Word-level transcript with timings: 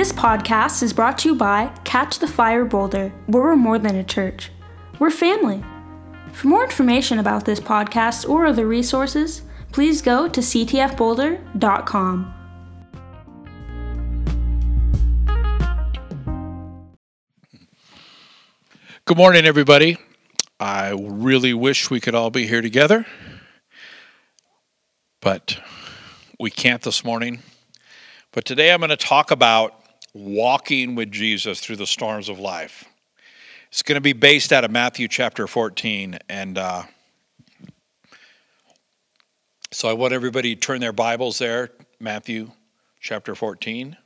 This 0.00 0.12
podcast 0.12 0.82
is 0.82 0.94
brought 0.94 1.18
to 1.18 1.28
you 1.28 1.34
by 1.34 1.66
Catch 1.84 2.20
the 2.20 2.26
Fire 2.26 2.64
Boulder, 2.64 3.12
where 3.26 3.42
we're 3.42 3.54
more 3.54 3.78
than 3.78 3.96
a 3.96 4.02
church. 4.02 4.50
We're 4.98 5.10
family. 5.10 5.62
For 6.32 6.48
more 6.48 6.64
information 6.64 7.18
about 7.18 7.44
this 7.44 7.60
podcast 7.60 8.26
or 8.26 8.46
other 8.46 8.66
resources, 8.66 9.42
please 9.72 10.00
go 10.00 10.26
to 10.26 10.40
ctfboulder.com. 10.40 12.34
Good 19.04 19.18
morning, 19.18 19.44
everybody. 19.44 19.98
I 20.58 20.94
really 20.98 21.52
wish 21.52 21.90
we 21.90 22.00
could 22.00 22.14
all 22.14 22.30
be 22.30 22.46
here 22.46 22.62
together, 22.62 23.04
but 25.20 25.60
we 26.38 26.50
can't 26.50 26.80
this 26.80 27.04
morning. 27.04 27.42
But 28.32 28.46
today 28.46 28.72
I'm 28.72 28.78
going 28.78 28.88
to 28.88 28.96
talk 28.96 29.30
about 29.30 29.79
walking 30.14 30.94
with 30.94 31.10
Jesus 31.10 31.60
through 31.60 31.76
the 31.76 31.86
storms 31.86 32.28
of 32.28 32.38
life. 32.38 32.84
It's 33.70 33.82
going 33.82 33.96
to 33.96 34.00
be 34.00 34.12
based 34.12 34.52
out 34.52 34.64
of 34.64 34.70
Matthew 34.70 35.06
chapter 35.06 35.46
14. 35.46 36.18
And 36.28 36.58
uh, 36.58 36.82
so 39.70 39.88
I 39.88 39.92
want 39.92 40.12
everybody 40.12 40.54
to 40.54 40.60
turn 40.60 40.80
their 40.80 40.92
Bibles 40.92 41.38
there, 41.38 41.70
Matthew 42.00 42.50
chapter 43.00 43.34
14. 43.36 43.96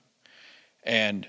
And 0.85 1.27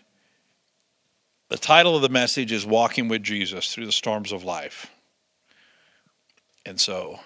the 1.48 1.58
title 1.58 1.96
of 1.96 2.02
the 2.02 2.10
message 2.10 2.52
is 2.52 2.66
Walking 2.66 3.08
with 3.08 3.24
Jesus 3.24 3.74
Through 3.74 3.86
the 3.86 3.94
Storms 3.94 4.34
of 4.34 4.44
Life. 4.44 4.92
And 6.66 6.80
so, 6.80 7.20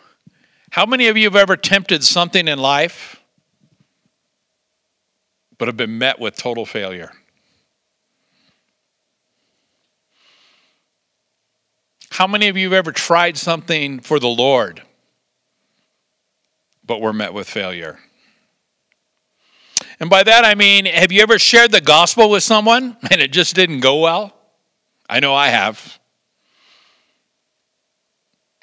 how 0.71 0.85
many 0.85 1.07
of 1.07 1.17
you 1.17 1.23
have 1.23 1.35
ever 1.35 1.57
tempted 1.57 2.03
something 2.03 2.47
in 2.47 2.59
life 2.59 3.19
but 5.57 5.67
have 5.67 5.77
been 5.77 5.97
met 5.97 6.19
with 6.19 6.35
total 6.35 6.65
failure? 6.65 7.11
How 12.19 12.27
many 12.27 12.49
of 12.49 12.57
you 12.57 12.65
have 12.71 12.73
ever 12.73 12.91
tried 12.91 13.37
something 13.37 14.01
for 14.01 14.19
the 14.19 14.27
Lord 14.27 14.81
but 16.83 16.99
were 16.99 17.13
met 17.13 17.33
with 17.33 17.49
failure? 17.49 17.97
And 20.01 20.09
by 20.09 20.23
that 20.23 20.43
I 20.43 20.53
mean, 20.53 20.85
have 20.85 21.13
you 21.13 21.21
ever 21.21 21.39
shared 21.39 21.71
the 21.71 21.79
gospel 21.79 22.29
with 22.29 22.43
someone 22.43 22.97
and 23.09 23.21
it 23.21 23.31
just 23.31 23.55
didn't 23.55 23.79
go 23.79 24.01
well? 24.01 24.35
I 25.09 25.21
know 25.21 25.33
I 25.33 25.47
have. 25.47 25.97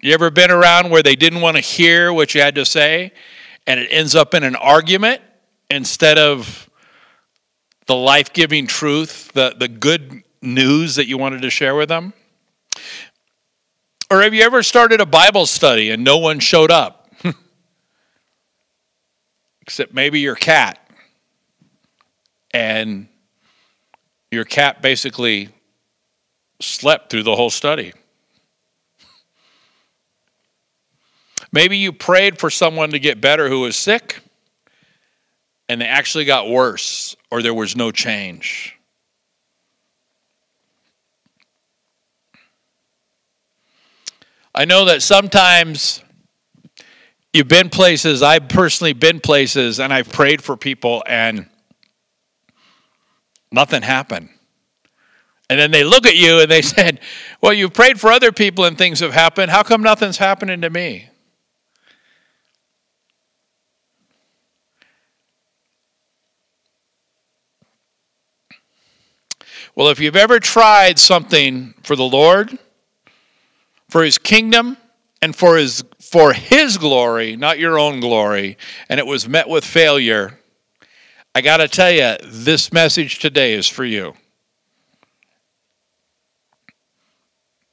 You 0.03 0.13
ever 0.13 0.31
been 0.31 0.51
around 0.51 0.91
where 0.91 1.03
they 1.03 1.17
didn't 1.17 1.41
want 1.41 1.57
to 1.57 1.63
hear 1.63 2.13
what 2.13 2.35
you 2.35 2.43
had 2.43 2.57
to 2.57 2.67
say 2.67 3.11
and 3.67 3.81
it 3.81 3.89
ends 3.91 4.15
up 4.15 4.35
in 4.35 4.45
an 4.45 4.57
argument 4.57 5.23
instead 5.71 6.19
of 6.19 6.69
the 7.87 7.97
life 7.97 8.35
giving 8.35 8.67
truth, 8.67 9.33
the, 9.33 9.57
the 9.59 9.69
good 9.69 10.25
news 10.43 10.97
that 10.97 11.07
you 11.07 11.17
wanted 11.17 11.41
to 11.41 11.49
share 11.49 11.75
with 11.75 11.89
them? 11.89 12.13
Or 14.11 14.23
have 14.23 14.35
you 14.35 14.43
ever 14.43 14.63
started 14.63 15.01
a 15.01 15.07
Bible 15.07 15.47
study 15.47 15.91
and 15.91 16.05
no 16.05 16.19
one 16.19 16.39
showed 16.39 16.71
up? 16.71 17.11
Except 19.63 19.93
maybe 19.93 20.21
your 20.21 20.37
cat. 20.37 20.79
And 22.55 23.09
your 24.31 24.45
cat 24.45 24.81
basically 24.81 25.49
slept 26.61 27.11
through 27.11 27.25
the 27.25 27.35
whole 27.35 27.51
study. 27.51 27.93
Maybe 31.53 31.77
you 31.77 31.93
prayed 31.93 32.39
for 32.39 32.49
someone 32.49 32.91
to 32.91 32.99
get 32.99 33.21
better 33.21 33.49
who 33.49 33.61
was 33.61 33.77
sick 33.77 34.23
and 35.69 35.81
they 35.81 35.87
actually 35.87 36.25
got 36.25 36.49
worse 36.49 37.17
or 37.31 37.43
there 37.43 37.55
was 37.55 37.77
no 37.77 37.91
change. 37.91 38.76
I 44.59 44.65
know 44.65 44.87
that 44.87 45.03
sometimes 45.03 46.03
you've 47.35 47.47
been 47.47 47.69
places, 47.69 48.23
I've 48.23 48.49
personally 48.49 48.95
been 48.95 49.21
places, 49.21 49.79
and 49.79 49.93
I've 49.93 50.11
prayed 50.11 50.43
for 50.43 50.57
people, 50.57 51.05
and 51.07 51.47
nothing 53.53 53.83
happened. 53.83 54.31
And 55.51 55.61
then 55.61 55.73
they 55.73 55.85
look 55.85 56.07
at 56.07 56.17
you 56.17 56.41
and 56.41 56.51
they 56.51 56.63
said, 56.63 57.01
Well, 57.43 57.53
you've 57.53 57.75
prayed 57.75 58.01
for 58.01 58.11
other 58.11 58.33
people 58.33 58.65
and 58.65 58.79
things 58.79 59.01
have 59.01 59.13
happened. 59.13 59.51
How 59.51 59.63
come 59.63 59.83
nothing's 59.83 60.17
happening 60.17 60.63
to 60.63 60.71
me? 60.71 61.11
Well, 69.75 69.89
if 69.89 70.01
you've 70.01 70.17
ever 70.17 70.41
tried 70.41 70.99
something 70.99 71.75
for 71.83 71.95
the 71.95 72.03
Lord, 72.03 72.59
for 73.97 74.05
his 74.05 74.19
kingdom 74.19 74.77
and 75.23 75.35
for 75.35 75.57
his 75.57 75.83
for 76.01 76.35
his 76.35 76.77
glory, 76.77 77.35
not 77.35 77.59
your 77.59 77.79
own 77.79 77.99
glory, 77.99 78.59
and 78.91 79.01
it 79.01 79.07
was 79.07 79.27
met 79.27 79.49
with 79.49 79.65
failure, 79.65 80.39
I 81.35 81.41
got 81.41 81.57
to 81.59 81.67
tell 81.67 81.91
you, 81.91 82.17
this 82.23 82.75
message 82.75 83.21
today 83.21 83.55
is 83.55 83.67
for 83.67 83.87
you. 83.87 84.13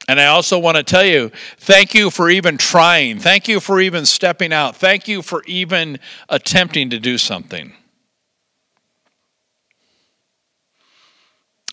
And 0.07 0.17
I 0.17 0.27
also 0.27 0.57
want 0.57 0.77
to 0.77 0.83
tell 0.83 1.03
you, 1.03 1.29
thank 1.57 1.93
you 1.93 2.09
for 2.09 2.29
even 2.29 2.57
trying. 2.57 3.19
Thank 3.19 3.49
you 3.49 3.59
for 3.59 3.81
even 3.81 4.05
stepping 4.05 4.53
out. 4.53 4.77
Thank 4.77 5.09
you 5.09 5.23
for 5.23 5.43
even 5.45 5.99
attempting 6.29 6.91
to 6.91 7.01
do 7.01 7.17
something. 7.17 7.73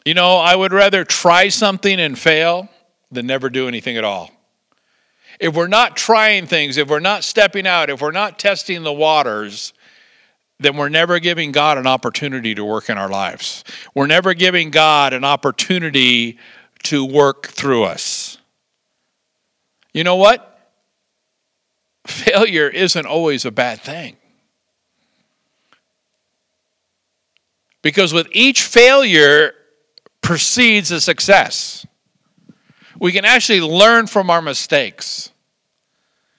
You 0.05 0.15
know, 0.15 0.39
I 0.39 0.57
would 0.57 0.73
rather 0.73 1.05
try 1.05 1.51
something 1.51 2.01
and 2.01 2.19
fail 2.19 2.69
than 3.13 3.29
never 3.29 3.49
do 3.49 3.69
anything 3.69 3.97
at 3.97 4.03
all. 4.03 4.33
If 5.41 5.55
we're 5.57 5.69
not 5.69 5.97
trying 5.97 6.47
things, 6.47 6.77
if 6.77 6.89
we're 6.89 7.01
not 7.01 7.25
stepping 7.25 7.67
out, 7.67 7.89
if 7.89 8.03
we're 8.03 8.11
not 8.11 8.39
testing 8.39 8.83
the 8.83 8.93
waters, 8.93 9.73
then 10.61 10.77
we're 10.77 10.91
never 10.91 11.19
giving 11.19 11.51
God 11.51 11.79
an 11.79 11.87
opportunity 11.87 12.55
to 12.55 12.65
work 12.65 12.91
in 12.91 12.99
our 12.99 13.09
lives. 13.09 13.65
We're 13.95 14.07
never 14.07 14.35
giving 14.35 14.71
God 14.71 15.15
an 15.15 15.25
opportunity 15.25 16.39
to 16.83 17.05
work 17.05 17.47
through 17.47 17.85
us. 17.85 18.37
You 19.95 20.05
know 20.05 20.17
what? 20.17 20.47
Failure 22.07 22.69
isn't 22.69 23.07
always 23.07 23.47
a 23.47 23.51
bad 23.51 23.81
thing. 23.81 24.17
Because 27.83 28.13
with 28.13 28.29
each 28.33 28.63
failure 28.63 29.55
precedes 30.21 30.91
a 30.91 31.01
success. 31.01 31.87
We 33.01 33.13
can 33.13 33.25
actually 33.25 33.63
learn 33.63 34.07
from 34.07 34.31
our 34.31 34.43
mistakes. 34.43 35.31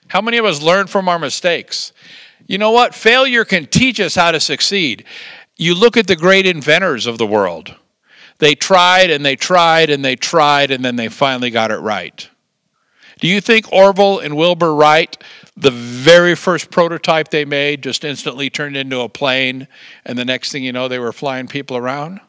How 0.07 0.21
many 0.21 0.37
of 0.37 0.45
us 0.45 0.61
learn 0.61 0.87
from 0.87 1.09
our 1.09 1.19
mistakes? 1.19 1.91
You 2.45 2.59
know 2.59 2.71
what? 2.71 2.93
Failure 2.93 3.43
can 3.43 3.65
teach 3.65 3.99
us 3.99 4.15
how 4.15 4.31
to 4.31 4.39
succeed. 4.39 5.05
You 5.57 5.73
look 5.73 5.97
at 5.97 6.07
the 6.07 6.15
great 6.15 6.45
inventors 6.45 7.07
of 7.07 7.17
the 7.17 7.25
world. 7.25 7.75
They 8.37 8.55
tried 8.55 9.09
and 9.09 9.25
they 9.25 9.35
tried 9.35 9.89
and 9.89 10.05
they 10.05 10.15
tried 10.15 10.71
and 10.71 10.85
then 10.85 10.95
they 10.95 11.07
finally 11.09 11.49
got 11.49 11.71
it 11.71 11.77
right. 11.77 12.29
Do 13.19 13.27
you 13.27 13.41
think 13.41 13.71
Orville 13.71 14.19
and 14.19 14.35
Wilbur 14.35 14.73
Wright, 14.73 15.15
the 15.55 15.71
very 15.71 16.35
first 16.35 16.71
prototype 16.71 17.29
they 17.29 17.45
made, 17.45 17.83
just 17.83 18.03
instantly 18.03 18.49
turned 18.49 18.75
into 18.75 18.99
a 18.99 19.09
plane 19.09 19.67
and 20.05 20.17
the 20.17 20.25
next 20.25 20.51
thing 20.51 20.63
you 20.63 20.71
know, 20.71 20.87
they 20.87 20.99
were 20.99 21.13
flying 21.13 21.47
people 21.47 21.77
around? 21.77 22.19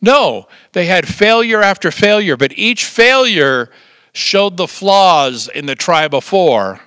No, 0.00 0.48
they 0.72 0.86
had 0.86 1.06
failure 1.06 1.62
after 1.62 1.90
failure, 1.90 2.36
but 2.36 2.52
each 2.56 2.84
failure 2.84 3.70
showed 4.12 4.56
the 4.56 4.66
flaws 4.66 5.48
in 5.48 5.66
the 5.66 5.74
try 5.74 6.08
before, 6.08 6.80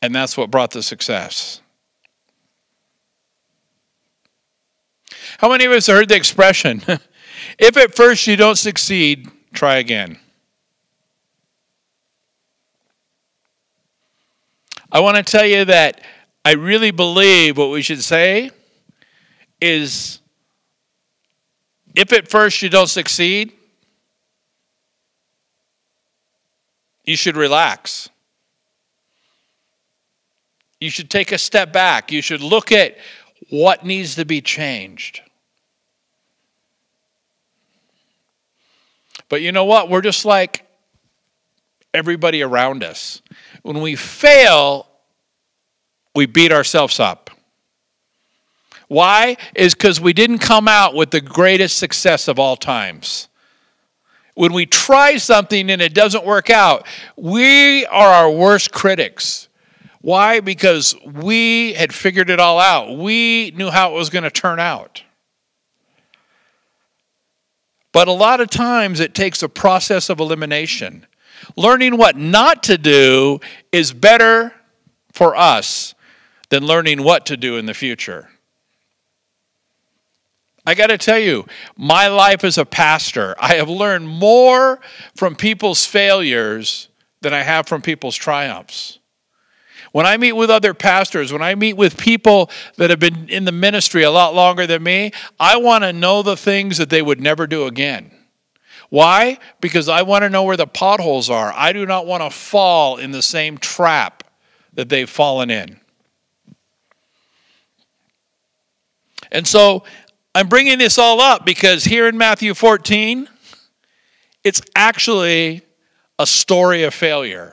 and 0.00 0.14
that's 0.14 0.36
what 0.36 0.50
brought 0.50 0.70
the 0.70 0.82
success. 0.82 1.60
How 5.38 5.50
many 5.50 5.64
of 5.64 5.72
us 5.72 5.86
have 5.86 5.96
heard 5.96 6.08
the 6.08 6.16
expression, 6.16 6.82
if 7.58 7.76
at 7.76 7.94
first 7.94 8.26
you 8.26 8.36
don't 8.36 8.56
succeed, 8.56 9.28
try 9.52 9.76
again? 9.76 10.18
I 14.92 15.00
want 15.00 15.16
to 15.16 15.22
tell 15.22 15.46
you 15.46 15.64
that 15.66 16.02
I 16.44 16.54
really 16.54 16.90
believe 16.90 17.56
what 17.56 17.70
we 17.70 17.82
should 17.82 18.02
say 18.02 18.50
is 19.60 20.19
if 21.94 22.12
at 22.12 22.28
first 22.28 22.62
you 22.62 22.68
don't 22.68 22.88
succeed, 22.88 23.52
you 27.04 27.16
should 27.16 27.36
relax. 27.36 28.08
You 30.80 30.90
should 30.90 31.10
take 31.10 31.32
a 31.32 31.38
step 31.38 31.72
back. 31.72 32.10
You 32.10 32.22
should 32.22 32.40
look 32.40 32.72
at 32.72 32.96
what 33.50 33.84
needs 33.84 34.14
to 34.14 34.24
be 34.24 34.40
changed. 34.40 35.20
But 39.28 39.42
you 39.42 39.52
know 39.52 39.64
what? 39.64 39.88
We're 39.88 40.00
just 40.00 40.24
like 40.24 40.66
everybody 41.92 42.42
around 42.42 42.82
us. 42.82 43.22
When 43.62 43.80
we 43.80 43.96
fail, 43.96 44.86
we 46.14 46.26
beat 46.26 46.52
ourselves 46.52 46.98
up. 46.98 47.30
Why? 48.90 49.36
Is 49.54 49.72
because 49.72 50.00
we 50.00 50.12
didn't 50.12 50.40
come 50.40 50.66
out 50.66 50.96
with 50.96 51.12
the 51.12 51.20
greatest 51.20 51.78
success 51.78 52.26
of 52.26 52.40
all 52.40 52.56
times. 52.56 53.28
When 54.34 54.52
we 54.52 54.66
try 54.66 55.16
something 55.16 55.70
and 55.70 55.80
it 55.80 55.94
doesn't 55.94 56.24
work 56.24 56.50
out, 56.50 56.84
we 57.14 57.86
are 57.86 58.08
our 58.08 58.28
worst 58.28 58.72
critics. 58.72 59.48
Why? 60.00 60.40
Because 60.40 60.96
we 61.06 61.74
had 61.74 61.94
figured 61.94 62.30
it 62.30 62.40
all 62.40 62.58
out. 62.58 62.98
We 62.98 63.52
knew 63.52 63.70
how 63.70 63.92
it 63.92 63.94
was 63.94 64.10
going 64.10 64.24
to 64.24 64.30
turn 64.30 64.58
out. 64.58 65.04
But 67.92 68.08
a 68.08 68.12
lot 68.12 68.40
of 68.40 68.50
times 68.50 68.98
it 68.98 69.14
takes 69.14 69.40
a 69.44 69.48
process 69.48 70.10
of 70.10 70.18
elimination. 70.18 71.06
Learning 71.56 71.96
what 71.96 72.16
not 72.16 72.64
to 72.64 72.76
do 72.76 73.38
is 73.70 73.92
better 73.92 74.52
for 75.12 75.36
us 75.36 75.94
than 76.48 76.66
learning 76.66 77.04
what 77.04 77.24
to 77.26 77.36
do 77.36 77.56
in 77.56 77.66
the 77.66 77.74
future. 77.74 78.30
I 80.66 80.74
got 80.74 80.88
to 80.88 80.98
tell 80.98 81.18
you, 81.18 81.46
my 81.76 82.08
life 82.08 82.44
as 82.44 82.58
a 82.58 82.66
pastor, 82.66 83.34
I 83.38 83.54
have 83.54 83.68
learned 83.68 84.08
more 84.08 84.80
from 85.16 85.34
people's 85.34 85.86
failures 85.86 86.88
than 87.22 87.32
I 87.32 87.42
have 87.42 87.66
from 87.66 87.82
people's 87.82 88.16
triumphs. 88.16 88.98
When 89.92 90.06
I 90.06 90.16
meet 90.16 90.32
with 90.32 90.50
other 90.50 90.72
pastors, 90.72 91.32
when 91.32 91.42
I 91.42 91.54
meet 91.54 91.72
with 91.74 91.96
people 91.96 92.50
that 92.76 92.90
have 92.90 93.00
been 93.00 93.28
in 93.28 93.44
the 93.44 93.52
ministry 93.52 94.02
a 94.02 94.10
lot 94.10 94.34
longer 94.34 94.66
than 94.66 94.82
me, 94.82 95.12
I 95.38 95.56
want 95.56 95.82
to 95.82 95.92
know 95.92 96.22
the 96.22 96.36
things 96.36 96.78
that 96.78 96.90
they 96.90 97.02
would 97.02 97.20
never 97.20 97.46
do 97.46 97.66
again. 97.66 98.12
Why? 98.88 99.38
Because 99.60 99.88
I 99.88 100.02
want 100.02 100.22
to 100.22 100.30
know 100.30 100.44
where 100.44 100.56
the 100.56 100.66
potholes 100.66 101.30
are. 101.30 101.52
I 101.54 101.72
do 101.72 101.86
not 101.86 102.06
want 102.06 102.22
to 102.22 102.30
fall 102.30 102.98
in 102.98 103.10
the 103.10 103.22
same 103.22 103.58
trap 103.58 104.24
that 104.74 104.88
they've 104.88 105.10
fallen 105.10 105.50
in. 105.50 105.80
And 109.32 109.46
so 109.46 109.84
I'm 110.34 110.48
bringing 110.48 110.78
this 110.78 110.96
all 110.96 111.20
up 111.20 111.44
because 111.44 111.84
here 111.84 112.06
in 112.06 112.16
Matthew 112.16 112.54
14, 112.54 113.28
it's 114.44 114.62
actually 114.76 115.62
a 116.18 116.26
story 116.26 116.84
of 116.84 116.94
failure. 116.94 117.52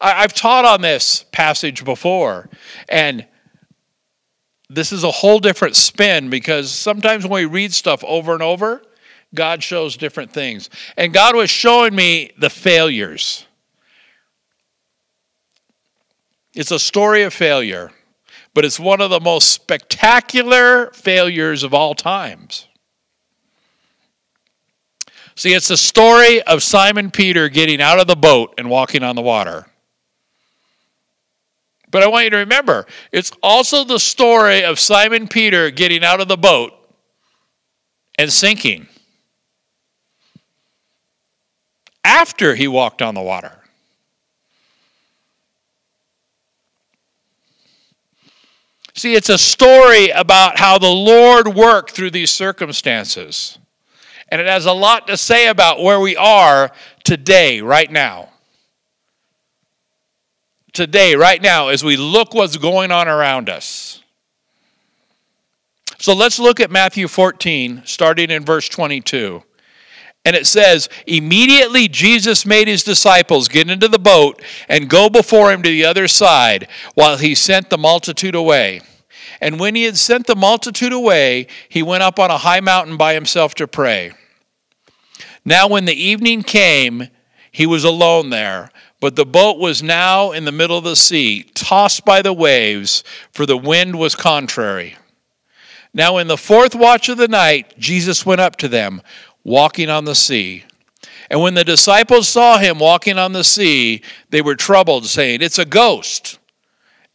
I've 0.00 0.32
taught 0.32 0.64
on 0.64 0.80
this 0.80 1.24
passage 1.30 1.84
before, 1.84 2.48
and 2.88 3.26
this 4.70 4.92
is 4.92 5.04
a 5.04 5.10
whole 5.10 5.38
different 5.38 5.76
spin 5.76 6.30
because 6.30 6.70
sometimes 6.70 7.24
when 7.24 7.42
we 7.42 7.44
read 7.44 7.72
stuff 7.72 8.02
over 8.04 8.32
and 8.32 8.42
over, 8.42 8.82
God 9.34 9.62
shows 9.62 9.96
different 9.96 10.32
things. 10.32 10.70
And 10.96 11.12
God 11.12 11.36
was 11.36 11.50
showing 11.50 11.94
me 11.94 12.30
the 12.38 12.50
failures. 12.50 13.46
It's 16.54 16.70
a 16.70 16.78
story 16.78 17.24
of 17.24 17.34
failure 17.34 17.90
but 18.54 18.64
it's 18.64 18.78
one 18.78 19.00
of 19.00 19.10
the 19.10 19.20
most 19.20 19.50
spectacular 19.50 20.90
failures 20.92 21.64
of 21.64 21.74
all 21.74 21.94
times. 21.94 22.68
See, 25.34 25.52
it's 25.52 25.68
the 25.68 25.76
story 25.76 26.40
of 26.42 26.62
Simon 26.62 27.10
Peter 27.10 27.48
getting 27.48 27.80
out 27.80 27.98
of 27.98 28.06
the 28.06 28.14
boat 28.14 28.54
and 28.56 28.70
walking 28.70 29.02
on 29.02 29.16
the 29.16 29.22
water. 29.22 29.66
But 31.90 32.04
I 32.04 32.06
want 32.06 32.24
you 32.24 32.30
to 32.30 32.38
remember, 32.38 32.86
it's 33.12 33.32
also 33.42 33.84
the 33.84 33.98
story 33.98 34.64
of 34.64 34.78
Simon 34.78 35.26
Peter 35.26 35.70
getting 35.70 36.04
out 36.04 36.20
of 36.20 36.28
the 36.28 36.36
boat 36.36 36.72
and 38.16 38.32
sinking 38.32 38.86
after 42.04 42.54
he 42.54 42.68
walked 42.68 43.02
on 43.02 43.14
the 43.14 43.22
water. 43.22 43.63
See, 48.94 49.14
it's 49.14 49.28
a 49.28 49.38
story 49.38 50.10
about 50.10 50.58
how 50.58 50.78
the 50.78 50.86
Lord 50.86 51.48
worked 51.48 51.90
through 51.90 52.12
these 52.12 52.30
circumstances. 52.30 53.58
And 54.28 54.40
it 54.40 54.46
has 54.46 54.66
a 54.66 54.72
lot 54.72 55.08
to 55.08 55.16
say 55.16 55.48
about 55.48 55.82
where 55.82 55.98
we 55.98 56.16
are 56.16 56.70
today, 57.02 57.60
right 57.60 57.90
now. 57.90 58.30
Today, 60.72 61.16
right 61.16 61.42
now, 61.42 61.68
as 61.68 61.84
we 61.84 61.96
look 61.96 62.34
what's 62.34 62.56
going 62.56 62.92
on 62.92 63.08
around 63.08 63.48
us. 63.48 64.00
So 65.98 66.14
let's 66.14 66.38
look 66.38 66.60
at 66.60 66.70
Matthew 66.70 67.08
14, 67.08 67.82
starting 67.84 68.30
in 68.30 68.44
verse 68.44 68.68
22. 68.68 69.42
And 70.24 70.34
it 70.34 70.46
says, 70.46 70.88
Immediately 71.06 71.88
Jesus 71.88 72.46
made 72.46 72.66
his 72.66 72.82
disciples 72.82 73.48
get 73.48 73.68
into 73.68 73.88
the 73.88 73.98
boat 73.98 74.40
and 74.68 74.88
go 74.88 75.10
before 75.10 75.52
him 75.52 75.62
to 75.62 75.68
the 75.68 75.84
other 75.84 76.08
side 76.08 76.68
while 76.94 77.18
he 77.18 77.34
sent 77.34 77.70
the 77.70 77.78
multitude 77.78 78.34
away. 78.34 78.80
And 79.40 79.60
when 79.60 79.74
he 79.74 79.84
had 79.84 79.98
sent 79.98 80.26
the 80.26 80.36
multitude 80.36 80.92
away, 80.92 81.48
he 81.68 81.82
went 81.82 82.02
up 82.02 82.18
on 82.18 82.30
a 82.30 82.38
high 82.38 82.60
mountain 82.60 82.96
by 82.96 83.12
himself 83.12 83.54
to 83.56 83.66
pray. 83.66 84.12
Now, 85.44 85.68
when 85.68 85.84
the 85.84 85.94
evening 85.94 86.42
came, 86.42 87.08
he 87.52 87.66
was 87.66 87.84
alone 87.84 88.30
there. 88.30 88.70
But 89.00 89.16
the 89.16 89.26
boat 89.26 89.58
was 89.58 89.82
now 89.82 90.32
in 90.32 90.46
the 90.46 90.52
middle 90.52 90.78
of 90.78 90.84
the 90.84 90.96
sea, 90.96 91.42
tossed 91.54 92.06
by 92.06 92.22
the 92.22 92.32
waves, 92.32 93.04
for 93.32 93.44
the 93.44 93.56
wind 93.56 93.98
was 93.98 94.14
contrary. 94.14 94.96
Now, 95.92 96.16
in 96.16 96.26
the 96.26 96.38
fourth 96.38 96.74
watch 96.74 97.10
of 97.10 97.18
the 97.18 97.28
night, 97.28 97.78
Jesus 97.78 98.24
went 98.24 98.40
up 98.40 98.56
to 98.56 98.68
them 98.68 99.02
walking 99.44 99.90
on 99.90 100.04
the 100.04 100.14
sea. 100.14 100.64
And 101.30 101.40
when 101.40 101.54
the 101.54 101.64
disciples 101.64 102.28
saw 102.28 102.58
him 102.58 102.78
walking 102.78 103.18
on 103.18 103.32
the 103.32 103.44
sea, 103.44 104.02
they 104.30 104.42
were 104.42 104.56
troubled, 104.56 105.06
saying, 105.06 105.42
It's 105.42 105.58
a 105.58 105.64
ghost. 105.64 106.38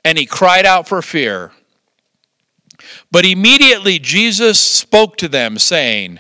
And 0.06 0.18
he 0.18 0.26
cried 0.26 0.66
out 0.66 0.88
for 0.88 1.02
fear. 1.02 1.52
But 3.12 3.26
immediately 3.26 4.00
Jesus 4.00 4.60
spoke 4.60 5.18
to 5.18 5.28
them, 5.28 5.58
saying, 5.58 6.20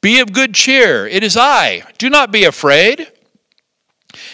Be 0.00 0.20
of 0.20 0.32
good 0.32 0.54
cheer, 0.54 1.06
it 1.06 1.22
is 1.24 1.36
I, 1.36 1.82
do 1.98 2.10
not 2.10 2.30
be 2.30 2.44
afraid. 2.44 3.10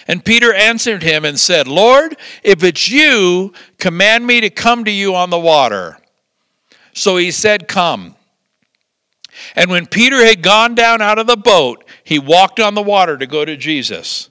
And 0.06 0.24
Peter 0.24 0.52
answered 0.52 1.02
him 1.02 1.24
and 1.24 1.38
said, 1.38 1.66
Lord, 1.66 2.16
if 2.42 2.62
it's 2.62 2.88
you, 2.90 3.52
command 3.78 4.26
me 4.26 4.40
to 4.40 4.50
come 4.50 4.84
to 4.84 4.90
you 4.90 5.14
on 5.14 5.30
the 5.30 5.38
water. 5.38 5.98
So 6.92 7.16
he 7.16 7.30
said, 7.30 7.68
Come. 7.68 8.16
And 9.54 9.70
when 9.70 9.86
Peter 9.86 10.24
had 10.24 10.42
gone 10.42 10.74
down 10.74 11.00
out 11.00 11.18
of 11.18 11.26
the 11.26 11.36
boat, 11.36 11.84
he 12.04 12.18
walked 12.18 12.60
on 12.60 12.74
the 12.74 12.82
water 12.82 13.16
to 13.16 13.26
go 13.26 13.44
to 13.44 13.56
Jesus. 13.56 14.30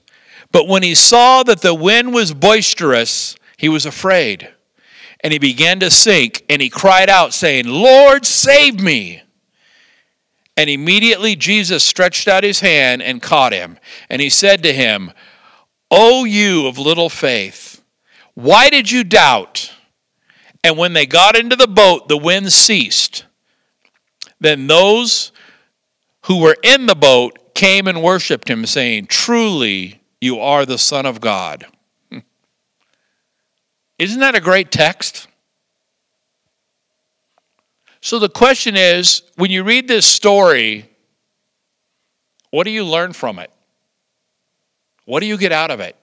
But 0.52 0.66
when 0.66 0.82
he 0.82 0.94
saw 0.94 1.42
that 1.44 1.60
the 1.60 1.74
wind 1.74 2.12
was 2.12 2.34
boisterous, 2.34 3.36
he 3.56 3.68
was 3.68 3.86
afraid. 3.86 4.48
And 5.22 5.32
he 5.32 5.38
began 5.38 5.80
to 5.80 5.90
sink, 5.90 6.44
and 6.48 6.62
he 6.62 6.70
cried 6.70 7.10
out, 7.10 7.34
saying, 7.34 7.66
Lord, 7.66 8.24
save 8.24 8.80
me. 8.80 9.22
And 10.56 10.68
immediately 10.68 11.36
Jesus 11.36 11.84
stretched 11.84 12.26
out 12.26 12.42
his 12.42 12.60
hand 12.60 13.02
and 13.02 13.22
caught 13.22 13.52
him. 13.52 13.78
And 14.08 14.20
he 14.20 14.30
said 14.30 14.62
to 14.62 14.72
him, 14.72 15.12
O 15.90 16.24
you 16.24 16.66
of 16.66 16.78
little 16.78 17.08
faith, 17.08 17.82
why 18.34 18.70
did 18.70 18.90
you 18.90 19.04
doubt? 19.04 19.72
And 20.62 20.76
when 20.76 20.92
they 20.92 21.06
got 21.06 21.36
into 21.36 21.56
the 21.56 21.66
boat, 21.66 22.08
the 22.08 22.16
wind 22.16 22.52
ceased. 22.52 23.24
Then 24.40 24.66
those 24.66 25.32
who 26.26 26.40
were 26.40 26.56
in 26.62 26.86
the 26.86 26.94
boat 26.94 27.54
came 27.54 27.86
and 27.86 28.02
worshiped 28.02 28.48
him, 28.48 28.64
saying, 28.66 29.06
Truly, 29.06 30.00
you 30.20 30.40
are 30.40 30.64
the 30.64 30.78
Son 30.78 31.06
of 31.06 31.20
God. 31.20 31.66
Isn't 33.98 34.20
that 34.20 34.34
a 34.34 34.40
great 34.40 34.70
text? 34.70 35.28
So 38.00 38.18
the 38.18 38.28
question 38.30 38.76
is 38.76 39.22
when 39.36 39.50
you 39.50 39.62
read 39.62 39.86
this 39.86 40.06
story, 40.06 40.88
what 42.50 42.64
do 42.64 42.70
you 42.70 42.84
learn 42.84 43.12
from 43.12 43.38
it? 43.38 43.50
What 45.04 45.20
do 45.20 45.26
you 45.26 45.36
get 45.36 45.52
out 45.52 45.70
of 45.70 45.80
it? 45.80 45.96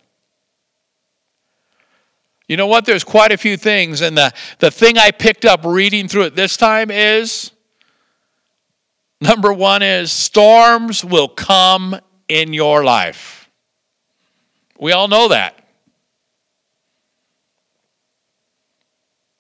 You 2.48 2.56
know 2.56 2.68
what? 2.68 2.86
There's 2.86 3.04
quite 3.04 3.32
a 3.32 3.38
few 3.38 3.58
things, 3.58 4.02
and 4.02 4.18
the, 4.18 4.32
the 4.60 4.72
thing 4.72 4.98
I 4.98 5.12
picked 5.12 5.44
up 5.44 5.66
reading 5.66 6.08
through 6.08 6.24
it 6.24 6.36
this 6.36 6.56
time 6.56 6.92
is 6.92 7.52
Number 9.20 9.52
one 9.52 9.82
is 9.82 10.12
storms 10.12 11.04
will 11.04 11.28
come 11.28 12.00
in 12.28 12.54
your 12.54 12.84
life. 12.84 13.50
We 14.80 14.92
all 14.92 15.08
know 15.08 15.30
that. 15.30 15.58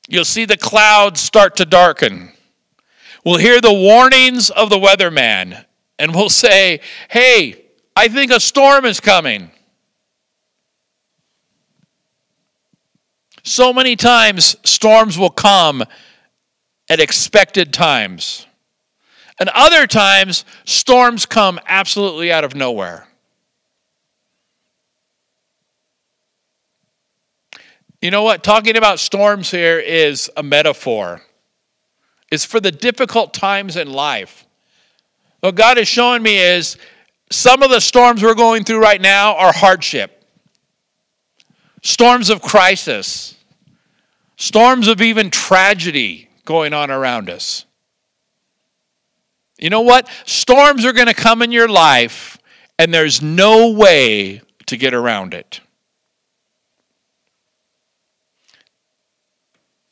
You'll 0.07 0.25
see 0.25 0.46
the 0.46 0.57
clouds 0.57 1.19
start 1.19 1.57
to 1.57 1.65
darken. 1.65 2.31
We'll 3.24 3.38
hear 3.38 3.60
the 3.62 3.74
warnings 3.74 4.50
of 4.50 4.69
the 4.69 4.77
weatherman, 4.77 5.65
and 6.00 6.15
we'll 6.15 6.29
say, 6.29 6.79
Hey, 7.10 7.65
I 7.96 8.07
think 8.07 8.31
a 8.31 8.39
storm 8.39 8.86
is 8.86 9.00
coming. 9.00 9.51
So 13.43 13.74
many 13.74 13.96
times, 13.96 14.55
storms 14.63 15.17
will 15.17 15.29
come 15.29 15.84
at 16.89 17.00
expected 17.00 17.74
times. 17.74 18.47
And 19.39 19.50
other 19.50 19.86
times, 19.86 20.46
storms 20.65 21.25
come 21.25 21.60
absolutely 21.67 22.32
out 22.32 22.44
of 22.44 22.56
nowhere. 22.56 23.08
You 28.01 28.12
know 28.12 28.24
what? 28.24 28.44
Talking 28.44 28.77
about 28.77 29.00
storms 29.00 29.50
here 29.51 29.79
is 29.79 30.29
a 30.38 30.44
metaphor. 30.44 31.22
It's 32.32 32.46
for 32.46 32.60
the 32.60 32.72
difficult 32.72 33.34
times 33.34 33.75
in 33.75 33.91
life. 33.91 34.46
What 35.39 35.56
God 35.56 35.77
is 35.77 35.88
showing 35.88 36.24
me 36.24 36.38
is 36.39 36.77
some 37.32 37.62
of 37.62 37.70
the 37.70 37.79
storms 37.79 38.24
we're 38.24 38.36
going 38.36 38.63
through 38.63 38.82
right 38.82 39.01
now 39.01 39.36
are 39.36 39.53
hardship, 39.53 40.24
storms 41.84 42.29
of 42.29 42.41
crisis, 42.41 43.36
storms 44.36 44.88
of 44.88 45.01
even 45.01 45.29
tragedy 45.29 46.29
going 46.46 46.74
on 46.74 46.89
around 46.89 47.29
us. 47.29 47.66
You 49.60 49.70
know 49.70 49.82
what? 49.82 50.08
Storms 50.26 50.86
are 50.86 50.94
going 50.94 51.08
to 51.08 51.14
come 51.14 51.42
in 51.42 51.52
your 51.52 51.68
life, 51.68 52.38
and 52.78 52.94
there's 52.94 53.22
no 53.22 53.72
way 53.72 54.42
to 54.68 54.78
get 54.78 54.94
around 54.94 55.34
it. 55.34 55.62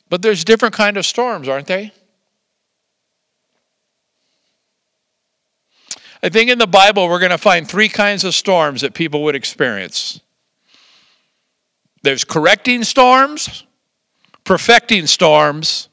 But 0.08 0.22
there's 0.22 0.44
different 0.44 0.74
kind 0.74 0.96
of 0.96 1.04
storms, 1.04 1.48
aren't 1.48 1.66
they? 1.66 1.92
I 6.22 6.28
think 6.28 6.50
in 6.50 6.58
the 6.58 6.66
Bible 6.66 7.08
we're 7.08 7.18
going 7.18 7.30
to 7.30 7.38
find 7.38 7.68
three 7.68 7.88
kinds 7.88 8.24
of 8.24 8.34
storms 8.34 8.80
that 8.80 8.94
people 8.94 9.22
would 9.24 9.34
experience. 9.34 10.20
There's 12.02 12.24
correcting 12.24 12.84
storms, 12.84 13.64
perfecting 14.44 15.06
storms, 15.06 15.88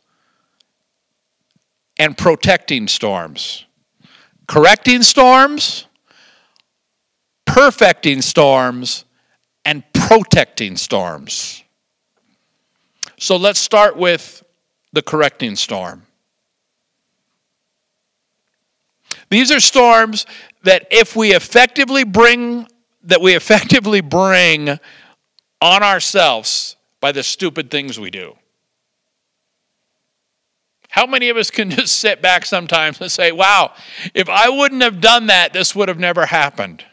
and 1.98 2.18
protecting 2.18 2.88
storms. 2.88 3.66
Correcting 4.48 5.04
storms, 5.04 5.88
perfecting 7.46 8.22
storms, 8.22 9.06
and 9.66 9.84
protecting 9.94 10.76
storms. 10.76 11.64
So 13.18 13.38
let's 13.38 13.60
start 13.60 13.96
with 13.96 14.44
the 14.92 15.02
correcting 15.02 15.56
storm. 15.56 16.04
These 19.30 19.52
are 19.52 19.60
storms 19.60 20.26
that 20.64 20.88
if 20.92 21.16
we 21.16 21.34
effectively 21.34 22.04
bring 22.04 22.68
that 23.06 23.22
we 23.22 23.36
effectively 23.36 24.02
bring 24.02 24.80
on 25.62 25.84
ourselves 25.84 26.76
by 27.00 27.12
the 27.12 27.24
stupid 27.24 27.70
things 27.70 28.00
we 28.00 28.10
do. 28.10 28.36
How 30.94 31.08
many 31.08 31.30
of 31.30 31.38
us 31.38 31.50
can 31.50 31.70
just 31.72 31.98
sit 31.98 32.22
back 32.22 32.46
sometimes 32.46 33.02
and 33.02 33.12
say, 33.12 33.32
wow, 33.32 33.74
if 34.14 34.30
I 34.30 34.48
wouldn't 34.48 34.84
have 34.84 35.02
done 35.02 35.26
that, 35.26 35.52
this 35.52 35.76
would 35.76 35.88
have 35.88 35.98
never 35.98 36.28
happened? 36.28 36.86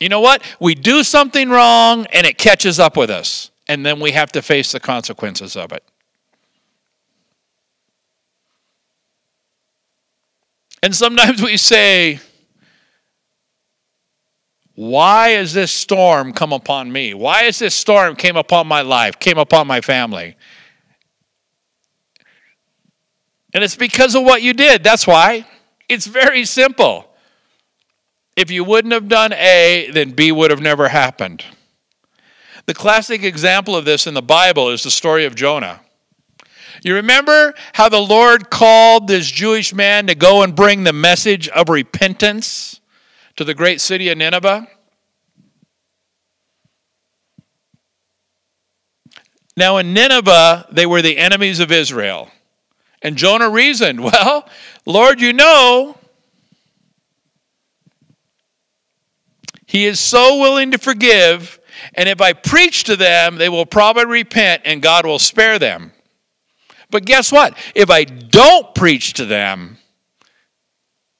You 0.00 0.08
know 0.08 0.20
what? 0.20 0.42
We 0.60 0.74
do 0.74 1.02
something 1.04 1.50
wrong 1.50 2.06
and 2.06 2.26
it 2.26 2.38
catches 2.38 2.78
up 2.78 2.96
with 2.96 3.10
us, 3.10 3.50
and 3.68 3.84
then 3.84 4.00
we 4.00 4.12
have 4.12 4.32
to 4.32 4.40
face 4.40 4.72
the 4.72 4.80
consequences 4.80 5.56
of 5.56 5.72
it. 5.72 5.84
And 10.82 10.96
sometimes 10.96 11.42
we 11.42 11.58
say, 11.58 12.18
why 14.74 15.30
has 15.30 15.52
this 15.52 15.70
storm 15.70 16.32
come 16.32 16.54
upon 16.54 16.90
me? 16.90 17.12
Why 17.12 17.42
has 17.42 17.58
this 17.58 17.74
storm 17.74 18.16
came 18.16 18.38
upon 18.38 18.66
my 18.66 18.80
life, 18.80 19.18
came 19.18 19.36
upon 19.36 19.66
my 19.66 19.82
family? 19.82 20.34
And 23.54 23.64
it's 23.64 23.76
because 23.76 24.14
of 24.14 24.24
what 24.24 24.42
you 24.42 24.52
did. 24.52 24.84
That's 24.84 25.06
why. 25.06 25.46
It's 25.88 26.06
very 26.06 26.44
simple. 26.44 27.08
If 28.36 28.50
you 28.50 28.62
wouldn't 28.62 28.92
have 28.92 29.08
done 29.08 29.32
A, 29.32 29.90
then 29.92 30.10
B 30.10 30.30
would 30.30 30.50
have 30.50 30.60
never 30.60 30.88
happened. 30.88 31.44
The 32.66 32.74
classic 32.74 33.22
example 33.22 33.74
of 33.74 33.84
this 33.84 34.06
in 34.06 34.14
the 34.14 34.22
Bible 34.22 34.68
is 34.68 34.82
the 34.82 34.90
story 34.90 35.24
of 35.24 35.34
Jonah. 35.34 35.80
You 36.84 36.94
remember 36.94 37.54
how 37.72 37.88
the 37.88 37.98
Lord 37.98 38.50
called 38.50 39.08
this 39.08 39.30
Jewish 39.30 39.74
man 39.74 40.06
to 40.06 40.14
go 40.14 40.42
and 40.42 40.54
bring 40.54 40.84
the 40.84 40.92
message 40.92 41.48
of 41.48 41.68
repentance 41.68 42.80
to 43.36 43.44
the 43.44 43.54
great 43.54 43.80
city 43.80 44.10
of 44.10 44.18
Nineveh? 44.18 44.68
Now, 49.56 49.78
in 49.78 49.92
Nineveh, 49.92 50.68
they 50.70 50.86
were 50.86 51.02
the 51.02 51.18
enemies 51.18 51.58
of 51.58 51.72
Israel. 51.72 52.30
And 53.02 53.16
Jonah 53.16 53.50
reasoned, 53.50 54.00
Well, 54.04 54.48
Lord, 54.86 55.20
you 55.20 55.32
know, 55.32 55.96
he 59.66 59.84
is 59.84 60.00
so 60.00 60.38
willing 60.38 60.70
to 60.70 60.78
forgive, 60.78 61.60
and 61.94 62.08
if 62.08 62.20
I 62.20 62.32
preach 62.32 62.84
to 62.84 62.96
them, 62.96 63.36
they 63.36 63.48
will 63.48 63.66
probably 63.66 64.06
repent 64.06 64.62
and 64.64 64.80
God 64.80 65.04
will 65.04 65.18
spare 65.18 65.58
them. 65.58 65.92
But 66.90 67.04
guess 67.04 67.30
what? 67.30 67.56
If 67.74 67.90
I 67.90 68.04
don't 68.04 68.74
preach 68.74 69.12
to 69.14 69.26
them, 69.26 69.76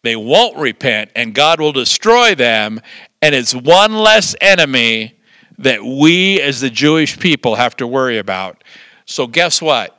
they 0.02 0.16
won't 0.16 0.56
repent 0.56 1.10
and 1.14 1.34
God 1.34 1.60
will 1.60 1.72
destroy 1.72 2.34
them, 2.34 2.80
and 3.20 3.34
it's 3.34 3.54
one 3.54 3.92
less 3.92 4.34
enemy 4.40 5.18
that 5.58 5.84
we 5.84 6.40
as 6.40 6.60
the 6.60 6.70
Jewish 6.70 7.18
people 7.18 7.56
have 7.56 7.76
to 7.76 7.86
worry 7.86 8.18
about. 8.18 8.64
So, 9.04 9.26
guess 9.26 9.60
what? 9.60 9.97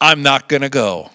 I'm 0.00 0.22
not 0.22 0.48
going 0.48 0.62
to 0.62 0.68
go. 0.68 1.10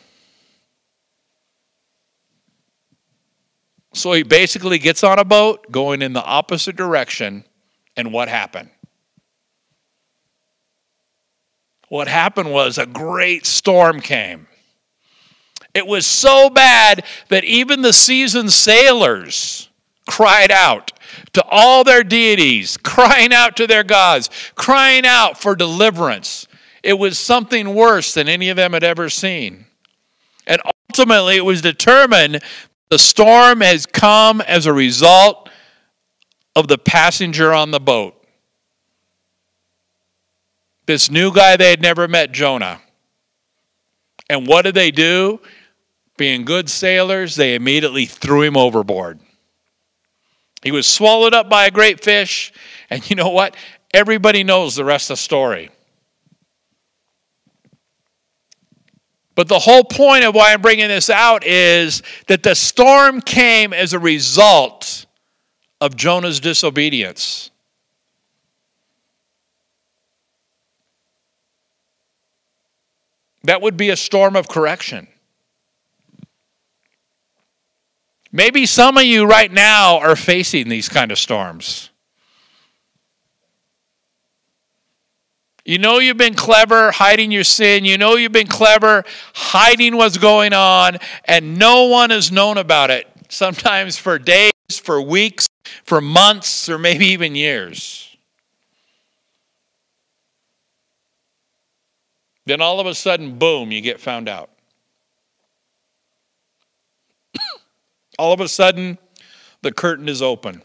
So 3.93 4.13
he 4.13 4.23
basically 4.23 4.79
gets 4.79 5.03
on 5.03 5.19
a 5.19 5.25
boat 5.25 5.71
going 5.71 6.01
in 6.01 6.13
the 6.13 6.23
opposite 6.23 6.75
direction. 6.75 7.43
And 7.97 8.13
what 8.13 8.29
happened? 8.29 8.69
What 11.89 12.07
happened 12.07 12.51
was 12.51 12.77
a 12.77 12.85
great 12.85 13.45
storm 13.45 14.00
came. 14.00 14.47
It 15.73 15.85
was 15.85 16.05
so 16.05 16.50
bad 16.50 17.03
that 17.29 17.43
even 17.43 17.81
the 17.81 17.93
seasoned 17.93 18.53
sailors 18.53 19.69
cried 20.07 20.51
out 20.51 20.93
to 21.33 21.43
all 21.50 21.83
their 21.83 22.03
deities, 22.03 22.77
crying 22.83 23.33
out 23.33 23.57
to 23.57 23.67
their 23.67 23.83
gods, 23.83 24.29
crying 24.55 25.05
out 25.05 25.38
for 25.38 25.55
deliverance. 25.55 26.47
It 26.83 26.93
was 26.93 27.19
something 27.19 27.75
worse 27.75 28.13
than 28.13 28.27
any 28.27 28.50
of 28.50 28.57
them 28.57 28.73
had 28.73 28.83
ever 28.83 29.09
seen. 29.09 29.65
And 30.47 30.61
ultimately, 30.89 31.38
it 31.38 31.45
was 31.45 31.61
determined 31.61 32.41
the 32.89 33.00
storm 33.00 33.61
has 33.61 33.85
come 33.85 34.41
as 34.41 34.65
a 34.65 34.73
result 34.73 35.50
of 36.55 36.67
the 36.67 36.77
passenger 36.77 37.53
on 37.53 37.71
the 37.71 37.79
boat. 37.79 38.17
This 40.88 41.09
new 41.09 41.33
guy 41.33 41.55
they 41.55 41.69
had 41.69 41.81
never 41.81 42.07
met, 42.07 42.31
Jonah. 42.31 42.81
And 44.29 44.47
what 44.47 44.63
did 44.63 44.75
they 44.75 44.91
do? 44.91 45.39
Being 46.17 46.43
good 46.43 46.69
sailors, 46.69 47.35
they 47.35 47.55
immediately 47.55 48.05
threw 48.05 48.41
him 48.41 48.57
overboard. 48.57 49.19
He 50.61 50.71
was 50.71 50.88
swallowed 50.88 51.33
up 51.33 51.50
by 51.50 51.65
a 51.65 51.71
great 51.71 52.03
fish, 52.03 52.51
and 52.89 53.07
you 53.09 53.15
know 53.15 53.29
what? 53.29 53.55
Everybody 53.93 54.43
knows 54.43 54.75
the 54.75 54.85
rest 54.85 55.09
of 55.09 55.17
the 55.17 55.21
story. 55.21 55.69
But 59.41 59.48
the 59.48 59.57
whole 59.57 59.83
point 59.83 60.24
of 60.24 60.36
why 60.36 60.53
I'm 60.53 60.62
bringing 60.62 60.88
this 60.88 61.10
out 61.10 61.43
is 61.43 62.03
that 62.27 62.43
the 62.43 62.53
storm 62.53 63.21
came 63.21 63.74
as 63.74 63.91
a 63.91 63.98
result 63.98 65.07
of 65.81 65.95
Jonah's 65.95 66.39
disobedience. 66.39 67.50
That 73.43 73.63
would 73.63 73.77
be 73.77 73.89
a 73.89 73.95
storm 73.95 74.36
of 74.36 74.48
correction. 74.48 75.07
Maybe 78.31 78.67
some 78.67 78.95
of 78.95 79.05
you 79.05 79.25
right 79.25 79.51
now 79.51 79.98
are 79.98 80.15
facing 80.15 80.69
these 80.69 80.88
kind 80.88 81.12
of 81.12 81.17
storms. 81.17 81.89
You 85.71 85.77
know 85.77 85.99
you've 85.99 86.17
been 86.17 86.33
clever 86.33 86.91
hiding 86.91 87.31
your 87.31 87.45
sin. 87.45 87.85
You 87.85 87.97
know 87.97 88.17
you've 88.17 88.33
been 88.33 88.45
clever 88.45 89.05
hiding 89.33 89.95
what's 89.95 90.17
going 90.17 90.51
on, 90.51 90.97
and 91.23 91.57
no 91.57 91.85
one 91.85 92.09
has 92.09 92.29
known 92.29 92.57
about 92.57 92.89
it. 92.89 93.07
Sometimes 93.29 93.97
for 93.97 94.19
days, 94.19 94.51
for 94.69 95.01
weeks, 95.01 95.47
for 95.85 96.01
months, 96.01 96.67
or 96.67 96.77
maybe 96.77 97.05
even 97.05 97.35
years. 97.35 98.17
Then 102.45 102.59
all 102.59 102.81
of 102.81 102.85
a 102.85 102.93
sudden, 102.93 103.39
boom, 103.39 103.71
you 103.71 103.79
get 103.79 104.01
found 104.01 104.27
out. 104.27 104.49
all 108.19 108.33
of 108.33 108.41
a 108.41 108.49
sudden, 108.49 108.97
the 109.61 109.71
curtain 109.71 110.09
is 110.09 110.21
open. 110.21 110.63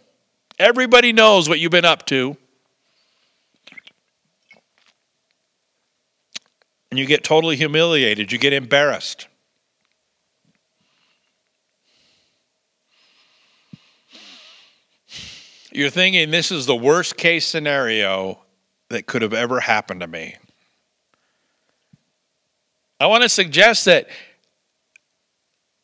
Everybody 0.58 1.12
knows 1.12 1.48
what 1.48 1.60
you've 1.60 1.70
been 1.70 1.84
up 1.84 2.06
to. 2.06 2.36
And 6.96 7.00
you 7.02 7.04
get 7.04 7.22
totally 7.22 7.56
humiliated, 7.56 8.32
you 8.32 8.38
get 8.38 8.54
embarrassed. 8.54 9.28
You're 15.70 15.90
thinking 15.90 16.30
this 16.30 16.50
is 16.50 16.64
the 16.64 16.74
worst 16.74 17.18
case 17.18 17.46
scenario 17.46 18.38
that 18.88 19.04
could 19.04 19.20
have 19.20 19.34
ever 19.34 19.60
happened 19.60 20.00
to 20.00 20.06
me. 20.06 20.36
I 22.98 23.08
want 23.08 23.24
to 23.24 23.28
suggest 23.28 23.84
that 23.84 24.08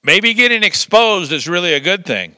maybe 0.03 0.33
getting 0.33 0.63
exposed 0.63 1.31
is 1.31 1.47
really 1.47 1.75
a 1.75 1.81
good 1.81 2.07
thing. 2.07 2.35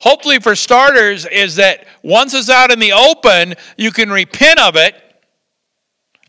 Hopefully, 0.00 0.40
for 0.40 0.56
starters, 0.56 1.26
is 1.26 1.54
that 1.54 1.86
once 2.02 2.34
it's 2.34 2.50
out 2.50 2.72
in 2.72 2.80
the 2.80 2.90
open, 2.90 3.54
you 3.76 3.92
can 3.92 4.10
repent 4.10 4.58
of 4.58 4.74
it, 4.74 4.96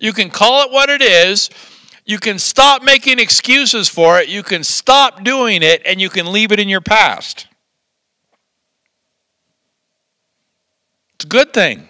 you 0.03 0.11
can 0.11 0.29
call 0.29 0.65
it 0.65 0.71
what 0.71 0.89
it 0.89 1.01
is, 1.01 1.49
you 2.05 2.19
can 2.19 2.37
stop 2.37 2.83
making 2.83 3.19
excuses 3.19 3.87
for 3.87 4.19
it, 4.19 4.27
you 4.27 4.43
can 4.43 4.61
stop 4.61 5.23
doing 5.23 5.63
it, 5.63 5.81
and 5.85 6.01
you 6.01 6.09
can 6.09 6.33
leave 6.33 6.51
it 6.51 6.59
in 6.59 6.67
your 6.67 6.81
past. 6.81 7.47
It's 11.15 11.23
a 11.23 11.27
good 11.29 11.53
thing. 11.53 11.87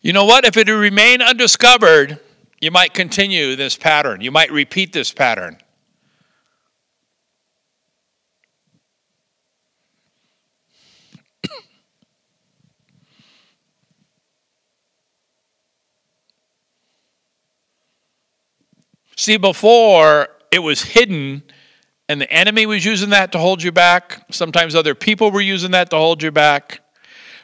You 0.00 0.14
know 0.14 0.24
what? 0.24 0.46
If 0.46 0.56
it 0.56 0.68
remain 0.68 1.20
undiscovered, 1.20 2.18
you 2.62 2.70
might 2.70 2.94
continue 2.94 3.56
this 3.56 3.76
pattern. 3.76 4.22
You 4.22 4.30
might 4.30 4.50
repeat 4.50 4.94
this 4.94 5.12
pattern. 5.12 5.58
See, 19.24 19.38
before 19.38 20.28
it 20.52 20.58
was 20.58 20.82
hidden, 20.82 21.44
and 22.10 22.20
the 22.20 22.30
enemy 22.30 22.66
was 22.66 22.84
using 22.84 23.08
that 23.08 23.32
to 23.32 23.38
hold 23.38 23.62
you 23.62 23.72
back. 23.72 24.22
Sometimes 24.30 24.74
other 24.74 24.94
people 24.94 25.30
were 25.30 25.40
using 25.40 25.70
that 25.70 25.88
to 25.92 25.96
hold 25.96 26.22
you 26.22 26.30
back. 26.30 26.80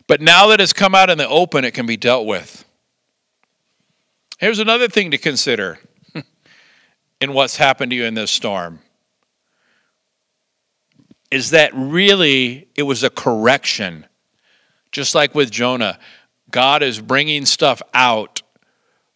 But 0.07 0.21
now 0.21 0.49
that 0.49 0.61
it's 0.61 0.75
come 0.75 0.95
out 0.95 1.09
in 1.09 1.17
the 1.17 1.27
open, 1.27 1.65
it 1.65 1.73
can 1.73 1.87
be 1.87 1.97
dealt 1.97 2.27
with. 2.27 2.67
Here's 4.37 4.59
another 4.59 4.89
thing 4.89 5.11
to 5.13 5.17
consider 5.17 5.79
in 7.23 7.33
what's 7.33 7.57
happened 7.57 7.93
to 7.93 7.97
you 7.97 8.05
in 8.05 8.13
this 8.13 8.31
storm 8.31 8.81
is 11.31 11.49
that 11.49 11.71
really 11.73 12.69
it 12.75 12.83
was 12.83 13.03
a 13.05 13.09
correction. 13.09 14.05
Just 14.93 15.15
like 15.15 15.35
with 15.35 15.51
Jonah, 15.51 15.99
God 16.51 16.83
is 16.83 17.01
bringing 17.01 17.47
stuff 17.47 17.81
out 17.95 18.43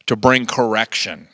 to 0.06 0.16
bring 0.16 0.46
correction. 0.46 1.28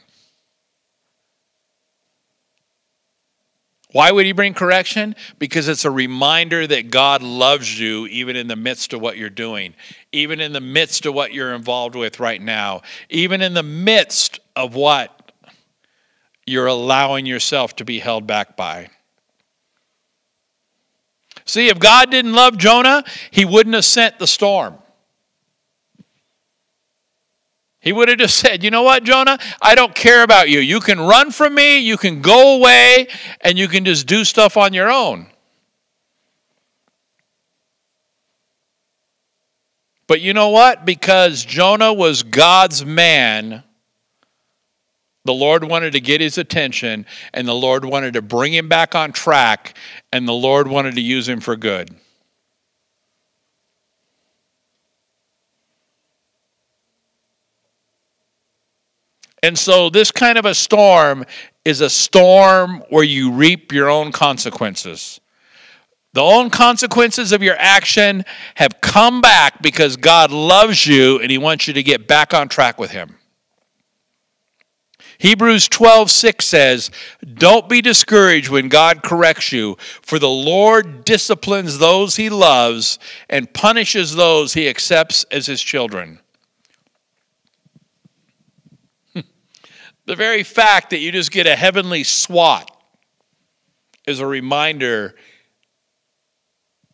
Why 3.93 4.13
would 4.13 4.25
he 4.25 4.33
bring 4.33 4.55
correction? 4.55 5.17
Because 5.39 5.67
it's 5.67 5.85
a 5.85 5.91
reminder 5.91 6.67
that 6.67 6.91
God 6.91 7.23
loves 7.23 7.79
you 7.79 8.07
even 8.07 8.37
in 8.37 8.47
the 8.47 8.57
midst 8.57 8.93
of 8.93 9.01
what 9.01 9.17
you're 9.17 9.31
doing, 9.31 9.75
even 10.13 10.41
in 10.41 10.53
the 10.53 10.61
midst 10.61 11.07
of 11.07 11.15
what 11.15 11.33
you're 11.35 11.55
involved 11.55 11.97
with 11.97 12.21
right 12.21 12.41
now, 12.41 12.83
even 13.09 13.43
in 13.43 13.55
the 13.55 13.63
midst 13.63 14.39
of 14.55 14.75
what 14.75 15.33
you're 16.47 16.67
allowing 16.67 17.27
yourself 17.27 17.77
to 17.77 17.85
be 17.85 17.99
held 17.99 18.27
back 18.27 18.57
by. 18.57 18.91
See, 21.45 21.69
if 21.69 21.81
God 21.81 22.11
didn't 22.11 22.35
love 22.35 22.59
Jonah, 22.59 23.03
he 23.31 23.45
wouldn't 23.45 23.75
have 23.75 23.85
sent 23.85 24.19
the 24.19 24.27
storm. 24.27 24.79
He 27.81 27.93
would 27.93 28.09
have 28.09 28.19
just 28.19 28.37
said, 28.37 28.63
You 28.63 28.71
know 28.71 28.83
what, 28.83 29.05
Jonah? 29.05 29.39
I 29.61 29.75
don't 29.75 29.95
care 29.95 30.23
about 30.23 30.49
you. 30.49 30.61
You 30.61 30.81
can 30.81 31.01
run 31.01 31.31
from 31.31 31.55
me, 31.55 31.79
you 31.79 31.97
can 31.97 32.21
go 32.21 32.57
away, 32.57 33.09
and 33.41 33.59
you 33.59 33.69
can 33.69 33.85
just 33.85 34.07
do 34.07 34.25
stuff 34.25 34.57
on 34.57 34.73
your 34.73 34.91
own. 34.91 35.27
But 40.07 40.21
you 40.21 40.35
know 40.35 40.49
what? 40.49 40.85
Because 40.85 41.45
Jonah 41.45 41.93
was 41.93 42.25
God's 42.25 42.85
man, 42.85 43.63
the 45.25 45.33
Lord 45.33 45.63
wanted 45.63 45.93
to 45.93 46.01
get 46.01 46.21
his 46.21 46.37
attention, 46.37 47.07
and 47.33 47.47
the 47.47 47.55
Lord 47.55 47.85
wanted 47.85 48.15
to 48.15 48.23
bring 48.23 48.53
him 48.53 48.69
back 48.69 48.95
on 48.95 49.13
track, 49.13 49.77
and 50.13 50.27
the 50.27 50.33
Lord 50.33 50.67
wanted 50.67 50.97
to 50.97 51.01
use 51.01 51.29
him 51.29 51.41
for 51.41 51.57
good. 51.57 51.95
And 59.43 59.59
so, 59.59 59.89
this 59.89 60.11
kind 60.11 60.37
of 60.37 60.45
a 60.45 60.55
storm 60.55 61.25
is 61.65 61.81
a 61.81 61.91
storm 61.91 62.83
where 62.91 63.05
you 63.05 63.33
reap 63.33 63.73
your 63.73 63.89
own 63.89 64.13
consequences. 64.13 65.21
The 66.13 66.23
own 66.23 66.51
consequences 66.51 67.33
of 67.33 67.43
your 67.43 67.57
action 67.59 68.25
have 68.57 68.81
come 68.81 69.21
back 69.21 69.63
because 69.63 69.97
God 69.97 70.33
loves 70.33 70.87
you 70.87 71.21
and 71.21 71.31
He 71.31 71.39
wants 71.39 71.69
you 71.69 71.75
to 71.75 71.83
get 71.83 72.09
back 72.09 72.35
on 72.35 72.49
track 72.49 72.79
with 72.79 72.91
Him. 72.91 73.17
Hebrews 75.19 75.69
12, 75.69 76.11
6 76.11 76.47
says, 76.47 76.91
Don't 77.35 77.69
be 77.69 77.83
discouraged 77.83 78.49
when 78.49 78.71
God 78.71 79.03
corrects 79.03 79.53
you, 79.53 79.77
for 80.01 80.19
the 80.19 80.31
Lord 80.31 81.05
disciplines 81.05 81.79
those 81.79 82.17
He 82.17 82.31
loves 82.31 82.99
and 83.29 83.53
punishes 83.53 84.17
those 84.17 84.55
He 84.55 84.67
accepts 84.67 85.25
as 85.25 85.47
His 85.47 85.61
children. 85.61 86.20
The 90.11 90.17
very 90.17 90.43
fact 90.43 90.91
that 90.91 90.99
you 90.99 91.13
just 91.13 91.31
get 91.31 91.47
a 91.47 91.55
heavenly 91.55 92.03
swat 92.03 92.69
is 94.09 94.19
a 94.19 94.27
reminder 94.27 95.15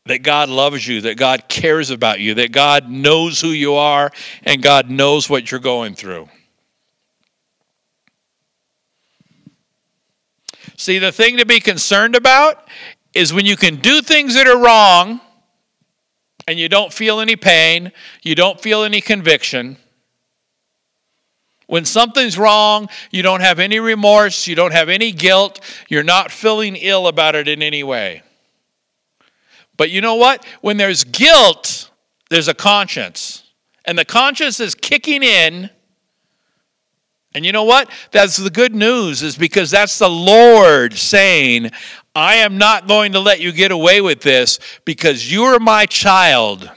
that 0.04 0.18
God 0.18 0.50
loves 0.50 0.86
you, 0.86 1.00
that 1.00 1.16
God 1.16 1.48
cares 1.48 1.88
about 1.88 2.20
you, 2.20 2.34
that 2.34 2.52
God 2.52 2.90
knows 2.90 3.40
who 3.40 3.48
you 3.48 3.72
are, 3.72 4.10
and 4.42 4.62
God 4.62 4.90
knows 4.90 5.30
what 5.30 5.50
you're 5.50 5.60
going 5.60 5.94
through. 5.94 6.28
See, 10.76 10.98
the 10.98 11.10
thing 11.10 11.38
to 11.38 11.46
be 11.46 11.58
concerned 11.58 12.16
about 12.16 12.68
is 13.14 13.32
when 13.32 13.46
you 13.46 13.56
can 13.56 13.76
do 13.76 14.02
things 14.02 14.34
that 14.34 14.46
are 14.46 14.58
wrong 14.58 15.22
and 16.46 16.58
you 16.58 16.68
don't 16.68 16.92
feel 16.92 17.20
any 17.20 17.36
pain, 17.36 17.92
you 18.22 18.34
don't 18.34 18.60
feel 18.60 18.82
any 18.82 19.00
conviction 19.00 19.78
when 21.66 21.84
something's 21.84 22.38
wrong, 22.38 22.88
you 23.10 23.22
don't 23.22 23.40
have 23.40 23.58
any 23.58 23.80
remorse, 23.80 24.46
you 24.46 24.54
don't 24.54 24.72
have 24.72 24.88
any 24.88 25.12
guilt, 25.12 25.60
you're 25.88 26.04
not 26.04 26.30
feeling 26.30 26.76
ill 26.76 27.08
about 27.08 27.34
it 27.34 27.48
in 27.48 27.62
any 27.62 27.82
way. 27.82 28.22
But 29.76 29.90
you 29.90 30.00
know 30.00 30.14
what? 30.14 30.46
When 30.60 30.76
there's 30.76 31.04
guilt, 31.04 31.90
there's 32.30 32.48
a 32.48 32.54
conscience. 32.54 33.42
And 33.84 33.98
the 33.98 34.04
conscience 34.04 34.58
is 34.60 34.74
kicking 34.74 35.22
in. 35.22 35.70
And 37.34 37.44
you 37.44 37.52
know 37.52 37.64
what? 37.64 37.90
That's 38.12 38.36
the 38.36 38.48
good 38.48 38.74
news, 38.74 39.22
is 39.22 39.36
because 39.36 39.70
that's 39.70 39.98
the 39.98 40.08
Lord 40.08 40.94
saying, 40.94 41.70
I 42.14 42.36
am 42.36 42.56
not 42.56 42.88
going 42.88 43.12
to 43.12 43.20
let 43.20 43.40
you 43.40 43.52
get 43.52 43.72
away 43.72 44.00
with 44.00 44.22
this 44.22 44.58
because 44.86 45.30
you're 45.30 45.58
my 45.58 45.84
child. 45.84 46.70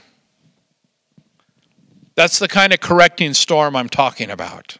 That's 2.14 2.38
the 2.38 2.48
kind 2.48 2.74
of 2.74 2.80
correcting 2.80 3.32
storm 3.32 3.74
I'm 3.74 3.88
talking 3.88 4.30
about. 4.30 4.76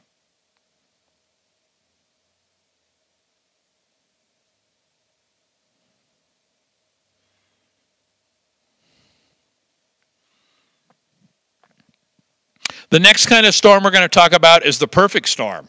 The 12.91 13.01
next 13.01 13.27
kind 13.27 13.47
of 13.47 13.55
storm 13.55 13.85
we're 13.85 13.93
going 13.93 14.03
to 14.03 14.09
talk 14.09 14.33
about 14.33 14.67
is 14.67 14.79
the 14.79 14.89
perfect 14.89 15.29
storm. 15.29 15.69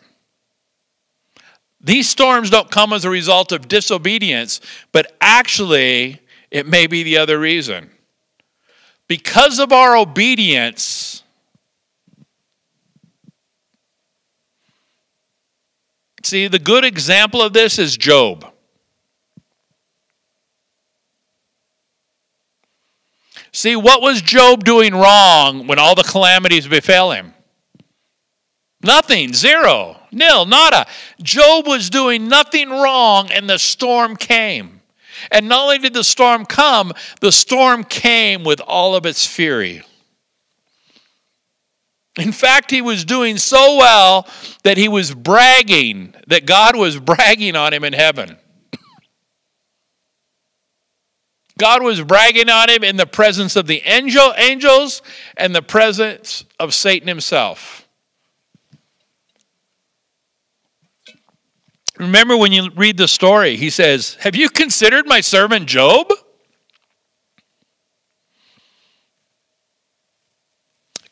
These 1.80 2.10
storms 2.10 2.50
don't 2.50 2.70
come 2.70 2.94
as 2.94 3.06
a 3.06 3.10
result 3.10 3.52
of 3.52 3.68
disobedience, 3.68 4.60
but 4.92 5.16
actually, 5.22 6.20
it 6.52 6.68
may 6.68 6.88
be 6.88 7.04
the 7.04 7.18
other 7.18 7.40
reason. 7.40 7.90
Because 9.08 9.60
of 9.60 9.72
our 9.72 9.96
obedience, 9.98 11.24
see, 16.24 16.48
the 16.48 16.60
good 16.60 16.86
example 16.86 17.42
of 17.42 17.54
this 17.54 17.78
is 17.80 17.98
Job. 17.98 18.51
See, 23.54 23.76
what 23.76 24.02
was 24.02 24.22
Job 24.22 24.64
doing 24.64 24.94
wrong 24.94 25.68
when 25.68 25.78
all 25.78 25.96
the 25.96 26.04
calamities 26.04 26.68
befell 26.68 27.12
him? 27.12 27.34
Nothing, 28.84 29.34
zero, 29.34 29.98
nil, 30.12 30.46
nada. 30.46 30.88
Job 31.22 31.68
was 31.68 31.90
doing 31.90 32.28
nothing 32.28 32.70
wrong, 32.70 33.30
and 33.32 33.50
the 33.50 33.60
storm 33.60 34.16
came. 34.16 34.82
And 35.32 35.48
not 35.50 35.64
only 35.64 35.78
did 35.78 35.94
the 35.94 36.04
storm 36.04 36.46
come, 36.46 36.94
the 37.20 37.32
storm 37.32 37.84
came 37.84 38.44
with 38.44 38.60
all 38.62 38.96
of 38.96 39.06
its 39.06 39.28
fury. 39.28 39.84
In 42.18 42.32
fact, 42.32 42.72
he 42.72 42.82
was 42.82 43.06
doing 43.06 43.38
so 43.38 43.78
well 43.78 44.28
that 44.64 44.78
he 44.78 44.88
was 44.88 45.14
bragging, 45.14 46.16
that 46.28 46.46
God 46.46 46.76
was 46.76 47.00
bragging 47.00 47.56
on 47.56 47.74
him 47.74 47.84
in 47.84 47.94
heaven. 47.94 48.38
God 51.58 51.84
was 51.84 52.02
bragging 52.02 52.50
on 52.50 52.70
him 52.70 52.84
in 52.84 52.96
the 52.96 53.06
presence 53.06 53.56
of 53.56 53.68
the 53.68 53.82
angel 53.86 54.34
angels 54.38 55.02
and 55.38 55.54
the 55.56 55.62
presence 55.62 56.46
of 56.60 56.74
Satan 56.74 57.08
himself. 57.08 57.88
Remember 61.98 62.36
when 62.36 62.52
you 62.52 62.72
read 62.76 62.98
the 62.98 63.08
story, 63.08 63.58
he 63.58 63.70
says, 63.70 64.16
Have 64.22 64.36
you 64.36 64.50
considered 64.50 65.06
my 65.06 65.22
servant 65.22 65.68
Job? 65.68 66.08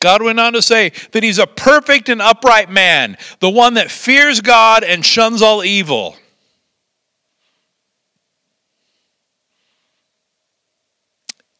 God 0.00 0.22
went 0.22 0.40
on 0.40 0.54
to 0.54 0.62
say 0.62 0.92
that 1.12 1.22
he's 1.22 1.38
a 1.38 1.46
perfect 1.46 2.08
and 2.08 2.22
upright 2.22 2.70
man, 2.70 3.18
the 3.40 3.50
one 3.50 3.74
that 3.74 3.90
fears 3.90 4.40
God 4.40 4.82
and 4.82 5.04
shuns 5.04 5.42
all 5.42 5.62
evil. 5.62 6.16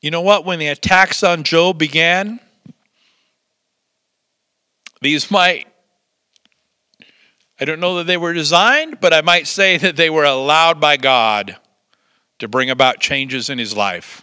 You 0.00 0.10
know 0.10 0.22
what? 0.22 0.44
When 0.44 0.58
the 0.58 0.68
attacks 0.68 1.22
on 1.22 1.42
Job 1.42 1.78
began, 1.78 2.40
these 5.02 5.30
might, 5.30 5.66
I 7.60 7.64
don't 7.64 7.80
know 7.80 7.96
that 7.96 8.06
they 8.06 8.16
were 8.16 8.32
designed, 8.32 9.00
but 9.00 9.12
I 9.12 9.20
might 9.20 9.46
say 9.46 9.76
that 9.76 9.96
they 9.96 10.10
were 10.10 10.24
allowed 10.24 10.80
by 10.80 10.96
God 10.96 11.56
to 12.38 12.48
bring 12.48 12.70
about 12.70 13.00
changes 13.00 13.50
in 13.50 13.58
his 13.58 13.76
life. 13.76 14.22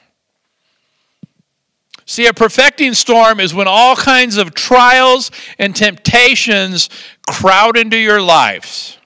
See, 2.05 2.25
a 2.25 2.33
perfecting 2.33 2.93
storm 2.93 3.39
is 3.39 3.53
when 3.53 3.67
all 3.67 3.95
kinds 3.95 4.37
of 4.37 4.53
trials 4.53 5.29
and 5.59 5.75
temptations 5.75 6.89
crowd 7.27 7.77
into 7.77 7.97
your 7.97 8.21
lives. 8.21 8.96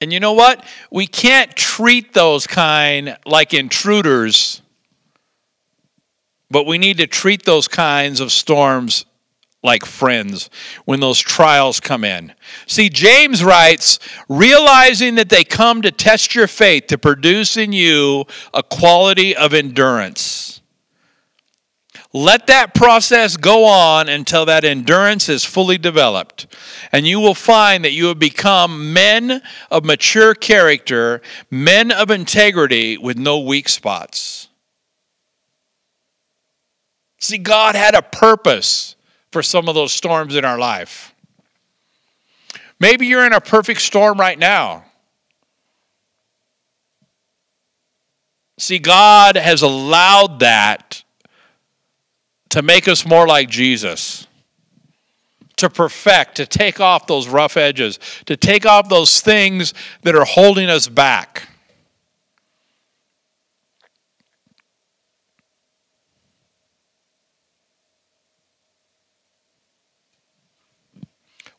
And 0.00 0.12
you 0.12 0.20
know 0.20 0.32
what? 0.32 0.64
We 0.90 1.06
can't 1.06 1.54
treat 1.56 2.14
those 2.14 2.46
kind 2.46 3.16
like 3.26 3.52
intruders, 3.52 4.62
but 6.50 6.66
we 6.66 6.78
need 6.78 6.98
to 6.98 7.06
treat 7.06 7.44
those 7.44 7.66
kinds 7.66 8.20
of 8.20 8.30
storms 8.30 9.04
like 9.62 9.84
friends 9.84 10.50
when 10.84 11.00
those 11.00 11.18
trials 11.18 11.80
come 11.80 12.04
in. 12.04 12.32
See, 12.66 12.88
James 12.88 13.42
writes, 13.42 13.98
realizing 14.28 15.16
that 15.16 15.30
they 15.30 15.42
come 15.42 15.82
to 15.82 15.90
test 15.90 16.34
your 16.34 16.46
faith 16.46 16.86
to 16.88 16.98
produce 16.98 17.56
in 17.56 17.72
you 17.72 18.24
a 18.54 18.62
quality 18.62 19.34
of 19.34 19.52
endurance. 19.52 20.57
Let 22.14 22.46
that 22.46 22.74
process 22.74 23.36
go 23.36 23.66
on 23.66 24.08
until 24.08 24.46
that 24.46 24.64
endurance 24.64 25.28
is 25.28 25.44
fully 25.44 25.76
developed. 25.76 26.46
And 26.90 27.06
you 27.06 27.20
will 27.20 27.34
find 27.34 27.84
that 27.84 27.92
you 27.92 28.06
have 28.06 28.18
become 28.18 28.94
men 28.94 29.42
of 29.70 29.84
mature 29.84 30.34
character, 30.34 31.20
men 31.50 31.92
of 31.92 32.10
integrity 32.10 32.96
with 32.96 33.18
no 33.18 33.40
weak 33.40 33.68
spots. 33.68 34.48
See, 37.18 37.36
God 37.36 37.74
had 37.74 37.94
a 37.94 38.00
purpose 38.00 38.96
for 39.30 39.42
some 39.42 39.68
of 39.68 39.74
those 39.74 39.92
storms 39.92 40.34
in 40.34 40.46
our 40.46 40.58
life. 40.58 41.14
Maybe 42.80 43.06
you're 43.06 43.26
in 43.26 43.34
a 43.34 43.40
perfect 43.40 43.82
storm 43.82 44.18
right 44.18 44.38
now. 44.38 44.84
See, 48.56 48.78
God 48.78 49.36
has 49.36 49.62
allowed 49.62 50.40
that 50.40 51.02
to 52.50 52.62
make 52.62 52.88
us 52.88 53.04
more 53.04 53.26
like 53.26 53.48
Jesus, 53.48 54.26
to 55.56 55.68
perfect, 55.68 56.36
to 56.36 56.46
take 56.46 56.80
off 56.80 57.06
those 57.06 57.28
rough 57.28 57.56
edges, 57.56 57.98
to 58.26 58.36
take 58.36 58.64
off 58.64 58.88
those 58.88 59.20
things 59.20 59.74
that 60.02 60.14
are 60.14 60.24
holding 60.24 60.68
us 60.68 60.88
back. 60.88 61.48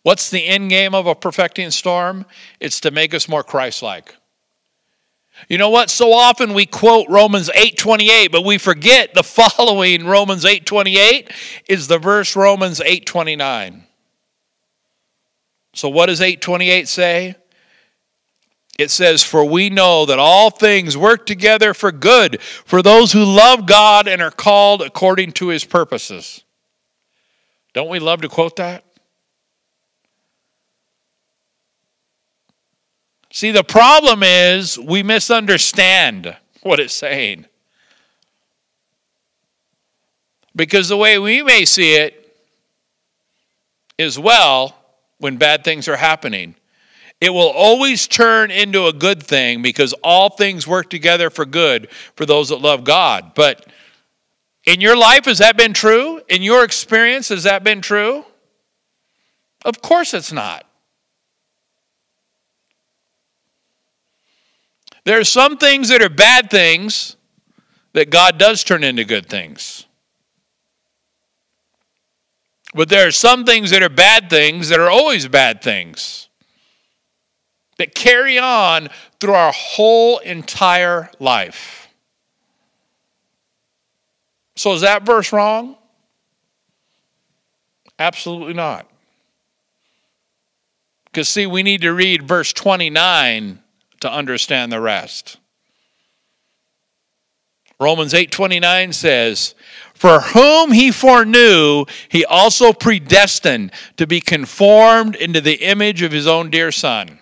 What's 0.02 0.30
the 0.30 0.45
end 0.45 0.69
game 0.69 0.95
of 0.95 1.08
a 1.08 1.13
perfecting 1.13 1.69
storm? 1.71 2.25
It's 2.60 2.80
to 2.80 2.91
make 2.91 3.13
us 3.13 3.28
more 3.28 3.43
Christ-like. 3.43 4.15
You 5.47 5.58
know 5.58 5.69
what? 5.69 5.89
So 5.89 6.13
often 6.13 6.54
we 6.54 6.65
quote 6.65 7.08
Romans 7.10 7.49
8:28, 7.56 8.32
but 8.32 8.43
we 8.43 8.58
forget 8.58 9.13
the 9.13 9.23
following 9.23 10.06
Romans 10.06 10.45
8:28 10.45 11.32
is 11.67 11.88
the 11.88 11.99
verse 11.99 12.36
Romans 12.36 12.80
8:29. 12.80 13.84
So 15.73 15.89
what 15.89 16.08
does 16.08 16.19
8:28 16.19 16.88
say? 16.88 17.36
It 18.80 18.89
says, 18.91 19.23
For 19.23 19.43
we 19.43 19.69
know 19.69 20.06
that 20.06 20.19
all 20.19 20.49
things 20.49 20.95
work 20.95 21.25
together 21.25 21.73
for 21.73 21.91
good 21.91 22.41
for 22.41 22.82
those 22.82 23.12
who 23.12 23.25
love 23.25 23.65
God 23.65 24.08
and 24.08 24.21
are 24.21 24.32
called 24.32 24.82
according 24.82 25.34
to 25.34 25.49
his 25.49 25.65
purposes. 25.65 26.45
Don't 27.73 27.89
we 27.89 27.99
love 27.99 28.21
to 28.21 28.30
quote 28.30 28.56
that? 28.56 28.86
See, 33.31 33.51
the 33.51 33.63
problem 33.63 34.23
is 34.23 34.77
we 34.79 35.03
misunderstand 35.03 36.35
what 36.61 36.79
it's 36.79 36.93
saying. 36.93 37.45
Because 40.55 40.89
the 40.89 40.97
way 40.97 41.19
we 41.19 41.43
may 41.43 41.63
see 41.65 41.95
it 41.95 42.35
is 43.97 44.17
well, 44.17 44.75
when 45.19 45.37
bad 45.37 45.63
things 45.63 45.87
are 45.87 45.97
happening, 45.97 46.55
it 47.21 47.29
will 47.31 47.49
always 47.49 48.07
turn 48.07 48.49
into 48.49 48.87
a 48.87 48.93
good 48.93 49.21
thing 49.21 49.61
because 49.61 49.93
all 50.03 50.29
things 50.29 50.65
work 50.65 50.89
together 50.89 51.29
for 51.29 51.45
good 51.45 51.91
for 52.15 52.25
those 52.25 52.49
that 52.49 52.57
love 52.57 52.83
God. 52.83 53.33
But 53.35 53.67
in 54.65 54.81
your 54.81 54.97
life, 54.97 55.25
has 55.25 55.39
that 55.39 55.57
been 55.57 55.73
true? 55.73 56.21
In 56.29 56.41
your 56.41 56.63
experience, 56.63 57.29
has 57.29 57.43
that 57.43 57.63
been 57.63 57.81
true? 57.81 58.25
Of 59.65 59.81
course 59.81 60.13
it's 60.13 60.31
not. 60.31 60.65
There 65.05 65.19
are 65.19 65.23
some 65.23 65.57
things 65.57 65.89
that 65.89 66.01
are 66.01 66.09
bad 66.09 66.49
things 66.49 67.15
that 67.93 68.09
God 68.09 68.38
does 68.38 68.63
turn 68.63 68.83
into 68.83 69.03
good 69.03 69.27
things. 69.27 69.85
But 72.73 72.89
there 72.89 73.07
are 73.07 73.12
some 73.12 73.45
things 73.45 73.71
that 73.71 73.81
are 73.81 73.89
bad 73.89 74.29
things 74.29 74.69
that 74.69 74.79
are 74.79 74.89
always 74.89 75.27
bad 75.27 75.62
things 75.62 76.29
that 77.77 77.95
carry 77.95 78.38
on 78.38 78.89
through 79.19 79.33
our 79.33 79.51
whole 79.53 80.19
entire 80.19 81.09
life. 81.19 81.88
So 84.55 84.73
is 84.73 84.81
that 84.81 85.05
verse 85.05 85.31
wrong? 85.31 85.77
Absolutely 87.97 88.53
not. 88.53 88.89
Because, 91.05 91.27
see, 91.27 91.47
we 91.47 91.63
need 91.63 91.81
to 91.81 91.93
read 91.93 92.27
verse 92.27 92.53
29 92.53 93.63
to 94.01 94.12
understand 94.12 94.71
the 94.71 94.81
rest. 94.81 95.38
Romans 97.79 98.13
8:29 98.13 98.91
says, 98.91 99.55
"For 99.93 100.19
whom 100.19 100.73
he 100.73 100.91
foreknew, 100.91 101.85
he 102.09 102.25
also 102.25 102.73
predestined 102.73 103.71
to 103.97 104.05
be 104.05 104.19
conformed 104.19 105.15
into 105.15 105.39
the 105.39 105.63
image 105.63 106.01
of 106.01 106.12
his 106.12 106.27
own 106.27 106.49
dear 106.49 106.71
son." 106.71 107.19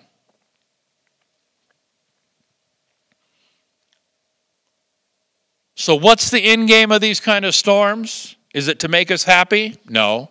So 5.76 5.94
what's 5.94 6.28
the 6.30 6.42
end 6.42 6.66
game 6.66 6.90
of 6.90 7.00
these 7.00 7.20
kind 7.20 7.44
of 7.44 7.54
storms? 7.54 8.34
Is 8.52 8.66
it 8.66 8.80
to 8.80 8.88
make 8.88 9.12
us 9.12 9.22
happy? 9.22 9.76
No. 9.88 10.28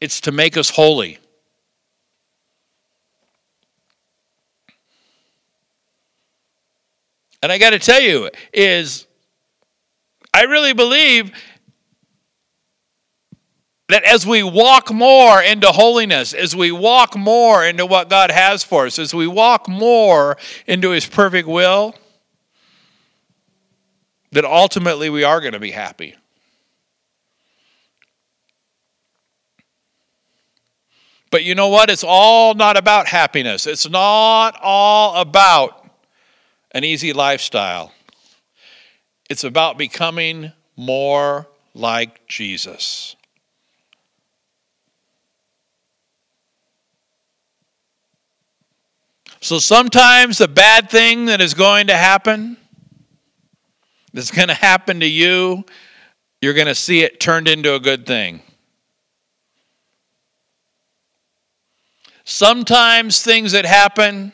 It's 0.00 0.20
to 0.22 0.32
make 0.32 0.56
us 0.56 0.70
holy. 0.70 1.20
And 7.44 7.52
I 7.52 7.58
got 7.58 7.70
to 7.70 7.78
tell 7.78 8.00
you, 8.00 8.30
is 8.54 9.06
I 10.32 10.44
really 10.44 10.72
believe 10.72 11.30
that 13.90 14.02
as 14.04 14.26
we 14.26 14.42
walk 14.42 14.90
more 14.90 15.42
into 15.42 15.66
holiness, 15.66 16.32
as 16.32 16.56
we 16.56 16.72
walk 16.72 17.14
more 17.14 17.62
into 17.62 17.84
what 17.84 18.08
God 18.08 18.30
has 18.30 18.64
for 18.64 18.86
us, 18.86 18.98
as 18.98 19.12
we 19.12 19.26
walk 19.26 19.68
more 19.68 20.38
into 20.66 20.88
His 20.88 21.04
perfect 21.04 21.46
will, 21.46 21.94
that 24.32 24.46
ultimately 24.46 25.10
we 25.10 25.22
are 25.22 25.42
going 25.42 25.52
to 25.52 25.60
be 25.60 25.72
happy. 25.72 26.14
But 31.30 31.44
you 31.44 31.54
know 31.54 31.68
what? 31.68 31.90
It's 31.90 32.04
all 32.06 32.54
not 32.54 32.78
about 32.78 33.06
happiness. 33.06 33.66
It's 33.66 33.86
not 33.86 34.58
all 34.62 35.20
about 35.20 35.83
an 36.74 36.84
easy 36.84 37.12
lifestyle. 37.12 37.92
It's 39.30 39.44
about 39.44 39.78
becoming 39.78 40.52
more 40.76 41.46
like 41.72 42.26
Jesus. 42.26 43.16
So 49.40 49.58
sometimes 49.58 50.38
the 50.38 50.48
bad 50.48 50.90
thing 50.90 51.26
that 51.26 51.40
is 51.40 51.54
going 51.54 51.86
to 51.86 51.96
happen, 51.96 52.56
that's 54.12 54.30
going 54.30 54.48
to 54.48 54.54
happen 54.54 55.00
to 55.00 55.06
you, 55.06 55.64
you're 56.40 56.54
going 56.54 56.66
to 56.66 56.74
see 56.74 57.02
it 57.02 57.20
turned 57.20 57.46
into 57.46 57.74
a 57.74 57.80
good 57.80 58.06
thing. 58.06 58.40
Sometimes 62.24 63.22
things 63.22 63.52
that 63.52 63.66
happen, 63.66 64.32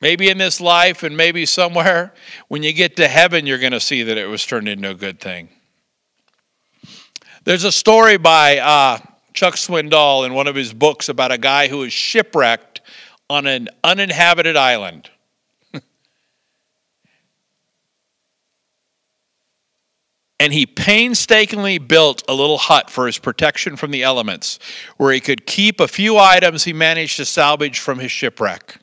maybe 0.00 0.28
in 0.28 0.38
this 0.38 0.60
life 0.60 1.02
and 1.02 1.16
maybe 1.16 1.46
somewhere, 1.46 2.14
when 2.48 2.62
you 2.62 2.72
get 2.72 2.96
to 2.96 3.08
heaven, 3.08 3.46
you're 3.46 3.58
going 3.58 3.72
to 3.72 3.80
see 3.80 4.02
that 4.04 4.16
it 4.16 4.26
was 4.26 4.44
turned 4.44 4.68
into 4.68 4.90
a 4.90 4.94
good 4.94 5.20
thing. 5.20 5.48
There's 7.44 7.64
a 7.64 7.72
story 7.72 8.18
by 8.18 8.58
uh, 8.58 8.98
Chuck 9.32 9.54
Swindoll 9.54 10.26
in 10.26 10.34
one 10.34 10.46
of 10.46 10.54
his 10.54 10.74
books 10.74 11.08
about 11.08 11.32
a 11.32 11.38
guy 11.38 11.68
who 11.68 11.78
was 11.78 11.92
shipwrecked 11.92 12.82
on 13.30 13.46
an 13.46 13.68
uninhabited 13.84 14.56
island. 14.56 15.08
and 20.40 20.52
he 20.52 20.66
painstakingly 20.66 21.78
built 21.78 22.22
a 22.28 22.34
little 22.34 22.58
hut 22.58 22.90
for 22.90 23.06
his 23.06 23.18
protection 23.18 23.76
from 23.76 23.92
the 23.92 24.02
elements, 24.02 24.58
where 24.96 25.12
he 25.12 25.20
could 25.20 25.46
keep 25.46 25.80
a 25.80 25.88
few 25.88 26.18
items 26.18 26.64
he 26.64 26.72
managed 26.72 27.16
to 27.16 27.24
salvage 27.24 27.78
from 27.78 27.98
his 27.98 28.10
shipwreck. 28.10 28.78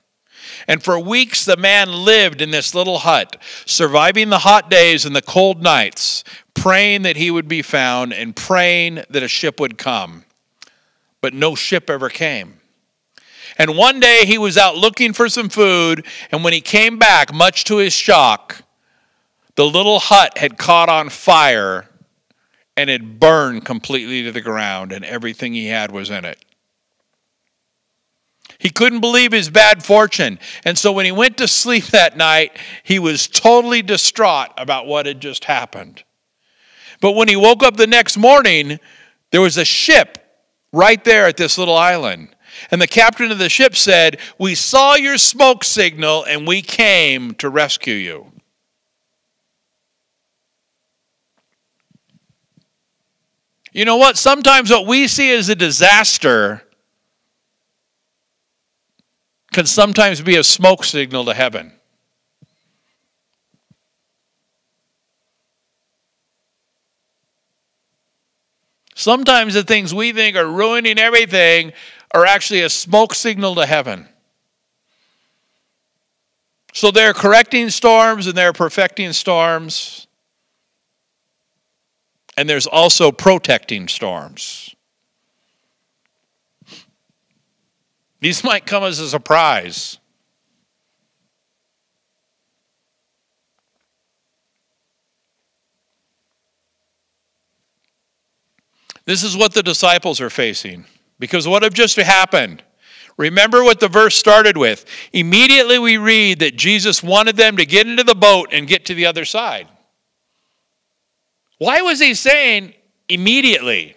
And 0.68 0.84
for 0.84 1.00
weeks, 1.00 1.46
the 1.46 1.58
man 1.58 1.92
lived 1.92 2.42
in 2.42 2.52
this 2.52 2.74
little 2.76 3.00
hut, 3.00 3.42
surviving 3.66 4.30
the 4.30 4.40
hot 4.40 4.70
days 4.70 5.06
and 5.06 5.16
the 5.16 5.22
cold 5.22 5.62
nights, 5.62 6.24
praying 6.54 7.04
that 7.04 7.18
he 7.18 7.32
would 7.32 7.48
be 7.48 7.62
found 7.62 8.14
and 8.14 8.36
praying 8.36 9.04
that 9.10 9.24
a 9.24 9.28
ship 9.28 9.60
would 9.60 9.78
come. 9.78 10.26
But 11.22 11.34
no 11.34 11.56
ship 11.56 11.90
ever 11.90 12.10
came. 12.10 12.60
And 13.58 13.78
one 13.78 14.00
day 14.00 14.26
he 14.26 14.38
was 14.38 14.58
out 14.58 14.76
looking 14.76 15.14
for 15.14 15.30
some 15.30 15.50
food, 15.50 16.06
and 16.32 16.44
when 16.44 16.54
he 16.54 16.62
came 16.62 16.98
back, 16.98 17.34
much 17.34 17.64
to 17.66 17.78
his 17.78 17.94
shock, 17.94 18.64
the 19.56 19.66
little 19.66 20.00
hut 20.00 20.38
had 20.38 20.58
caught 20.58 20.90
on 20.90 21.10
fire 21.10 21.90
and 22.78 22.90
had 22.90 23.20
burned 23.20 23.66
completely 23.66 24.24
to 24.24 24.32
the 24.32 24.42
ground, 24.42 24.92
and 24.92 25.06
everything 25.06 25.54
he 25.54 25.68
had 25.68 25.92
was 25.92 26.10
in 26.10 26.26
it. 26.26 26.45
He 28.66 28.72
couldn't 28.72 29.02
believe 29.02 29.32
his 29.32 29.52
bad 29.52 29.84
fortune. 29.84 30.40
And 30.64 30.76
so 30.76 30.92
when 30.92 31.06
he 31.06 31.12
went 31.12 31.38
to 31.38 31.48
sleep 31.48 31.86
that 31.90 32.18
night, 32.18 32.58
he 32.82 32.98
was 32.98 33.28
totally 33.28 33.84
distraught 33.84 34.50
about 34.58 34.88
what 34.88 35.06
had 35.06 35.20
just 35.20 35.46
happened. 35.46 36.04
But 37.00 37.12
when 37.12 37.28
he 37.28 37.36
woke 37.36 37.62
up 37.62 37.78
the 37.78 37.86
next 37.86 38.18
morning, 38.18 38.80
there 39.30 39.40
was 39.40 39.58
a 39.58 39.66
ship 39.66 40.18
right 40.72 41.04
there 41.04 41.28
at 41.28 41.38
this 41.38 41.60
little 41.60 41.78
island. 41.78 42.30
And 42.72 42.82
the 42.82 42.88
captain 42.88 43.32
of 43.32 43.38
the 43.38 43.50
ship 43.50 43.76
said, 43.76 44.20
We 44.40 44.56
saw 44.56 44.96
your 44.96 45.20
smoke 45.20 45.64
signal 45.64 46.26
and 46.26 46.48
we 46.48 46.64
came 46.64 47.36
to 47.36 47.50
rescue 47.50 47.94
you. 47.94 48.32
You 53.74 53.86
know 53.86 53.98
what? 53.98 54.18
Sometimes 54.18 54.72
what 54.72 54.88
we 54.88 55.08
see 55.08 55.32
as 55.36 55.50
a 55.50 55.56
disaster 55.56 56.64
can 59.56 59.66
sometimes 59.66 60.20
be 60.20 60.36
a 60.36 60.44
smoke 60.44 60.84
signal 60.84 61.24
to 61.24 61.34
heaven. 61.34 61.72
Sometimes 68.96 69.54
the 69.54 69.64
things 69.64 69.94
we 69.94 70.12
think 70.12 70.36
are 70.36 70.46
ruining 70.46 71.00
everything 71.00 71.72
are 72.14 72.26
actually 72.26 72.64
a 72.64 72.70
smoke 72.70 73.16
signal 73.16 73.56
to 73.56 73.66
heaven. 73.66 74.10
So 76.74 76.92
they're 76.92 77.14
correcting 77.14 77.70
storms 77.70 78.28
and 78.28 78.38
they're 78.38 78.52
perfecting 78.52 79.14
storms. 79.14 80.08
And 82.36 82.50
there's 82.50 82.68
also 82.68 83.14
protecting 83.14 83.88
storms. 83.88 84.75
These 88.20 88.44
might 88.44 88.66
come 88.66 88.84
as 88.84 89.00
a 89.00 89.10
surprise. 89.10 90.00
This 99.06 99.24
is 99.24 99.38
what 99.38 99.54
the 99.54 99.64
disciples 99.64 100.20
are 100.20 100.32
facing 100.32 100.86
because 101.20 101.48
what 101.48 101.64
had 101.64 101.74
just 101.74 101.96
happened. 101.98 102.64
Remember 103.18 103.64
what 103.64 103.80
the 103.80 103.88
verse 103.88 104.16
started 104.16 104.58
with. 104.58 104.86
Immediately 105.14 105.80
we 105.80 105.98
read 105.98 106.40
that 106.40 106.58
Jesus 106.58 107.02
wanted 107.02 107.38
them 107.38 107.56
to 107.58 107.66
get 107.66 107.88
into 107.88 108.04
the 108.04 108.16
boat 108.16 108.50
and 108.52 108.68
get 108.68 108.86
to 108.86 108.94
the 108.94 109.06
other 109.06 109.24
side. 109.24 109.68
Why 111.58 111.82
was 111.82 112.00
he 112.00 112.14
saying 112.14 112.74
immediately? 113.08 113.96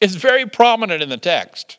It's 0.00 0.14
very 0.14 0.46
prominent 0.46 1.02
in 1.02 1.08
the 1.08 1.16
text. 1.16 1.77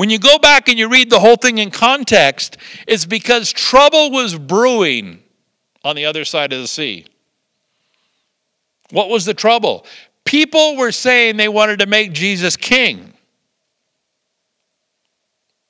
When 0.00 0.08
you 0.08 0.18
go 0.18 0.38
back 0.38 0.70
and 0.70 0.78
you 0.78 0.88
read 0.88 1.10
the 1.10 1.20
whole 1.20 1.36
thing 1.36 1.58
in 1.58 1.70
context, 1.70 2.56
it's 2.86 3.04
because 3.04 3.52
trouble 3.52 4.10
was 4.10 4.34
brewing 4.34 5.22
on 5.84 5.94
the 5.94 6.06
other 6.06 6.24
side 6.24 6.54
of 6.54 6.60
the 6.62 6.68
sea. 6.68 7.04
What 8.92 9.10
was 9.10 9.26
the 9.26 9.34
trouble? 9.34 9.84
People 10.24 10.78
were 10.78 10.90
saying 10.90 11.36
they 11.36 11.50
wanted 11.50 11.80
to 11.80 11.86
make 11.86 12.14
Jesus 12.14 12.56
king. 12.56 13.12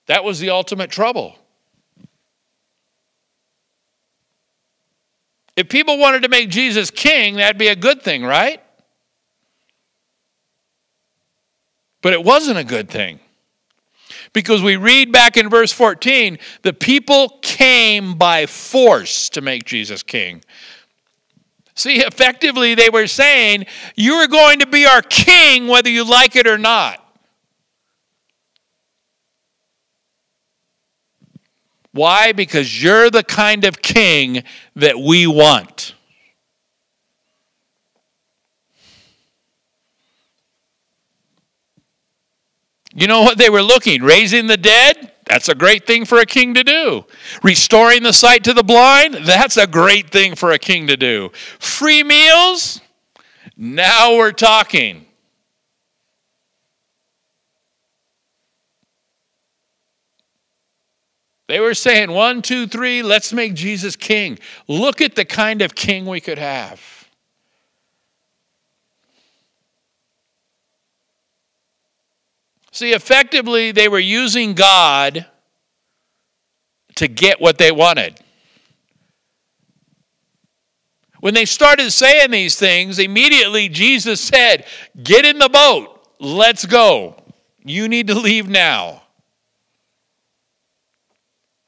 That 0.06 0.22
was 0.22 0.38
the 0.38 0.50
ultimate 0.50 0.92
trouble. 0.92 1.36
If 5.56 5.68
people 5.68 5.98
wanted 5.98 6.22
to 6.22 6.28
make 6.28 6.50
Jesus 6.50 6.92
king, 6.92 7.34
that'd 7.34 7.58
be 7.58 7.66
a 7.66 7.74
good 7.74 8.00
thing, 8.00 8.22
right? 8.22 8.62
But 12.00 12.12
it 12.12 12.22
wasn't 12.22 12.58
a 12.58 12.64
good 12.64 12.88
thing. 12.88 13.18
Because 14.32 14.62
we 14.62 14.76
read 14.76 15.10
back 15.10 15.36
in 15.36 15.48
verse 15.48 15.72
14, 15.72 16.38
the 16.62 16.72
people 16.72 17.38
came 17.42 18.14
by 18.14 18.46
force 18.46 19.28
to 19.30 19.40
make 19.40 19.64
Jesus 19.64 20.02
king. 20.02 20.42
See, 21.74 22.00
effectively, 22.00 22.74
they 22.74 22.90
were 22.90 23.06
saying, 23.06 23.66
You 23.96 24.14
are 24.14 24.28
going 24.28 24.60
to 24.60 24.66
be 24.66 24.86
our 24.86 25.02
king 25.02 25.66
whether 25.66 25.88
you 25.88 26.04
like 26.04 26.36
it 26.36 26.46
or 26.46 26.58
not. 26.58 27.04
Why? 31.92 32.32
Because 32.32 32.82
you're 32.82 33.10
the 33.10 33.24
kind 33.24 33.64
of 33.64 33.82
king 33.82 34.44
that 34.76 34.98
we 34.98 35.26
want. 35.26 35.94
You 43.00 43.06
know 43.06 43.22
what 43.22 43.38
they 43.38 43.48
were 43.48 43.62
looking? 43.62 44.02
Raising 44.02 44.46
the 44.46 44.58
dead? 44.58 45.12
That's 45.24 45.48
a 45.48 45.54
great 45.54 45.86
thing 45.86 46.04
for 46.04 46.18
a 46.18 46.26
king 46.26 46.52
to 46.52 46.62
do. 46.62 47.06
Restoring 47.42 48.02
the 48.02 48.12
sight 48.12 48.44
to 48.44 48.52
the 48.52 48.62
blind? 48.62 49.14
That's 49.24 49.56
a 49.56 49.66
great 49.66 50.10
thing 50.10 50.34
for 50.34 50.50
a 50.52 50.58
king 50.58 50.86
to 50.88 50.98
do. 50.98 51.30
Free 51.58 52.04
meals? 52.04 52.82
Now 53.56 54.16
we're 54.16 54.32
talking. 54.32 55.06
They 61.48 61.58
were 61.58 61.74
saying, 61.74 62.10
one, 62.10 62.42
two, 62.42 62.66
three, 62.66 63.02
let's 63.02 63.32
make 63.32 63.54
Jesus 63.54 63.96
king. 63.96 64.38
Look 64.68 65.00
at 65.00 65.14
the 65.14 65.24
kind 65.24 65.62
of 65.62 65.74
king 65.74 66.04
we 66.04 66.20
could 66.20 66.38
have. 66.38 66.82
See, 72.80 72.94
effectively, 72.94 73.72
they 73.72 73.88
were 73.88 73.98
using 73.98 74.54
God 74.54 75.26
to 76.94 77.08
get 77.08 77.38
what 77.38 77.58
they 77.58 77.70
wanted. 77.70 78.18
When 81.20 81.34
they 81.34 81.44
started 81.44 81.90
saying 81.90 82.30
these 82.30 82.56
things, 82.56 82.98
immediately 82.98 83.68
Jesus 83.68 84.18
said, 84.18 84.64
Get 85.02 85.26
in 85.26 85.38
the 85.38 85.50
boat, 85.50 86.08
let's 86.20 86.64
go. 86.64 87.22
You 87.62 87.86
need 87.86 88.06
to 88.06 88.14
leave 88.14 88.48
now. 88.48 89.02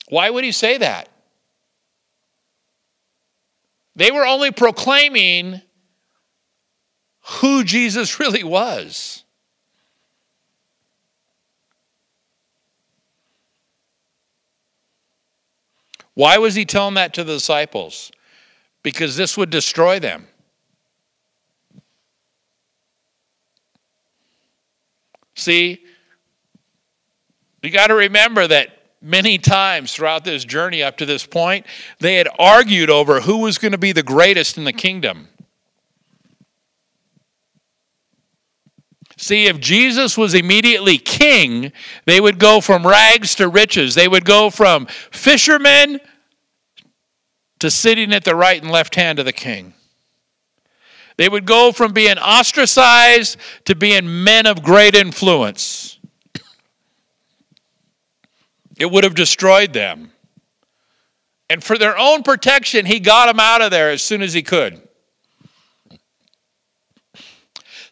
Why 0.09 0.31
would 0.31 0.45
he 0.45 0.53
say 0.53 0.79
that? 0.79 1.11
They 3.97 4.11
were 4.11 4.25
only 4.25 4.51
proclaiming 4.51 5.61
who 7.21 7.65
Jesus 7.65 8.19
really 8.19 8.45
was. 8.45 9.22
Why 16.15 16.39
was 16.39 16.55
he 16.55 16.65
telling 16.65 16.95
that 16.95 17.15
to 17.15 17.25
the 17.25 17.35
disciples? 17.35 18.13
Because 18.83 19.17
this 19.17 19.37
would 19.37 19.51
destroy 19.51 19.99
them. 19.99 20.27
See, 25.35 25.85
You 27.63 27.71
got 27.71 27.87
to 27.87 27.95
remember 27.95 28.47
that 28.49 28.77
many 29.01 29.39
times 29.39 29.95
throughout 29.95 30.25
this 30.25 30.45
journey 30.45 30.83
up 30.83 30.97
to 30.99 31.07
this 31.07 31.25
point, 31.25 31.67
they 32.01 32.17
had 32.17 32.29
argued 32.39 32.91
over 32.91 33.21
who 33.21 33.39
was 33.39 33.59
going 33.59 33.73
to 33.73 33.79
be 33.79 33.93
the 33.93 34.03
greatest 34.03 34.59
in 34.59 34.65
the 34.65 34.73
kingdom. 34.73 35.29
See, 39.23 39.47
if 39.47 39.61
Jesus 39.61 40.19
was 40.19 40.35
immediately 40.35 40.99
king, 40.99 41.71
they 42.07 42.21
would 42.21 42.41
go 42.41 42.61
from 42.61 42.85
rags 42.85 43.37
to 43.37 43.47
riches. 43.47 43.95
They 43.95 44.09
would 44.09 44.25
go 44.25 44.51
from 44.51 44.87
fishermen 45.13 46.01
to 47.61 47.71
sitting 47.71 48.13
at 48.13 48.25
the 48.25 48.35
right 48.35 48.61
and 48.61 48.73
left 48.73 48.97
hand 48.97 49.21
of 49.21 49.25
the 49.25 49.33
king. 49.33 49.75
They 51.19 51.29
would 51.29 51.45
go 51.45 51.71
from 51.71 51.93
being 51.93 52.19
ostracized 52.19 53.37
to 53.67 53.77
being 53.77 54.25
men 54.25 54.45
of 54.45 54.61
great 54.61 54.97
influence. 54.97 56.01
It 58.77 58.91
would 58.91 59.05
have 59.05 59.15
destroyed 59.15 59.73
them. 59.73 60.11
And 61.49 61.63
for 61.63 61.79
their 61.79 61.97
own 61.97 62.25
protection, 62.25 62.87
he 62.87 62.99
got 62.99 63.27
them 63.27 63.39
out 63.39 63.63
of 63.63 63.71
there 63.71 63.91
as 63.91 64.03
soon 64.03 64.21
as 64.21 64.33
he 64.33 64.43
could. 64.43 64.83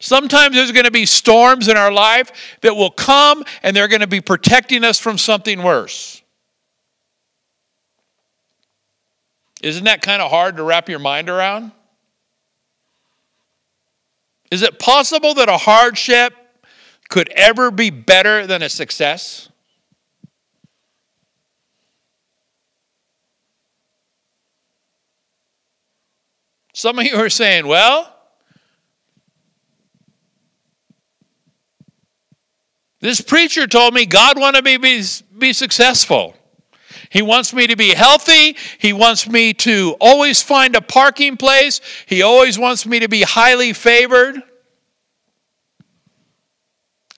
Sometimes 0.01 0.55
there's 0.55 0.71
going 0.71 0.85
to 0.85 0.91
be 0.91 1.05
storms 1.05 1.67
in 1.67 1.77
our 1.77 1.91
life 1.91 2.57
that 2.61 2.75
will 2.75 2.89
come 2.89 3.43
and 3.61 3.75
they're 3.75 3.87
going 3.87 4.01
to 4.01 4.07
be 4.07 4.19
protecting 4.19 4.83
us 4.83 4.99
from 4.99 5.19
something 5.19 5.61
worse. 5.61 6.23
Isn't 9.61 9.83
that 9.83 10.01
kind 10.01 10.23
of 10.23 10.31
hard 10.31 10.57
to 10.57 10.63
wrap 10.63 10.89
your 10.89 10.97
mind 10.97 11.29
around? 11.29 11.71
Is 14.49 14.63
it 14.63 14.79
possible 14.79 15.35
that 15.35 15.49
a 15.49 15.57
hardship 15.57 16.33
could 17.09 17.29
ever 17.29 17.69
be 17.69 17.91
better 17.91 18.47
than 18.47 18.63
a 18.63 18.69
success? 18.69 19.49
Some 26.73 26.97
of 26.97 27.05
you 27.05 27.17
are 27.17 27.29
saying, 27.29 27.67
well, 27.67 28.11
This 33.01 33.19
preacher 33.19 33.67
told 33.67 33.93
me 33.93 34.05
God 34.05 34.39
wanted 34.39 34.63
me 34.63 34.75
to 34.75 34.79
be, 34.79 35.03
be 35.37 35.53
successful. 35.53 36.35
He 37.09 37.21
wants 37.21 37.53
me 37.53 37.67
to 37.67 37.75
be 37.75 37.93
healthy. 37.93 38.55
He 38.77 38.93
wants 38.93 39.27
me 39.27 39.53
to 39.55 39.97
always 39.99 40.41
find 40.41 40.75
a 40.75 40.81
parking 40.81 41.35
place. 41.35 41.81
He 42.05 42.21
always 42.21 42.57
wants 42.57 42.85
me 42.85 42.99
to 42.99 43.09
be 43.09 43.23
highly 43.23 43.73
favored. 43.73 44.41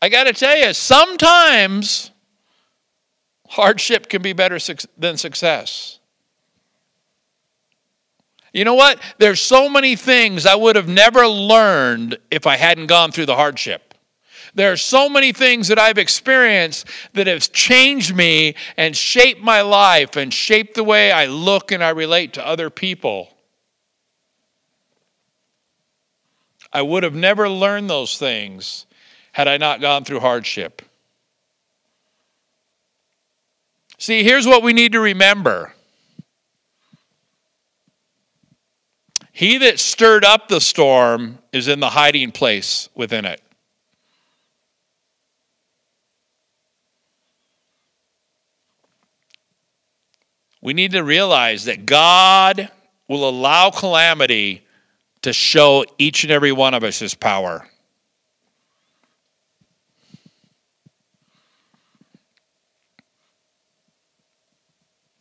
I 0.02 0.10
got 0.10 0.24
to 0.24 0.34
tell 0.34 0.58
you, 0.58 0.74
sometimes 0.74 2.12
hardship 3.48 4.10
can 4.10 4.22
be 4.22 4.34
better 4.34 4.58
than 4.98 5.18
success. 5.18 6.00
You 8.52 8.66
know 8.66 8.74
what? 8.74 9.00
There's 9.18 9.42
so 9.42 9.70
many 9.70 9.96
things 9.96 10.46
I 10.46 10.56
would 10.56 10.76
have 10.76 10.88
never 10.88 11.28
learned 11.28 12.18
if 12.32 12.48
I 12.48 12.56
hadn't 12.56 12.88
gone 12.88 13.12
through 13.12 13.28
the 13.28 13.36
hardship. 13.36 13.93
There 14.56 14.72
are 14.72 14.78
so 14.78 15.10
many 15.10 15.32
things 15.32 15.68
that 15.70 15.80
I've 15.80 15.98
experienced 15.98 16.88
that 17.14 17.28
have 17.28 17.52
changed 17.52 18.16
me 18.16 18.56
and 18.78 18.96
shaped 18.96 19.42
my 19.42 19.62
life 19.62 20.16
and 20.16 20.34
shaped 20.34 20.76
the 20.76 20.84
way 20.84 21.12
I 21.12 21.26
look 21.26 21.72
and 21.72 21.84
I 21.84 21.90
relate 21.90 22.34
to 22.34 22.48
other 22.48 22.70
people. 22.70 23.34
I 26.72 26.82
would 26.82 27.04
have 27.04 27.16
never 27.16 27.50
learned 27.50 27.90
those 27.90 28.18
things 28.18 28.86
had 29.32 29.48
I 29.48 29.58
not 29.58 29.82
gone 29.82 30.04
through 30.04 30.20
hardship. 30.20 30.84
See, 33.98 34.24
here's 34.24 34.46
what 34.46 34.64
we 34.64 34.74
need 34.74 34.92
to 34.92 35.00
remember 35.00 35.74
He 39.36 39.58
that 39.58 39.80
stirred 39.80 40.24
up 40.24 40.48
the 40.48 40.62
storm 40.62 41.40
is 41.52 41.68
in 41.68 41.80
the 41.80 41.90
hiding 41.90 42.32
place 42.32 42.88
within 42.94 43.26
it. 43.26 43.42
We 50.64 50.74
need 50.74 50.94
to 50.94 51.04
realize 51.04 51.66
that 51.66 51.86
God 51.86 52.72
will 53.10 53.28
allow 53.28 53.70
calamity 53.70 54.66
to 55.22 55.34
show 55.34 55.84
each 55.98 56.24
and 56.24 56.32
every 56.32 56.54
one 56.54 56.74
of 56.74 56.86
us 56.86 57.00
his 57.00 57.14
power. 57.14 57.68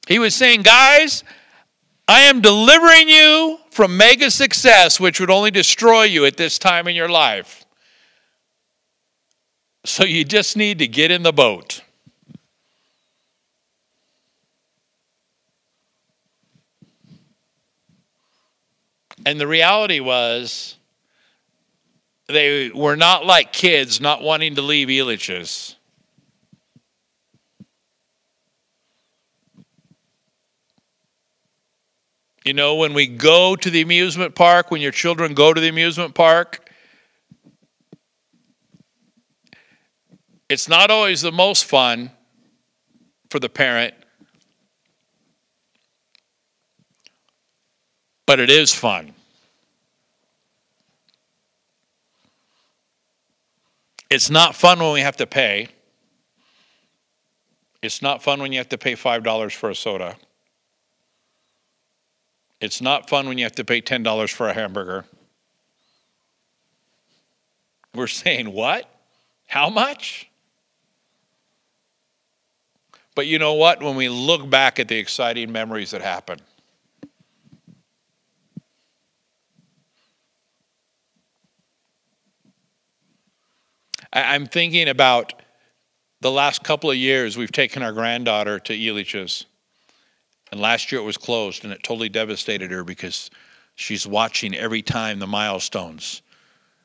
He 0.06 0.20
was 0.20 0.34
saying, 0.34 0.62
guys, 0.62 1.24
I 2.06 2.20
am 2.20 2.40
delivering 2.40 3.08
you 3.08 3.58
from 3.70 3.96
mega 3.96 4.30
success, 4.30 5.00
which 5.00 5.18
would 5.18 5.30
only 5.30 5.50
destroy 5.50 6.04
you 6.04 6.24
at 6.24 6.36
this 6.36 6.56
time 6.58 6.86
in 6.86 6.94
your 6.94 7.08
life. 7.08 7.64
So 9.84 10.04
you 10.04 10.24
just 10.24 10.56
need 10.56 10.78
to 10.78 10.86
get 10.86 11.10
in 11.10 11.24
the 11.24 11.32
boat. 11.32 11.82
And 19.24 19.40
the 19.40 19.46
reality 19.46 20.00
was, 20.00 20.76
they 22.26 22.70
were 22.70 22.96
not 22.96 23.24
like 23.24 23.52
kids 23.52 24.00
not 24.00 24.22
wanting 24.22 24.56
to 24.56 24.62
leave 24.62 24.88
Elitch's. 24.88 25.76
You 32.44 32.54
know, 32.54 32.74
when 32.74 32.92
we 32.92 33.06
go 33.06 33.54
to 33.54 33.70
the 33.70 33.82
amusement 33.82 34.34
park, 34.34 34.72
when 34.72 34.80
your 34.80 34.90
children 34.90 35.34
go 35.34 35.54
to 35.54 35.60
the 35.60 35.68
amusement 35.68 36.14
park, 36.14 36.68
it's 40.48 40.68
not 40.68 40.90
always 40.90 41.20
the 41.20 41.30
most 41.30 41.64
fun 41.64 42.10
for 43.30 43.38
the 43.38 43.48
parent 43.48 43.94
but 48.26 48.40
it 48.40 48.50
is 48.50 48.74
fun. 48.74 49.12
It's 54.10 54.28
not 54.28 54.54
fun 54.54 54.78
when 54.78 54.92
we 54.92 55.00
have 55.00 55.16
to 55.16 55.26
pay. 55.26 55.68
It's 57.82 58.02
not 58.02 58.22
fun 58.22 58.40
when 58.40 58.52
you 58.52 58.58
have 58.58 58.68
to 58.68 58.78
pay 58.78 58.92
$5 58.92 59.54
for 59.54 59.70
a 59.70 59.74
soda. 59.74 60.16
It's 62.60 62.80
not 62.80 63.08
fun 63.08 63.26
when 63.26 63.38
you 63.38 63.44
have 63.44 63.56
to 63.56 63.64
pay 63.64 63.80
$10 63.80 64.32
for 64.32 64.48
a 64.48 64.52
hamburger. 64.52 65.04
We're 67.94 68.06
saying, 68.06 68.52
what? 68.52 68.88
How 69.46 69.68
much? 69.68 70.30
But 73.14 73.26
you 73.26 73.38
know 73.38 73.54
what? 73.54 73.82
When 73.82 73.96
we 73.96 74.08
look 74.08 74.48
back 74.48 74.78
at 74.78 74.88
the 74.88 74.96
exciting 74.96 75.50
memories 75.52 75.90
that 75.90 76.02
happened, 76.02 76.42
I'm 84.12 84.46
thinking 84.46 84.88
about 84.88 85.32
the 86.20 86.30
last 86.30 86.62
couple 86.62 86.90
of 86.90 86.96
years 86.96 87.36
we've 87.36 87.52
taken 87.52 87.82
our 87.82 87.92
granddaughter 87.92 88.58
to 88.60 88.72
Elitch's. 88.72 89.46
And 90.50 90.60
last 90.60 90.92
year 90.92 91.00
it 91.00 91.04
was 91.04 91.16
closed 91.16 91.64
and 91.64 91.72
it 91.72 91.82
totally 91.82 92.10
devastated 92.10 92.70
her 92.70 92.84
because 92.84 93.30
she's 93.74 94.06
watching 94.06 94.54
every 94.54 94.82
time 94.82 95.18
the 95.18 95.26
milestones. 95.26 96.22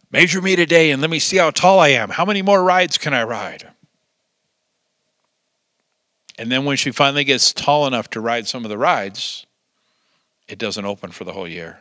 Measure 0.09 0.41
me 0.41 0.55
today 0.55 0.91
and 0.91 1.01
let 1.01 1.11
me 1.11 1.19
see 1.19 1.37
how 1.37 1.51
tall 1.51 1.79
I 1.79 1.89
am. 1.89 2.09
How 2.09 2.23
many 2.23 2.41
more 2.41 2.63
rides 2.63 2.97
can 2.97 3.13
I 3.13 3.23
ride? 3.23 3.67
And 6.39 6.51
then 6.51 6.65
when 6.65 6.77
she 6.77 6.91
finally 6.91 7.23
gets 7.23 7.51
tall 7.51 7.87
enough 7.87 8.09
to 8.11 8.21
ride 8.21 8.47
some 8.47 8.63
of 8.63 8.69
the 8.69 8.77
rides, 8.77 9.45
it 10.47 10.57
doesn't 10.57 10.85
open 10.85 11.11
for 11.11 11.25
the 11.25 11.33
whole 11.33 11.47
year. 11.47 11.79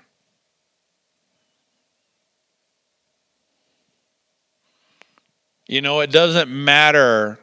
You 5.66 5.80
know, 5.80 6.00
it 6.00 6.10
doesn't 6.12 6.48
matter 6.48 7.38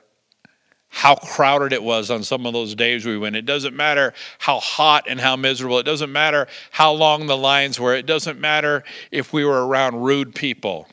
how 0.87 1.15
crowded 1.15 1.73
it 1.73 1.81
was 1.81 2.11
on 2.11 2.23
some 2.23 2.45
of 2.45 2.53
those 2.53 2.75
days 2.75 3.05
we 3.05 3.17
went. 3.17 3.35
It 3.35 3.45
doesn't 3.45 3.75
matter 3.75 4.13
how 4.37 4.59
hot 4.59 5.05
and 5.09 5.19
how 5.19 5.35
miserable. 5.35 5.79
It 5.79 5.83
doesn't 5.83 6.11
matter 6.11 6.47
how 6.71 6.93
long 6.93 7.25
the 7.25 7.35
lines 7.35 7.79
were. 7.79 7.95
It 7.95 8.05
doesn't 8.05 8.39
matter 8.39 8.83
if 9.11 9.33
we 9.33 9.43
were 9.43 9.65
around 9.65 10.03
rude 10.03 10.35
people. 10.35 10.87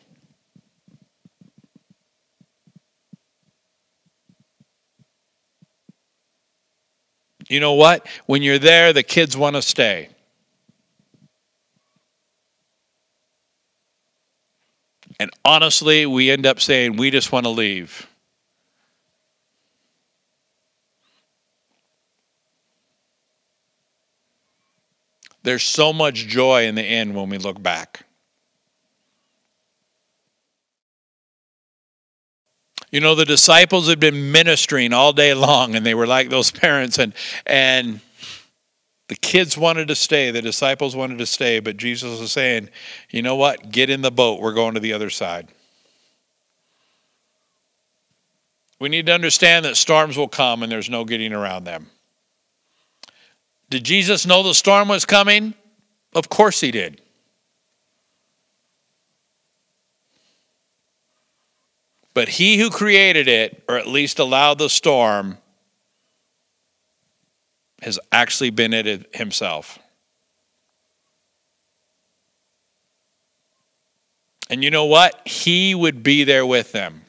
You 7.49 7.61
know 7.61 7.74
what? 7.74 8.07
When 8.26 8.43
you're 8.43 8.59
there, 8.59 8.93
the 8.93 9.03
kids 9.03 9.37
want 9.37 9.57
to 9.57 9.62
stay. 9.62 10.09
And 15.21 15.31
honestly, 15.45 16.07
we 16.07 16.31
end 16.31 16.47
up 16.47 16.61
saying, 16.61 16.97
we 16.97 17.11
just 17.11 17.31
want 17.31 17.45
to 17.45 17.51
leave. 17.51 18.07
There's 25.43 25.62
so 25.62 25.93
much 25.93 26.27
joy 26.27 26.64
in 26.64 26.75
the 26.75 26.83
end 26.83 27.14
when 27.14 27.29
we 27.29 27.37
look 27.37 27.62
back. 27.62 28.07
You 32.91 33.01
know, 33.01 33.14
the 33.14 33.27
disciples 33.27 33.89
had 33.91 34.01
been 34.01 34.33
ministering 34.33 34.95
all 34.95 35.12
day 35.12 35.35
long, 35.35 35.75
and 35.75 35.85
they 35.85 35.95
were 35.95 36.07
like 36.07 36.31
those 36.31 36.51
parents, 36.51 36.99
and, 36.99 37.12
and 37.45 38.01
the 39.11 39.17
kids 39.17 39.59
wanted 39.59 39.89
to 39.89 39.97
stay, 39.97 40.31
the 40.31 40.41
disciples 40.41 40.95
wanted 40.95 41.19
to 41.19 41.27
stay, 41.27 41.59
but 41.59 41.77
Jesus 41.77 42.21
was 42.21 42.31
saying, 42.31 42.69
you 43.11 43.23
know 43.23 43.35
what? 43.35 43.73
Get 43.73 43.91
in 43.91 44.03
the 44.03 44.13
boat. 44.13 44.41
We're 44.41 44.55
going 44.55 44.75
to 44.75 44.81
the 44.81 44.93
other 44.93 45.11
side. 45.11 45.49
We 48.79 48.89
need 48.89 49.07
to 49.07 49.13
understand 49.13 49.65
that 49.65 49.77
storms 49.77 50.17
will 50.17 50.29
come 50.29 50.63
and 50.63 50.71
there's 50.71 50.89
no 50.89 51.05
getting 51.05 51.33
around 51.33 51.65
them. 51.65 51.89
Did 53.69 53.83
Jesus 53.83 54.27
know 54.27 54.45
the 54.45 54.55
storm 54.55 54.87
was 54.87 55.05
coming? 55.05 55.55
Of 56.15 56.29
course 56.29 56.61
he 56.61 56.71
did. 56.71 57.01
But 62.15 62.29
he 62.29 62.59
who 62.59 62.71
created 62.71 63.27
it, 63.27 63.65
or 63.69 63.77
at 63.77 63.89
least 63.89 64.21
allowed 64.21 64.59
the 64.59 64.71
storm, 64.71 65.39
has 67.83 67.99
actually 68.12 68.51
been 68.51 68.72
it 68.72 69.14
himself. 69.14 69.78
And 74.49 74.64
you 74.64 74.70
know 74.70 74.87
what? 74.87 75.26
He 75.26 75.74
would 75.74 76.03
be 76.03 76.24
there 76.24 76.45
with 76.45 76.72
them. 76.72 77.03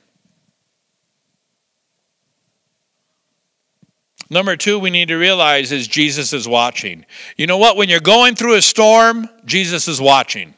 Number 4.30 4.56
two, 4.56 4.80
we 4.80 4.92
need 4.92 5.10
to 5.10 5.18
realize 5.18 5.74
is 5.74 5.88
Jesus 5.88 6.32
is 6.32 6.48
watching. 6.48 7.06
You 7.36 7.48
know 7.48 7.58
what? 7.58 7.76
When 7.76 7.90
you're 7.90 8.00
going 8.00 8.36
through 8.36 8.56
a 8.56 8.62
storm, 8.62 9.28
Jesus 9.44 9.90
is 9.90 10.00
watching. 10.00 10.54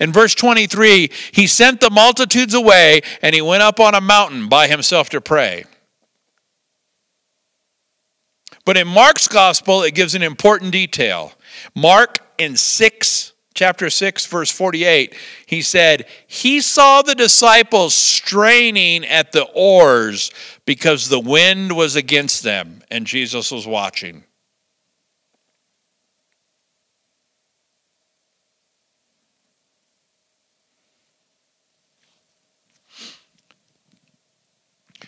In 0.00 0.10
verse 0.10 0.34
23, 0.34 1.10
he 1.32 1.46
sent 1.46 1.80
the 1.80 1.90
multitudes 1.90 2.54
away 2.54 3.02
and 3.20 3.34
he 3.34 3.42
went 3.42 3.62
up 3.62 3.78
on 3.78 3.94
a 3.94 4.00
mountain 4.00 4.48
by 4.48 4.68
himself 4.68 5.10
to 5.10 5.20
pray. 5.20 5.64
But 8.64 8.76
in 8.76 8.86
Mark's 8.86 9.26
gospel, 9.26 9.82
it 9.82 9.94
gives 9.94 10.14
an 10.14 10.22
important 10.22 10.70
detail. 10.70 11.32
Mark 11.74 12.18
in 12.38 12.56
6, 12.56 13.32
chapter 13.54 13.90
6, 13.90 14.26
verse 14.26 14.50
48, 14.50 15.14
he 15.46 15.62
said, 15.62 16.06
He 16.26 16.60
saw 16.60 17.02
the 17.02 17.14
disciples 17.14 17.94
straining 17.94 19.04
at 19.04 19.32
the 19.32 19.44
oars 19.54 20.30
because 20.64 21.08
the 21.08 21.18
wind 21.20 21.76
was 21.76 21.96
against 21.96 22.44
them, 22.44 22.82
and 22.90 23.04
Jesus 23.04 23.50
was 23.50 23.66
watching. 23.66 24.24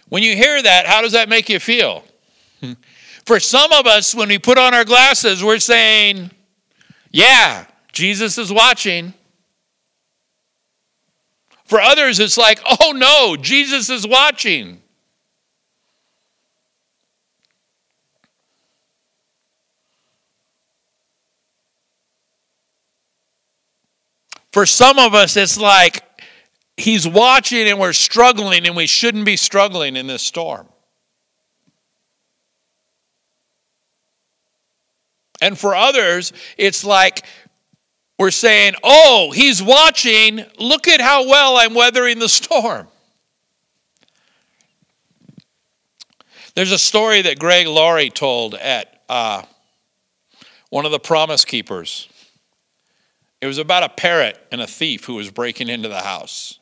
When 0.08 0.22
you 0.22 0.36
hear 0.36 0.62
that, 0.62 0.86
how 0.86 1.02
does 1.02 1.12
that 1.12 1.28
make 1.28 1.48
you 1.48 1.58
feel? 1.60 2.04
For 3.24 3.40
some 3.40 3.72
of 3.72 3.86
us, 3.86 4.14
when 4.14 4.28
we 4.28 4.38
put 4.38 4.58
on 4.58 4.74
our 4.74 4.84
glasses, 4.84 5.42
we're 5.42 5.58
saying, 5.58 6.30
yeah, 7.10 7.64
Jesus 7.92 8.36
is 8.36 8.52
watching. 8.52 9.14
For 11.64 11.80
others, 11.80 12.20
it's 12.20 12.36
like, 12.36 12.60
oh 12.80 12.92
no, 12.92 13.36
Jesus 13.36 13.88
is 13.88 14.06
watching. 14.06 14.82
For 24.52 24.66
some 24.66 24.98
of 24.98 25.14
us, 25.14 25.36
it's 25.36 25.58
like 25.58 26.04
he's 26.76 27.08
watching 27.08 27.66
and 27.68 27.80
we're 27.80 27.92
struggling 27.92 28.66
and 28.66 28.76
we 28.76 28.86
shouldn't 28.86 29.24
be 29.24 29.36
struggling 29.36 29.96
in 29.96 30.06
this 30.06 30.22
storm. 30.22 30.68
And 35.44 35.58
for 35.58 35.74
others, 35.74 36.32
it's 36.56 36.86
like 36.86 37.26
we're 38.18 38.30
saying, 38.30 38.76
oh, 38.82 39.30
he's 39.34 39.62
watching. 39.62 40.42
Look 40.58 40.88
at 40.88 41.02
how 41.02 41.28
well 41.28 41.58
I'm 41.58 41.74
weathering 41.74 42.18
the 42.18 42.30
storm. 42.30 42.88
There's 46.54 46.72
a 46.72 46.78
story 46.78 47.20
that 47.20 47.38
Greg 47.38 47.66
Laurie 47.66 48.08
told 48.08 48.54
at 48.54 49.02
uh, 49.10 49.42
one 50.70 50.86
of 50.86 50.92
the 50.92 50.98
Promise 50.98 51.44
Keepers. 51.44 52.08
It 53.42 53.46
was 53.46 53.58
about 53.58 53.82
a 53.82 53.90
parrot 53.90 54.38
and 54.50 54.62
a 54.62 54.66
thief 54.66 55.04
who 55.04 55.16
was 55.16 55.30
breaking 55.30 55.68
into 55.68 55.90
the 55.90 56.00
house. 56.00 56.58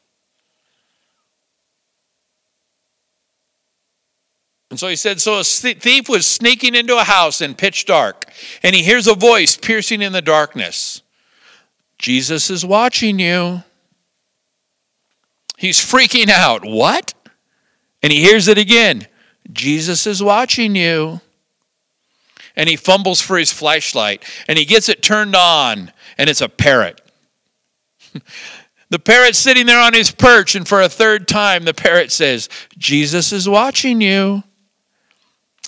And 4.73 4.81
so 4.81 4.89
he 4.89 4.97
said, 4.97 5.20
So 5.20 5.39
a 5.39 5.45
thief 5.45 6.09
was 6.09 6.27
sneaking 6.27 6.75
into 6.75 6.97
a 6.97 7.05
house 7.05 7.43
in 7.43 7.55
pitch 7.55 7.85
dark, 7.85 8.25
and 8.62 8.75
he 8.75 8.83
hears 8.83 9.07
a 9.07 9.14
voice 9.14 9.55
piercing 9.55 10.01
in 10.01 10.12
the 10.12 10.23
darkness 10.23 11.03
Jesus 11.99 12.49
is 12.49 12.64
watching 12.64 13.18
you. 13.18 13.64
He's 15.59 15.77
freaking 15.77 16.31
out. 16.31 16.64
What? 16.64 17.12
And 18.03 18.11
he 18.11 18.23
hears 18.23 18.49
it 18.49 18.57
again 18.57 19.09
Jesus 19.53 20.07
is 20.07 20.23
watching 20.23 20.75
you. 20.75 21.20
And 22.57 22.66
he 22.66 22.77
fumbles 22.77 23.20
for 23.20 23.37
his 23.37 23.53
flashlight, 23.53 24.25
and 24.49 24.59
he 24.59 24.64
gets 24.64 24.89
it 24.89 25.03
turned 25.03 25.37
on, 25.37 25.93
and 26.16 26.31
it's 26.31 26.41
a 26.41 26.49
parrot. 26.49 27.03
the 28.89 28.99
parrot's 28.99 29.39
sitting 29.39 29.66
there 29.66 29.83
on 29.83 29.93
his 29.93 30.11
perch, 30.11 30.55
and 30.55 30.66
for 30.66 30.81
a 30.81 30.89
third 30.89 31.29
time, 31.29 31.64
the 31.64 31.75
parrot 31.75 32.11
says, 32.11 32.49
Jesus 32.79 33.35
is 33.35 33.47
watching 33.47 34.01
you. 34.01 34.45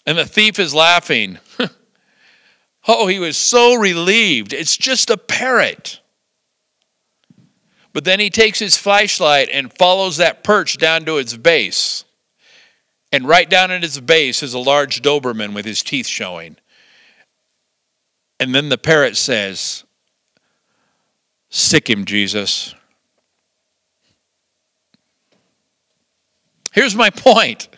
And 0.07 0.19
the 0.19 0.27
thief 0.27 0.59
is 0.59 0.75
laughing. 0.75 1.39
oh, 2.89 3.07
he 3.07 3.19
was 3.19 3.37
so 3.37 3.75
relieved. 3.75 4.53
It's 4.53 4.77
just 4.77 5.11
a 5.11 5.17
parrot. 5.17 6.01
But 7.93 8.05
then 8.05 8.21
he 8.21 8.29
takes 8.29 8.59
his 8.59 8.77
flashlight 8.77 9.49
and 9.53 9.73
follows 9.73 10.17
that 10.17 10.45
perch 10.45 10.79
down 10.79 11.05
to 11.05 11.17
its 11.17 11.37
base. 11.37 12.05
And 13.13 13.29
right 13.29 13.49
down 13.49 13.71
at 13.71 13.85
its 13.85 14.01
base 14.01 14.43
is 14.43 14.55
a 14.55 14.59
large 14.59 15.01
Doberman 15.01 15.55
with 15.55 15.65
his 15.65 15.83
teeth 15.83 16.09
showing. 16.09 16.57
And 18.41 18.55
then 18.55 18.69
the 18.69 18.79
parrot 18.79 19.17
says, 19.17 19.85
Sick 21.49 21.89
him, 21.89 22.05
Jesus. 22.05 22.75
Here's 26.73 26.97
my 26.97 27.11
point 27.11 27.69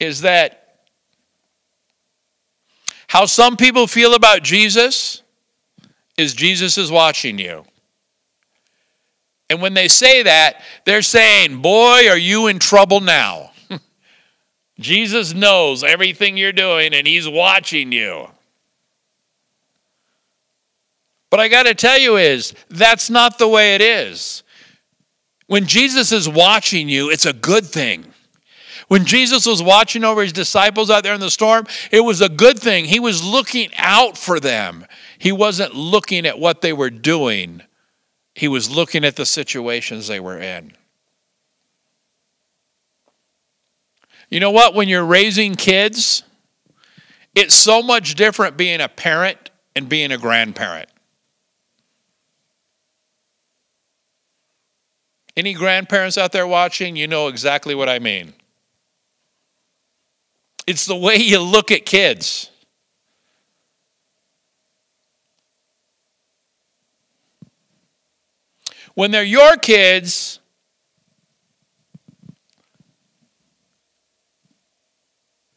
is 0.00 0.22
that 0.22 0.67
how 3.08 3.26
some 3.26 3.56
people 3.56 3.86
feel 3.86 4.14
about 4.14 4.42
Jesus 4.42 5.22
is 6.16 6.34
Jesus 6.34 6.78
is 6.78 6.90
watching 6.90 7.38
you. 7.38 7.64
And 9.50 9.62
when 9.62 9.74
they 9.74 9.88
say 9.88 10.22
that, 10.22 10.60
they're 10.84 11.02
saying, 11.02 11.62
Boy, 11.62 12.08
are 12.08 12.18
you 12.18 12.46
in 12.48 12.58
trouble 12.58 13.00
now. 13.00 13.52
Jesus 14.78 15.32
knows 15.32 15.82
everything 15.82 16.36
you're 16.36 16.52
doing 16.52 16.92
and 16.92 17.06
he's 17.06 17.28
watching 17.28 17.92
you. 17.92 18.28
But 21.30 21.40
I 21.40 21.48
got 21.48 21.64
to 21.64 21.74
tell 21.74 21.98
you 21.98 22.16
is 22.16 22.54
that's 22.68 23.08
not 23.08 23.38
the 23.38 23.48
way 23.48 23.74
it 23.74 23.80
is. 23.80 24.42
When 25.46 25.66
Jesus 25.66 26.12
is 26.12 26.28
watching 26.28 26.90
you, 26.90 27.10
it's 27.10 27.26
a 27.26 27.32
good 27.32 27.64
thing. 27.64 28.04
When 28.88 29.04
Jesus 29.04 29.44
was 29.46 29.62
watching 29.62 30.02
over 30.02 30.22
his 30.22 30.32
disciples 30.32 30.90
out 30.90 31.04
there 31.04 31.14
in 31.14 31.20
the 31.20 31.30
storm, 31.30 31.66
it 31.92 32.00
was 32.00 32.22
a 32.22 32.28
good 32.28 32.58
thing. 32.58 32.86
He 32.86 32.98
was 32.98 33.22
looking 33.22 33.70
out 33.76 34.16
for 34.16 34.40
them. 34.40 34.86
He 35.18 35.30
wasn't 35.30 35.74
looking 35.74 36.26
at 36.26 36.38
what 36.38 36.62
they 36.62 36.72
were 36.72 36.90
doing, 36.90 37.62
he 38.34 38.48
was 38.48 38.70
looking 38.70 39.04
at 39.04 39.16
the 39.16 39.26
situations 39.26 40.06
they 40.06 40.20
were 40.20 40.38
in. 40.38 40.72
You 44.30 44.40
know 44.40 44.50
what? 44.50 44.74
When 44.74 44.88
you're 44.88 45.04
raising 45.04 45.54
kids, 45.54 46.22
it's 47.34 47.54
so 47.54 47.82
much 47.82 48.14
different 48.14 48.56
being 48.56 48.80
a 48.80 48.88
parent 48.88 49.50
and 49.74 49.88
being 49.88 50.12
a 50.12 50.18
grandparent. 50.18 50.88
Any 55.36 55.54
grandparents 55.54 56.18
out 56.18 56.32
there 56.32 56.46
watching, 56.46 56.96
you 56.96 57.06
know 57.06 57.28
exactly 57.28 57.74
what 57.74 57.88
I 57.88 57.98
mean. 57.98 58.34
It's 60.68 60.84
the 60.84 60.94
way 60.94 61.16
you 61.16 61.40
look 61.40 61.70
at 61.70 61.86
kids. 61.86 62.50
When 68.92 69.10
they're 69.10 69.22
your 69.24 69.56
kids, 69.56 70.40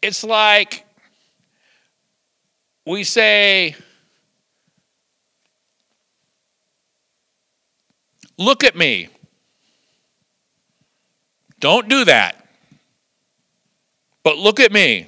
it's 0.01 0.23
like 0.23 0.85
we 2.85 3.03
say, 3.03 3.75
Look 8.37 8.63
at 8.63 8.77
me. 8.77 9.09
Don't 11.59 11.89
do 11.89 12.05
that. 12.05 12.40
But 14.23 14.37
look 14.37 14.59
at 14.59 14.71
me. 14.71 15.07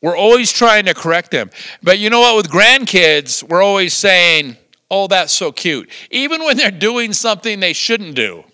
We're 0.00 0.16
always 0.16 0.52
trying 0.52 0.84
to 0.84 0.94
correct 0.94 1.30
them. 1.30 1.50
But 1.82 1.98
you 1.98 2.08
know 2.10 2.20
what? 2.20 2.36
With 2.36 2.50
grandkids, 2.50 3.42
we're 3.42 3.62
always 3.62 3.94
saying, 3.94 4.56
oh, 4.90 5.08
that's 5.08 5.32
so 5.32 5.50
cute. 5.50 5.90
Even 6.10 6.44
when 6.44 6.56
they're 6.56 6.70
doing 6.70 7.12
something 7.12 7.60
they 7.60 7.72
shouldn't 7.72 8.14
do. 8.14 8.44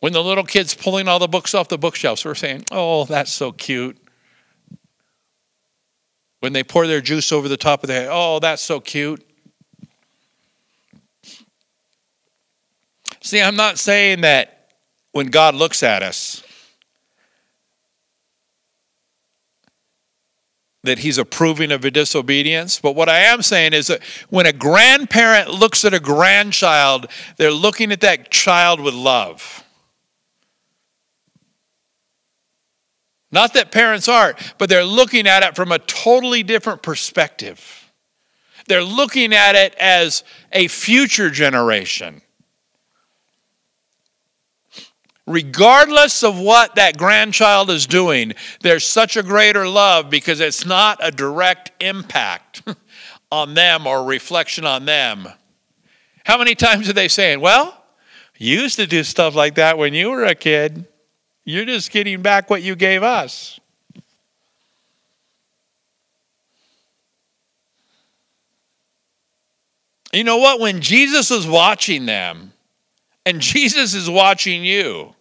When 0.00 0.12
the 0.12 0.22
little 0.22 0.44
kid's 0.44 0.74
pulling 0.74 1.08
all 1.08 1.18
the 1.18 1.26
books 1.26 1.54
off 1.54 1.68
the 1.68 1.78
bookshelves, 1.78 2.24
we're 2.24 2.34
saying, 2.34 2.64
oh, 2.70 3.04
that's 3.04 3.32
so 3.32 3.50
cute. 3.50 3.96
When 6.40 6.52
they 6.52 6.62
pour 6.62 6.86
their 6.86 7.00
juice 7.00 7.32
over 7.32 7.48
the 7.48 7.56
top 7.56 7.82
of 7.82 7.88
their 7.88 8.02
head, 8.02 8.10
oh, 8.12 8.38
that's 8.38 8.62
so 8.62 8.78
cute. 8.78 9.27
See, 13.28 13.42
I'm 13.42 13.56
not 13.56 13.78
saying 13.78 14.22
that 14.22 14.70
when 15.12 15.26
God 15.26 15.54
looks 15.54 15.82
at 15.82 16.02
us, 16.02 16.42
that 20.82 21.00
he's 21.00 21.18
approving 21.18 21.70
of 21.70 21.84
a 21.84 21.90
disobedience. 21.90 22.80
But 22.80 22.96
what 22.96 23.10
I 23.10 23.18
am 23.18 23.42
saying 23.42 23.74
is 23.74 23.88
that 23.88 24.02
when 24.30 24.46
a 24.46 24.52
grandparent 24.54 25.50
looks 25.50 25.84
at 25.84 25.92
a 25.92 26.00
grandchild, 26.00 27.08
they're 27.36 27.52
looking 27.52 27.92
at 27.92 28.00
that 28.00 28.30
child 28.30 28.80
with 28.80 28.94
love. 28.94 29.62
Not 33.30 33.52
that 33.52 33.70
parents 33.70 34.08
aren't, 34.08 34.38
but 34.56 34.70
they're 34.70 34.84
looking 34.84 35.26
at 35.26 35.42
it 35.42 35.54
from 35.54 35.70
a 35.70 35.78
totally 35.80 36.42
different 36.42 36.80
perspective. 36.80 37.92
They're 38.68 38.82
looking 38.82 39.34
at 39.34 39.54
it 39.54 39.74
as 39.74 40.24
a 40.50 40.68
future 40.68 41.28
generation. 41.28 42.22
Regardless 45.28 46.24
of 46.24 46.38
what 46.38 46.76
that 46.76 46.96
grandchild 46.96 47.68
is 47.68 47.86
doing, 47.86 48.32
there's 48.62 48.86
such 48.86 49.14
a 49.14 49.22
greater 49.22 49.68
love 49.68 50.08
because 50.08 50.40
it's 50.40 50.64
not 50.64 50.98
a 51.02 51.10
direct 51.10 51.70
impact 51.82 52.62
on 53.30 53.52
them 53.52 53.86
or 53.86 54.04
reflection 54.04 54.64
on 54.64 54.86
them. 54.86 55.28
How 56.24 56.38
many 56.38 56.54
times 56.54 56.88
are 56.88 56.94
they 56.94 57.08
saying, 57.08 57.40
Well, 57.40 57.84
you 58.38 58.58
used 58.58 58.76
to 58.76 58.86
do 58.86 59.04
stuff 59.04 59.34
like 59.34 59.56
that 59.56 59.76
when 59.76 59.92
you 59.92 60.08
were 60.08 60.24
a 60.24 60.34
kid? 60.34 60.86
You're 61.44 61.66
just 61.66 61.90
getting 61.90 62.22
back 62.22 62.48
what 62.48 62.62
you 62.62 62.74
gave 62.74 63.02
us. 63.02 63.60
You 70.10 70.24
know 70.24 70.38
what? 70.38 70.58
When 70.58 70.80
Jesus 70.80 71.30
is 71.30 71.46
watching 71.46 72.06
them, 72.06 72.54
and 73.26 73.42
Jesus 73.42 73.92
is 73.92 74.08
watching 74.08 74.64
you, 74.64 75.14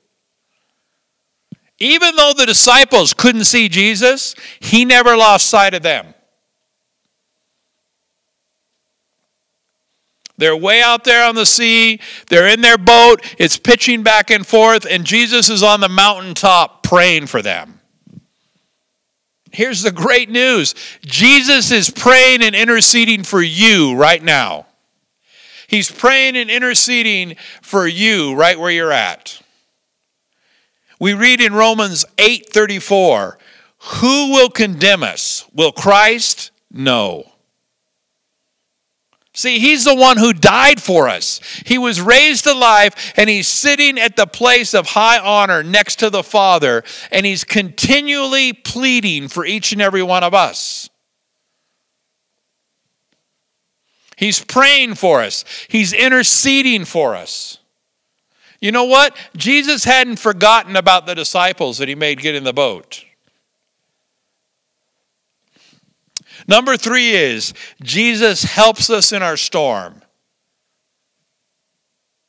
even 1.80 2.16
though 2.16 2.34
the 2.36 2.46
disciples 2.46 3.14
couldn't 3.14 3.46
see 3.46 3.70
Jesus, 3.70 4.36
he 4.60 4.86
never 4.86 5.16
lost 5.16 5.48
sight 5.48 5.74
of 5.74 5.84
them. 5.84 6.14
They're 10.38 10.56
way 10.56 10.82
out 10.82 11.04
there 11.04 11.28
on 11.28 11.36
the 11.36 11.46
sea. 11.46 12.00
They're 12.30 12.48
in 12.48 12.62
their 12.62 12.78
boat. 12.78 13.22
It's 13.40 13.58
pitching 13.58 14.04
back 14.04 14.30
and 14.30 14.46
forth, 14.46 14.86
and 14.90 15.04
Jesus 15.04 15.50
is 15.50 15.64
on 15.64 15.80
the 15.80 15.90
mountaintop 15.90 16.84
praying 16.84 17.28
for 17.28 17.42
them. 17.42 17.80
Here's 19.52 19.82
the 19.82 19.92
great 19.92 20.30
news 20.30 20.76
Jesus 21.02 21.72
is 21.72 21.90
praying 21.90 22.44
and 22.44 22.56
interceding 22.56 23.24
for 23.24 23.42
you 23.42 23.96
right 23.96 24.22
now. 24.22 24.68
He's 25.68 25.92
praying 25.92 26.38
and 26.38 26.50
interceding 26.50 27.36
for 27.62 27.88
you 27.88 28.36
right 28.36 28.60
where 28.60 28.72
you're 28.72 28.92
at. 28.92 29.42
We 31.00 31.14
read 31.14 31.42
in 31.42 31.54
Romans 31.54 32.06
8:34, 32.18 33.38
"Who 33.78 34.32
will 34.32 34.50
condemn 34.50 35.04
us? 35.04 35.46
Will 35.54 35.72
Christ? 35.72 36.52
No." 36.72 37.32
See, 39.38 39.60
he's 39.60 39.84
the 39.84 39.94
one 39.94 40.18
who 40.18 40.34
died 40.34 40.82
for 40.82 41.08
us. 41.08 41.40
He 41.64 41.78
was 41.78 42.02
raised 42.02 42.46
to 42.46 42.56
life 42.56 43.14
and 43.16 43.30
he's 43.30 43.48
sitting 43.48 44.00
at 44.00 44.16
the 44.16 44.26
place 44.26 44.74
of 44.74 44.88
high 44.88 45.20
honor 45.20 45.62
next 45.62 45.98
to 45.98 46.10
the 46.10 46.24
Father 46.24 46.84
and 47.12 47.24
he's 47.24 47.44
continually 47.44 48.52
pleading 48.52 49.28
for 49.28 49.46
each 49.46 49.72
and 49.72 49.80
every 49.80 50.02
one 50.02 50.24
of 50.24 50.34
us. 50.34 50.90
He's 54.16 54.44
praying 54.44 54.96
for 54.96 55.22
us. 55.22 55.46
He's 55.68 55.94
interceding 55.94 56.84
for 56.86 57.16
us. 57.16 57.57
You 58.60 58.72
know 58.72 58.86
what? 58.86 59.16
Jesus 59.36 59.84
hadn't 59.84 60.18
forgotten 60.18 60.76
about 60.76 61.06
the 61.06 61.16
disciples 61.16 61.78
that 61.78 61.88
he 61.88 61.96
made 61.96 62.22
get 62.22 62.36
in 62.36 62.44
the 62.44 62.54
boat. 62.54 63.06
Number 66.48 66.78
three 66.78 67.12
is 67.12 67.54
Jesus 67.82 68.44
helps 68.44 68.90
us 68.90 69.12
in 69.12 69.22
our 69.22 69.38
storm. 69.38 70.02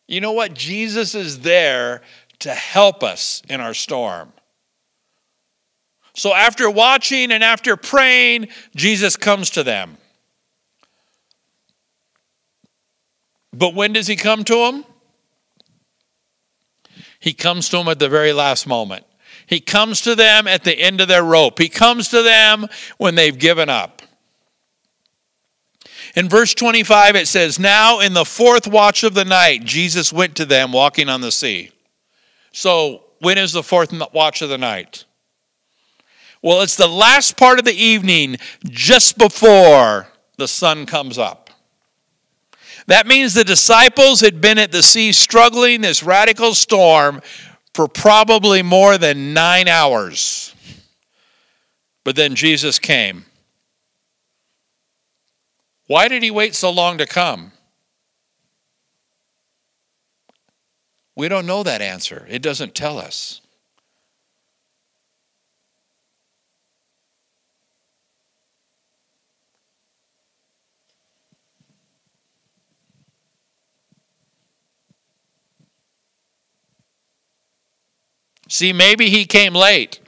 You 0.06 0.20
know 0.20 0.32
what? 0.32 0.54
Jesus 0.54 1.14
is 1.14 1.40
there 1.40 2.02
to 2.40 2.50
help 2.54 3.02
us 3.02 3.42
in 3.48 3.60
our 3.60 3.74
storm. 3.74 4.32
So 6.14 6.34
after 6.34 6.68
watching 6.68 7.30
and 7.30 7.44
after 7.44 7.76
praying, 7.76 8.48
Jesus 8.74 9.16
comes 9.16 9.50
to 9.50 9.62
them. 9.62 9.98
But 13.52 13.74
when 13.74 13.92
does 13.92 14.06
he 14.06 14.16
come 14.16 14.44
to 14.44 14.54
them? 14.54 14.84
He 17.28 17.34
comes 17.34 17.68
to 17.68 17.76
them 17.76 17.88
at 17.88 17.98
the 17.98 18.08
very 18.08 18.32
last 18.32 18.66
moment. 18.66 19.04
He 19.44 19.60
comes 19.60 20.00
to 20.00 20.14
them 20.14 20.48
at 20.48 20.64
the 20.64 20.80
end 20.80 20.98
of 21.02 21.08
their 21.08 21.22
rope. 21.22 21.58
He 21.58 21.68
comes 21.68 22.08
to 22.08 22.22
them 22.22 22.66
when 22.96 23.16
they've 23.16 23.38
given 23.38 23.68
up. 23.68 24.00
In 26.16 26.30
verse 26.30 26.54
25, 26.54 27.16
it 27.16 27.28
says, 27.28 27.58
Now 27.58 28.00
in 28.00 28.14
the 28.14 28.24
fourth 28.24 28.66
watch 28.66 29.04
of 29.04 29.12
the 29.12 29.26
night, 29.26 29.62
Jesus 29.62 30.10
went 30.10 30.36
to 30.36 30.46
them 30.46 30.72
walking 30.72 31.10
on 31.10 31.20
the 31.20 31.30
sea. 31.30 31.70
So, 32.52 33.04
when 33.18 33.36
is 33.36 33.52
the 33.52 33.62
fourth 33.62 33.92
watch 34.14 34.40
of 34.40 34.48
the 34.48 34.56
night? 34.56 35.04
Well, 36.40 36.62
it's 36.62 36.76
the 36.76 36.88
last 36.88 37.36
part 37.36 37.58
of 37.58 37.66
the 37.66 37.74
evening 37.74 38.38
just 38.64 39.18
before 39.18 40.08
the 40.38 40.48
sun 40.48 40.86
comes 40.86 41.18
up. 41.18 41.47
That 42.88 43.06
means 43.06 43.34
the 43.34 43.44
disciples 43.44 44.22
had 44.22 44.40
been 44.40 44.58
at 44.58 44.72
the 44.72 44.82
sea 44.82 45.12
struggling 45.12 45.82
this 45.82 46.02
radical 46.02 46.54
storm 46.54 47.20
for 47.74 47.86
probably 47.86 48.62
more 48.62 48.96
than 48.96 49.34
nine 49.34 49.68
hours. 49.68 50.54
But 52.02 52.16
then 52.16 52.34
Jesus 52.34 52.78
came. 52.78 53.26
Why 55.86 56.08
did 56.08 56.22
he 56.22 56.30
wait 56.30 56.54
so 56.54 56.70
long 56.70 56.96
to 56.96 57.04
come? 57.04 57.52
We 61.14 61.28
don't 61.28 61.46
know 61.46 61.62
that 61.62 61.82
answer. 61.82 62.26
It 62.30 62.40
doesn't 62.40 62.74
tell 62.74 62.98
us. 62.98 63.42
See, 78.48 78.72
maybe 78.72 79.10
he 79.10 79.26
came 79.26 79.54
late. 79.54 80.00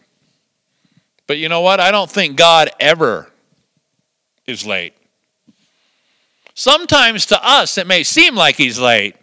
But 1.26 1.38
you 1.38 1.48
know 1.48 1.60
what? 1.60 1.78
I 1.78 1.90
don't 1.90 2.10
think 2.10 2.36
God 2.36 2.70
ever 2.80 3.30
is 4.46 4.66
late. 4.66 4.94
Sometimes 6.54 7.26
to 7.26 7.46
us, 7.46 7.78
it 7.78 7.86
may 7.86 8.02
seem 8.02 8.34
like 8.34 8.56
he's 8.56 8.78
late. 8.78 9.14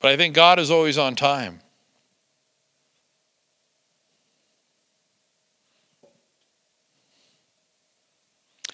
But 0.00 0.12
I 0.12 0.16
think 0.16 0.34
God 0.34 0.58
is 0.58 0.70
always 0.70 0.96
on 0.96 1.14
time. 1.14 1.60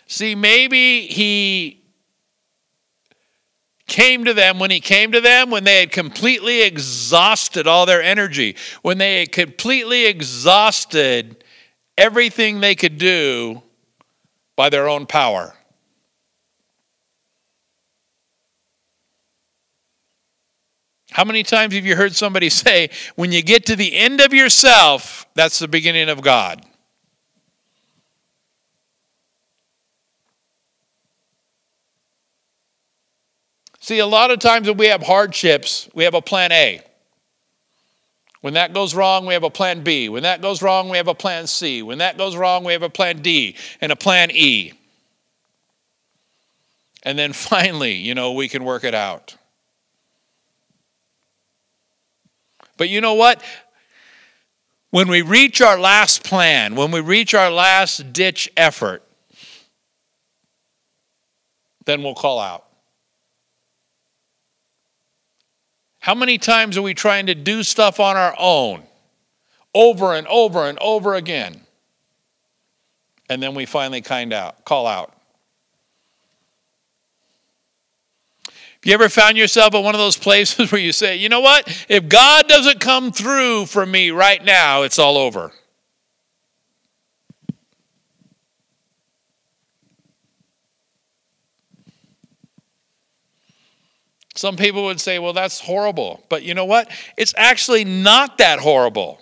See, 0.06 0.34
maybe 0.34 1.06
he 1.06 1.79
came 3.90 4.24
to 4.24 4.32
them 4.32 4.58
when 4.58 4.70
he 4.70 4.80
came 4.80 5.12
to 5.12 5.20
them 5.20 5.50
when 5.50 5.64
they 5.64 5.80
had 5.80 5.90
completely 5.90 6.62
exhausted 6.62 7.66
all 7.66 7.84
their 7.84 8.00
energy, 8.00 8.56
when 8.80 8.96
they 8.96 9.20
had 9.20 9.32
completely 9.32 10.06
exhausted 10.06 11.44
everything 11.98 12.60
they 12.60 12.74
could 12.74 12.96
do 12.96 13.60
by 14.56 14.70
their 14.70 14.88
own 14.88 15.06
power. 15.06 15.54
How 21.10 21.24
many 21.24 21.42
times 21.42 21.74
have 21.74 21.84
you 21.84 21.96
heard 21.96 22.14
somebody 22.14 22.48
say, 22.48 22.90
when 23.16 23.32
you 23.32 23.42
get 23.42 23.66
to 23.66 23.76
the 23.76 23.96
end 23.96 24.20
of 24.20 24.32
yourself, 24.32 25.26
that's 25.34 25.58
the 25.58 25.68
beginning 25.68 26.08
of 26.08 26.22
God? 26.22 26.64
See, 33.90 33.98
a 33.98 34.06
lot 34.06 34.30
of 34.30 34.38
times 34.38 34.68
when 34.68 34.76
we 34.76 34.86
have 34.86 35.02
hardships, 35.02 35.88
we 35.94 36.04
have 36.04 36.14
a 36.14 36.22
plan 36.22 36.52
A. 36.52 36.80
When 38.40 38.54
that 38.54 38.72
goes 38.72 38.94
wrong, 38.94 39.26
we 39.26 39.34
have 39.34 39.42
a 39.42 39.50
plan 39.50 39.82
B. 39.82 40.08
When 40.08 40.22
that 40.22 40.40
goes 40.40 40.62
wrong, 40.62 40.90
we 40.90 40.96
have 40.98 41.08
a 41.08 41.14
plan 41.14 41.48
C. 41.48 41.82
When 41.82 41.98
that 41.98 42.16
goes 42.16 42.36
wrong, 42.36 42.62
we 42.62 42.72
have 42.72 42.84
a 42.84 42.88
plan 42.88 43.20
D 43.20 43.56
and 43.80 43.90
a 43.90 43.96
plan 43.96 44.30
E. 44.30 44.74
And 47.02 47.18
then 47.18 47.32
finally, 47.50 47.94
you 47.94 48.14
know, 48.14 48.30
we 48.30 48.46
can 48.46 48.62
work 48.62 48.84
it 48.84 48.94
out. 48.94 49.36
But 52.76 52.90
you 52.90 53.00
know 53.00 53.14
what? 53.14 53.42
When 54.90 55.08
we 55.08 55.20
reach 55.22 55.60
our 55.60 55.80
last 55.80 56.22
plan, 56.22 56.76
when 56.76 56.92
we 56.92 57.00
reach 57.00 57.34
our 57.34 57.50
last 57.50 58.12
ditch 58.12 58.48
effort, 58.56 59.02
then 61.86 62.04
we'll 62.04 62.14
call 62.14 62.38
out. 62.38 62.69
How 66.00 66.14
many 66.14 66.38
times 66.38 66.78
are 66.78 66.82
we 66.82 66.94
trying 66.94 67.26
to 67.26 67.34
do 67.34 67.62
stuff 67.62 68.00
on 68.00 68.16
our 68.16 68.34
own 68.38 68.82
over 69.74 70.14
and 70.14 70.26
over 70.26 70.66
and 70.66 70.78
over 70.80 71.14
again? 71.14 71.60
And 73.28 73.42
then 73.42 73.54
we 73.54 73.66
finally 73.66 74.00
kind 74.00 74.32
out, 74.32 74.64
call 74.64 74.86
out. 74.86 75.14
Have 78.46 78.88
you 78.88 78.94
ever 78.94 79.10
found 79.10 79.36
yourself 79.36 79.74
at 79.74 79.84
one 79.84 79.94
of 79.94 79.98
those 79.98 80.16
places 80.16 80.72
where 80.72 80.80
you 80.80 80.92
say, 80.92 81.16
you 81.16 81.28
know 81.28 81.40
what? 81.40 81.68
If 81.88 82.08
God 82.08 82.48
doesn't 82.48 82.80
come 82.80 83.12
through 83.12 83.66
for 83.66 83.84
me 83.84 84.10
right 84.10 84.42
now, 84.42 84.82
it's 84.82 84.98
all 84.98 85.18
over? 85.18 85.52
Some 94.34 94.56
people 94.56 94.84
would 94.84 95.00
say, 95.00 95.18
well, 95.18 95.32
that's 95.32 95.60
horrible. 95.60 96.24
But 96.28 96.42
you 96.42 96.54
know 96.54 96.64
what? 96.64 96.90
It's 97.16 97.34
actually 97.36 97.84
not 97.84 98.38
that 98.38 98.60
horrible 98.60 99.20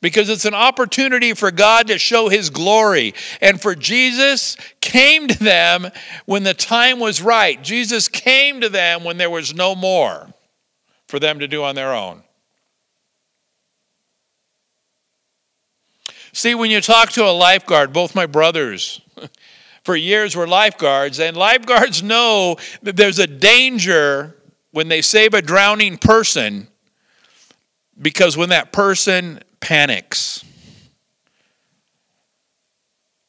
because 0.00 0.28
it's 0.28 0.44
an 0.44 0.54
opportunity 0.54 1.32
for 1.32 1.50
God 1.50 1.86
to 1.86 1.98
show 1.98 2.28
his 2.28 2.50
glory. 2.50 3.14
And 3.40 3.62
for 3.62 3.74
Jesus 3.74 4.56
came 4.80 5.28
to 5.28 5.38
them 5.38 5.88
when 6.26 6.42
the 6.42 6.54
time 6.54 6.98
was 6.98 7.22
right. 7.22 7.62
Jesus 7.62 8.08
came 8.08 8.60
to 8.60 8.68
them 8.68 9.04
when 9.04 9.16
there 9.16 9.30
was 9.30 9.54
no 9.54 9.74
more 9.74 10.34
for 11.06 11.18
them 11.18 11.38
to 11.38 11.48
do 11.48 11.62
on 11.62 11.76
their 11.76 11.94
own. 11.94 12.22
See, 16.34 16.54
when 16.54 16.70
you 16.70 16.80
talk 16.80 17.10
to 17.10 17.24
a 17.24 17.30
lifeguard, 17.30 17.92
both 17.92 18.14
my 18.14 18.26
brothers 18.26 19.02
for 19.84 19.96
years 19.96 20.36
were 20.36 20.46
lifeguards, 20.46 21.18
and 21.18 21.36
lifeguards 21.36 22.02
know 22.02 22.56
that 22.82 22.96
there's 22.96 23.18
a 23.18 23.26
danger 23.26 24.36
when 24.70 24.88
they 24.88 25.02
save 25.02 25.34
a 25.34 25.42
drowning 25.42 25.98
person 25.98 26.68
because 28.00 28.36
when 28.36 28.48
that 28.48 28.72
person 28.72 29.40
panics. 29.60 30.44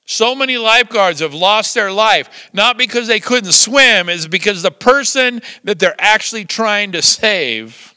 So 0.05 0.35
many 0.35 0.57
lifeguards 0.57 1.21
have 1.21 1.33
lost 1.33 1.73
their 1.73 1.91
life, 1.91 2.49
not 2.53 2.77
because 2.77 3.07
they 3.07 3.19
couldn't 3.19 3.53
swim, 3.53 4.09
is 4.09 4.27
because 4.27 4.61
the 4.61 4.71
person 4.71 5.41
that 5.63 5.79
they're 5.79 5.95
actually 5.97 6.45
trying 6.45 6.91
to 6.91 7.01
save 7.01 7.95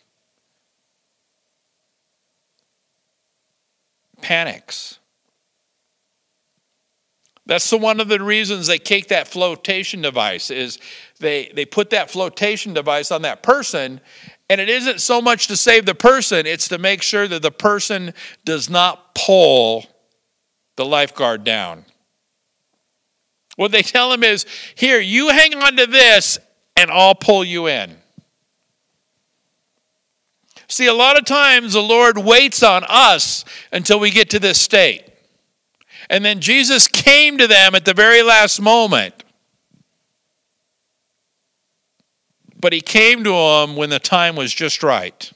panics. 4.22 4.95
That's 7.46 7.70
the, 7.70 7.78
one 7.78 8.00
of 8.00 8.08
the 8.08 8.20
reasons 8.20 8.66
they 8.66 8.78
take 8.78 9.08
that 9.08 9.28
flotation 9.28 10.02
device 10.02 10.50
is 10.50 10.80
they, 11.20 11.52
they 11.54 11.64
put 11.64 11.90
that 11.90 12.10
flotation 12.10 12.74
device 12.74 13.12
on 13.12 13.22
that 13.22 13.42
person 13.42 14.00
and 14.48 14.60
it 14.60 14.68
isn't 14.68 15.00
so 15.00 15.20
much 15.20 15.48
to 15.48 15.56
save 15.56 15.86
the 15.86 15.94
person, 15.94 16.46
it's 16.46 16.68
to 16.68 16.78
make 16.78 17.02
sure 17.02 17.26
that 17.26 17.42
the 17.42 17.50
person 17.50 18.14
does 18.44 18.70
not 18.70 19.14
pull 19.14 19.86
the 20.76 20.84
lifeguard 20.84 21.42
down. 21.42 21.84
What 23.56 23.72
they 23.72 23.82
tell 23.82 24.12
him 24.12 24.22
is 24.22 24.46
here, 24.74 25.00
you 25.00 25.28
hang 25.30 25.54
on 25.54 25.76
to 25.76 25.86
this, 25.86 26.38
and 26.76 26.90
I'll 26.90 27.14
pull 27.14 27.44
you 27.44 27.66
in. 27.66 27.96
See, 30.68 30.86
a 30.86 30.94
lot 30.94 31.18
of 31.18 31.24
times 31.24 31.72
the 31.72 31.82
Lord 31.82 32.18
waits 32.18 32.62
on 32.62 32.84
us 32.88 33.44
until 33.72 33.98
we 33.98 34.10
get 34.10 34.30
to 34.30 34.38
this 34.38 34.60
state. 34.60 35.04
And 36.08 36.24
then 36.24 36.40
Jesus 36.40 36.86
came 36.88 37.38
to 37.38 37.46
them 37.46 37.74
at 37.74 37.84
the 37.84 37.94
very 37.94 38.22
last 38.22 38.60
moment 38.60 39.24
but 42.66 42.72
he 42.72 42.80
came 42.80 43.22
to 43.24 43.30
them 43.30 43.76
when 43.76 43.90
the 43.90 43.98
time 43.98 44.34
was 44.34 44.52
just 44.52 44.82
right. 44.82 45.32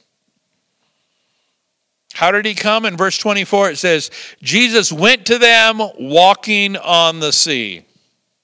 How 2.15 2.33
did 2.33 2.45
he 2.45 2.55
come? 2.55 2.85
In 2.85 2.97
verse 2.97 3.19
24, 3.19 3.71
it 3.71 3.79
says, 3.79 4.11
Jesus 4.43 4.91
went 4.91 5.27
to 5.27 5.39
them 5.39 5.81
walking 5.99 6.77
on 6.77 7.21
the 7.21 7.33
sea. 7.33 7.85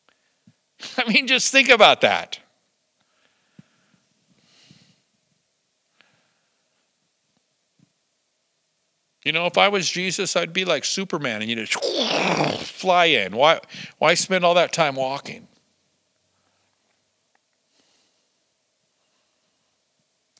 I 0.96 1.10
mean, 1.10 1.26
just 1.26 1.50
think 1.50 1.68
about 1.68 2.02
that. 2.02 2.38
You 9.26 9.32
know, 9.32 9.46
if 9.46 9.58
I 9.58 9.66
was 9.66 9.90
Jesus, 9.90 10.36
I'd 10.36 10.52
be 10.52 10.64
like 10.64 10.84
Superman 10.84 11.42
and 11.42 11.50
you 11.50 11.56
just 11.56 11.74
fly 12.64 13.06
in. 13.06 13.34
Why, 13.34 13.58
why 13.98 14.14
spend 14.14 14.44
all 14.44 14.54
that 14.54 14.72
time 14.72 14.94
walking? 14.94 15.48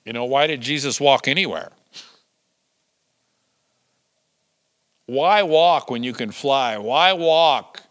You 0.05 0.13
know, 0.13 0.25
why 0.25 0.47
did 0.47 0.61
Jesus 0.61 1.01
walk 1.01 1.27
anywhere? 1.27 1.73
Why 5.07 5.43
walk 5.43 5.91
when 5.91 6.05
you 6.05 6.13
can 6.13 6.31
fly? 6.31 6.79
Why 6.79 7.13
walk 7.13 7.83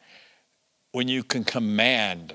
when 0.94 1.10
you 1.10 1.26
can 1.26 1.44
command 1.44 2.34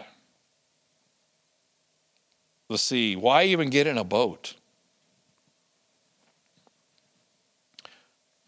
the 2.69 2.77
sea? 2.77 3.17
Why 3.17 3.45
even 3.45 3.71
get 3.71 3.87
in 3.87 3.97
a 3.97 4.05
boat? 4.05 4.53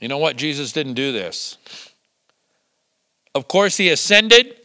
You 0.03 0.09
know 0.09 0.19
what? 0.19 0.35
Jesus 0.35 0.73
didn't 0.73 0.95
do 0.95 1.13
this. 1.13 1.57
Of 3.37 3.47
course, 3.47 3.77
he 3.77 3.89
ascended 3.91 4.57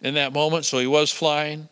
in 0.00 0.14
that 0.14 0.32
moment, 0.32 0.64
so 0.64 0.80
he 0.80 0.88
was 0.88 1.12
flying. 1.12 1.68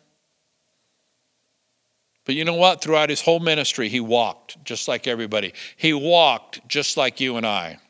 But 2.25 2.37
you 2.37 2.45
know 2.45 2.55
what? 2.55 2.83
Throughout 2.83 3.11
his 3.11 3.21
whole 3.21 3.41
ministry, 3.41 3.89
he 3.89 3.99
walked 3.99 4.63
just 4.65 4.87
like 4.87 5.09
everybody. 5.09 5.53
He 5.77 5.93
walked 5.93 6.69
just 6.69 6.97
like 6.97 7.19
you 7.19 7.37
and 7.37 7.45
I. 7.45 7.81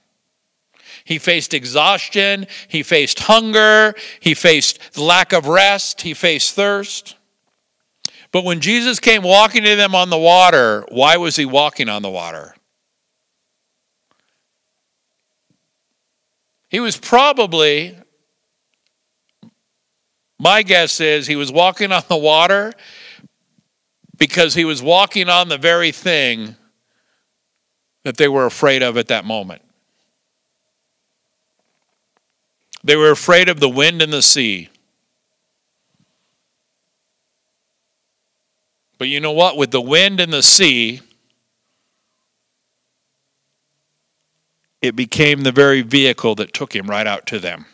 He 1.05 1.19
faced 1.19 1.53
exhaustion, 1.53 2.47
he 2.67 2.83
faced 2.83 3.21
hunger, 3.21 3.95
he 4.21 4.33
faced 4.33 4.97
lack 4.97 5.35
of 5.35 5.49
rest, 5.49 6.01
he 6.01 6.15
faced 6.15 6.55
thirst. 6.55 7.18
But 8.31 8.45
when 8.45 8.61
Jesus 8.61 9.01
came 9.01 9.23
walking 9.23 9.65
to 9.65 9.77
them 9.77 9.95
on 9.95 10.11
the 10.11 10.19
water, 10.19 10.85
why 10.89 11.17
was 11.17 11.37
he 11.37 11.47
walking 11.47 11.89
on 11.89 12.03
the 12.03 12.11
water? 12.11 12.55
He 16.69 16.81
was 16.81 16.97
probably 16.99 17.97
my 20.39 20.63
guess 20.63 21.01
is 21.01 21.27
he 21.27 21.37
was 21.37 21.51
walking 21.51 21.91
on 21.91 22.05
the 22.09 22.17
water 22.17 22.73
because 24.19 24.55
he 24.55 24.65
was 24.65 24.83
walking 24.83 25.29
on 25.29 25.49
the 25.49 25.59
very 25.59 25.91
thing 25.91 26.57
that 28.05 28.17
they 28.17 28.29
were 28.29 28.47
afraid 28.47 28.83
of 28.83 28.97
at 28.97 29.09
that 29.09 29.25
moment. 29.25 29.63
They 32.85 32.97
were 32.97 33.11
afraid 33.11 33.49
of 33.49 33.59
the 33.59 33.69
wind 33.69 34.01
and 34.01 34.13
the 34.13 34.23
sea. 34.23 34.69
But 38.99 39.09
you 39.09 39.21
know 39.21 39.33
what? 39.33 39.57
With 39.57 39.71
the 39.71 39.81
wind 39.81 40.21
and 40.21 40.33
the 40.33 40.43
sea, 40.43 41.01
it 44.83 44.97
became 44.97 45.43
the 45.43 45.53
very 45.53 45.83
vehicle 45.83 46.35
that 46.37 46.53
took 46.53 46.75
him 46.75 46.89
right 46.89 47.07
out 47.07 47.27
to 47.29 47.39
them. 47.39 47.67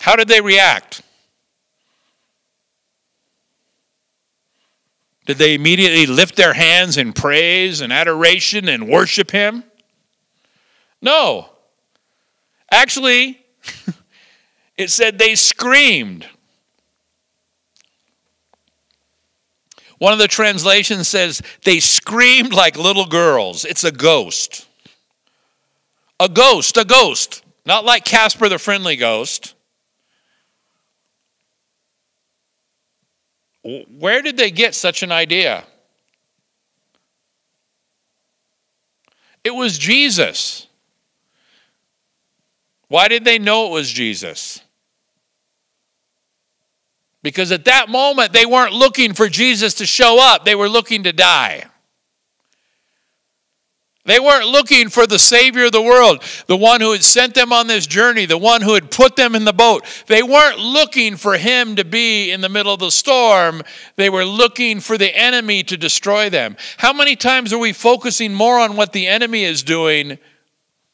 How 0.00 0.16
did 0.16 0.28
they 0.28 0.40
react? 0.40 1.02
Did 5.28 5.36
they 5.36 5.52
immediately 5.52 6.06
lift 6.06 6.36
their 6.36 6.54
hands 6.54 6.96
in 6.96 7.12
praise 7.12 7.82
and 7.82 7.92
adoration 7.92 8.66
and 8.66 8.88
worship 8.88 9.30
Him? 9.30 9.62
No. 11.02 11.50
Actually, 12.70 13.38
it 14.78 14.90
said 14.90 15.18
they 15.18 15.34
screamed. 15.34 16.26
One 19.98 20.12
of 20.12 20.18
the 20.18 20.28
translations 20.28 21.08
says 21.08 21.42
they 21.64 21.80
screamed 21.80 22.52
like 22.52 22.76
little 22.76 23.06
girls. 23.06 23.64
It's 23.64 23.84
a 23.84 23.92
ghost. 23.92 24.66
A 26.20 26.28
ghost, 26.28 26.76
a 26.76 26.84
ghost. 26.84 27.44
Not 27.66 27.84
like 27.84 28.04
Casper 28.04 28.48
the 28.48 28.58
Friendly 28.58 28.96
Ghost. 28.96 29.54
Where 33.62 34.22
did 34.22 34.36
they 34.36 34.50
get 34.50 34.74
such 34.74 35.02
an 35.02 35.12
idea? 35.12 35.64
It 39.44 39.54
was 39.54 39.78
Jesus. 39.78 40.66
Why 42.88 43.08
did 43.08 43.24
they 43.24 43.38
know 43.38 43.66
it 43.66 43.72
was 43.72 43.90
Jesus? 43.90 44.60
Because 47.22 47.50
at 47.52 47.64
that 47.64 47.88
moment, 47.88 48.32
they 48.32 48.46
weren't 48.46 48.72
looking 48.72 49.12
for 49.12 49.28
Jesus 49.28 49.74
to 49.74 49.86
show 49.86 50.18
up, 50.20 50.44
they 50.44 50.54
were 50.54 50.68
looking 50.68 51.02
to 51.04 51.12
die. 51.12 51.64
They 54.08 54.18
weren't 54.18 54.46
looking 54.48 54.88
for 54.88 55.06
the 55.06 55.18
Savior 55.18 55.66
of 55.66 55.72
the 55.72 55.82
world, 55.82 56.22
the 56.46 56.56
one 56.56 56.80
who 56.80 56.92
had 56.92 57.04
sent 57.04 57.34
them 57.34 57.52
on 57.52 57.66
this 57.66 57.86
journey, 57.86 58.24
the 58.24 58.38
one 58.38 58.62
who 58.62 58.72
had 58.72 58.90
put 58.90 59.16
them 59.16 59.34
in 59.34 59.44
the 59.44 59.52
boat. 59.52 59.84
They 60.06 60.22
weren't 60.22 60.58
looking 60.58 61.16
for 61.16 61.36
him 61.36 61.76
to 61.76 61.84
be 61.84 62.30
in 62.30 62.40
the 62.40 62.48
middle 62.48 62.72
of 62.72 62.80
the 62.80 62.90
storm. 62.90 63.60
They 63.96 64.08
were 64.08 64.24
looking 64.24 64.80
for 64.80 64.96
the 64.96 65.14
enemy 65.14 65.62
to 65.64 65.76
destroy 65.76 66.30
them. 66.30 66.56
How 66.78 66.94
many 66.94 67.16
times 67.16 67.52
are 67.52 67.58
we 67.58 67.74
focusing 67.74 68.32
more 68.32 68.58
on 68.58 68.76
what 68.76 68.94
the 68.94 69.06
enemy 69.06 69.44
is 69.44 69.62
doing 69.62 70.18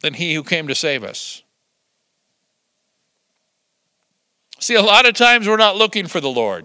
than 0.01 0.15
he 0.15 0.35
who 0.35 0.43
came 0.43 0.67
to 0.67 0.75
save 0.75 1.05
us? 1.05 1.44
See, 4.65 4.77
a 4.77 4.83
lot 4.83 5.05
of 5.05 5.13
times 5.13 5.47
we're 5.47 5.59
not 5.59 5.77
looking 5.77 6.07
for 6.07 6.23
the 6.23 6.31
Lord. 6.31 6.65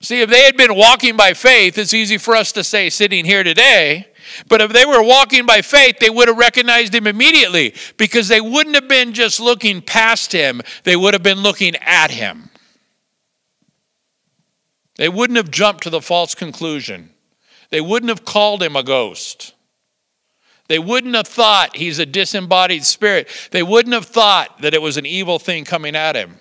See, 0.00 0.22
if 0.22 0.28
they 0.28 0.42
had 0.42 0.56
been 0.56 0.74
walking 0.74 1.16
by 1.16 1.34
faith, 1.34 1.78
it's 1.78 1.94
easy 1.94 2.18
for 2.18 2.34
us 2.34 2.50
to 2.50 2.64
say 2.64 2.90
sitting 2.90 3.24
here 3.24 3.44
today. 3.44 4.08
But 4.48 4.60
if 4.60 4.72
they 4.72 4.84
were 4.84 5.00
walking 5.00 5.46
by 5.46 5.62
faith, 5.62 6.00
they 6.00 6.10
would 6.10 6.26
have 6.26 6.36
recognized 6.36 6.92
him 6.92 7.06
immediately 7.06 7.76
because 7.96 8.26
they 8.26 8.40
wouldn't 8.40 8.74
have 8.74 8.88
been 8.88 9.12
just 9.12 9.38
looking 9.38 9.82
past 9.82 10.32
him, 10.32 10.60
they 10.82 10.96
would 10.96 11.14
have 11.14 11.22
been 11.22 11.42
looking 11.42 11.76
at 11.76 12.10
him. 12.10 12.50
They 14.96 15.08
wouldn't 15.08 15.36
have 15.36 15.52
jumped 15.52 15.84
to 15.84 15.90
the 15.90 16.02
false 16.02 16.34
conclusion. 16.34 17.10
They 17.70 17.80
wouldn't 17.80 18.10
have 18.10 18.24
called 18.24 18.64
him 18.64 18.74
a 18.74 18.82
ghost. 18.82 19.54
They 20.68 20.78
wouldn't 20.78 21.14
have 21.14 21.28
thought 21.28 21.76
he's 21.76 21.98
a 21.98 22.06
disembodied 22.06 22.84
spirit. 22.84 23.28
They 23.50 23.62
wouldn't 23.62 23.94
have 23.94 24.06
thought 24.06 24.62
that 24.62 24.74
it 24.74 24.82
was 24.82 24.96
an 24.96 25.06
evil 25.06 25.38
thing 25.38 25.64
coming 25.64 25.96
at 25.96 26.16
him. 26.16 26.38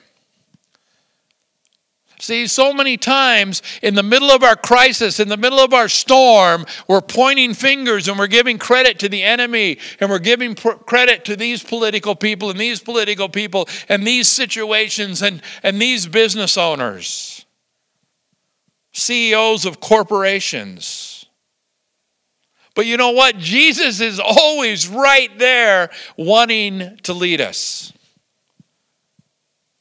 See, 2.22 2.46
so 2.46 2.72
many 2.72 2.98
times 2.98 3.64
in 3.82 3.96
the 3.96 4.04
middle 4.04 4.30
of 4.30 4.44
our 4.44 4.56
crisis, 4.56 5.20
in 5.20 5.28
the 5.28 5.38
middle 5.38 5.60
of 5.60 5.74
our 5.74 5.90
storm, 5.90 6.68
we're 6.88 7.02
pointing 7.02 7.56
fingers 7.56 8.08
and 8.08 8.18
we're 8.20 8.28
giving 8.28 8.60
credit 8.60 9.00
to 9.00 9.10
the 9.10 9.24
enemy 9.24 9.80
and 10.00 10.08
we're 10.08 10.20
giving 10.20 10.54
credit 10.54 11.26
to 11.26 11.36
these 11.36 11.64
political 11.64 12.16
people 12.16 12.52
and 12.52 12.60
these 12.60 12.80
political 12.80 13.28
people 13.28 13.68
and 13.90 14.06
these 14.06 14.28
situations 14.28 15.24
and, 15.24 15.42
and 15.64 15.82
these 15.82 16.06
business 16.06 16.58
owners, 16.58 17.44
CEOs 18.92 19.66
of 19.66 19.80
corporations. 19.80 21.21
But 22.74 22.86
you 22.86 22.98
know 22.98 23.12
what? 23.12 23.38
Jesus 23.38 24.00
is 24.00 24.20
always 24.20 24.88
right 24.88 25.38
there 25.38 25.90
wanting 26.18 26.98
to 27.04 27.14
lead 27.14 27.42
us. 27.42 27.92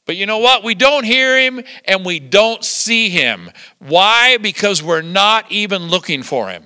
But 0.05 0.17
you 0.17 0.25
know 0.25 0.39
what? 0.39 0.63
We 0.63 0.75
don't 0.75 1.05
hear 1.05 1.39
him 1.39 1.63
and 1.85 2.05
we 2.05 2.19
don't 2.19 2.65
see 2.65 3.09
him. 3.09 3.49
Why? 3.79 4.37
Because 4.37 4.83
we're 4.83 5.01
not 5.01 5.49
even 5.51 5.83
looking 5.83 6.21
for 6.21 6.49
him. 6.49 6.65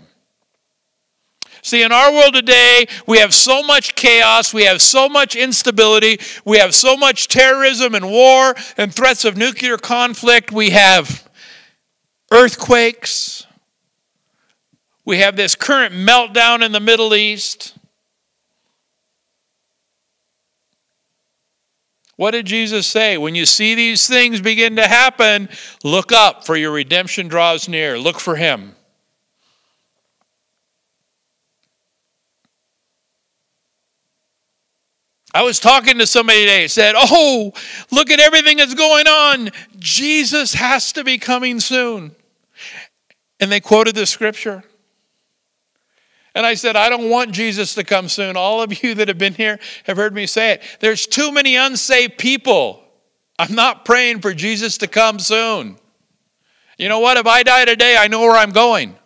See, 1.62 1.82
in 1.82 1.92
our 1.92 2.12
world 2.12 2.36
today, 2.36 2.86
we 3.08 3.18
have 3.20 3.34
so 3.34 3.64
much 3.64 3.96
chaos, 3.96 4.54
we 4.54 4.66
have 4.66 4.84
so 4.84 5.10
much 5.10 5.36
instability, 5.36 6.20
we 6.46 6.60
have 6.60 6.76
so 6.76 6.96
much 6.96 7.28
terrorism 7.28 7.96
and 7.96 8.10
war 8.10 8.56
and 8.78 8.94
threats 8.94 9.26
of 9.26 9.36
nuclear 9.36 9.78
conflict, 9.78 10.52
we 10.52 10.70
have 10.70 11.28
earthquakes, 12.32 13.48
we 15.06 15.20
have 15.20 15.36
this 15.36 15.56
current 15.56 15.93
meltdown 15.93 16.66
in 16.66 16.72
the 16.72 16.80
Middle 16.80 17.14
East. 17.14 17.78
What 22.18 22.32
did 22.32 22.45
Jesus 22.45 22.88
say? 22.88 23.18
When 23.18 23.36
you 23.36 23.45
see 23.45 23.76
these 23.76 24.08
things 24.08 24.41
begin 24.41 24.78
to 24.78 24.88
happen, 24.88 25.49
look 25.84 26.12
up, 26.12 26.45
for 26.45 26.56
your 26.56 26.72
redemption 26.72 27.28
draws 27.28 27.68
near. 27.70 27.99
Look 27.99 28.20
for 28.20 28.36
Him. 28.36 28.76
I 35.34 35.43
was 35.43 35.60
talking 35.60 35.97
to 35.97 36.08
somebody 36.08 36.39
today, 36.39 36.68
said, 36.68 36.95
Oh, 36.97 37.51
look 37.91 38.10
at 38.10 38.22
everything 38.22 38.56
that's 38.56 38.74
going 38.74 39.06
on. 39.06 39.49
Jesus 39.78 40.53
has 40.53 40.93
to 40.93 41.03
be 41.03 41.18
coming 41.18 41.60
soon. 41.60 42.16
And 43.41 43.51
they 43.51 43.60
quoted 43.60 43.95
the 43.95 44.06
scripture. 44.06 44.64
And 46.36 46.46
I 46.46 46.54
said, 46.54 46.76
I 46.76 46.90
don't 46.90 47.10
want 47.10 47.32
Jesus 47.32 47.74
to 47.76 47.84
come 47.86 48.10
soon. 48.10 48.36
All 48.36 48.62
of 48.62 48.84
you 48.84 48.94
that 48.96 49.08
have 49.08 49.18
been 49.18 49.34
here 49.34 49.58
have 49.86 49.96
heard 49.96 50.14
me 50.14 50.28
say 50.28 50.52
it. 50.52 50.62
There's 50.82 51.08
too 51.08 51.32
many 51.32 51.56
unsaved 51.56 52.18
people. 52.18 52.84
I'm 53.40 53.56
not 53.56 53.86
praying 53.86 54.20
for 54.20 54.34
Jesus 54.34 54.78
to 54.80 54.88
come 54.88 55.18
soon. 55.18 55.78
You 56.78 56.90
know 56.90 57.00
what? 57.00 57.16
If 57.16 57.26
I 57.26 57.44
die 57.44 57.64
today, 57.64 57.96
I 57.98 58.08
know 58.08 58.20
where 58.20 58.36
I'm 58.36 58.52
going. 58.52 58.98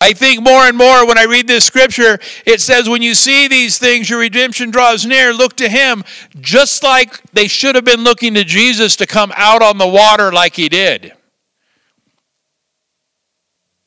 I 0.00 0.12
think 0.12 0.42
more 0.42 0.62
and 0.62 0.76
more 0.76 1.06
when 1.06 1.16
I 1.16 1.24
read 1.24 1.46
this 1.46 1.64
scripture, 1.64 2.18
it 2.44 2.60
says, 2.60 2.88
When 2.88 3.02
you 3.02 3.14
see 3.14 3.48
these 3.48 3.78
things, 3.78 4.10
your 4.10 4.18
redemption 4.18 4.70
draws 4.70 5.06
near, 5.06 5.32
look 5.32 5.56
to 5.56 5.68
Him, 5.68 6.04
just 6.40 6.82
like 6.82 7.22
they 7.32 7.48
should 7.48 7.76
have 7.76 7.84
been 7.84 8.04
looking 8.04 8.34
to 8.34 8.44
Jesus 8.44 8.96
to 8.96 9.06
come 9.06 9.32
out 9.36 9.62
on 9.62 9.78
the 9.78 9.86
water 9.86 10.32
like 10.32 10.54
He 10.54 10.68
did. 10.68 11.15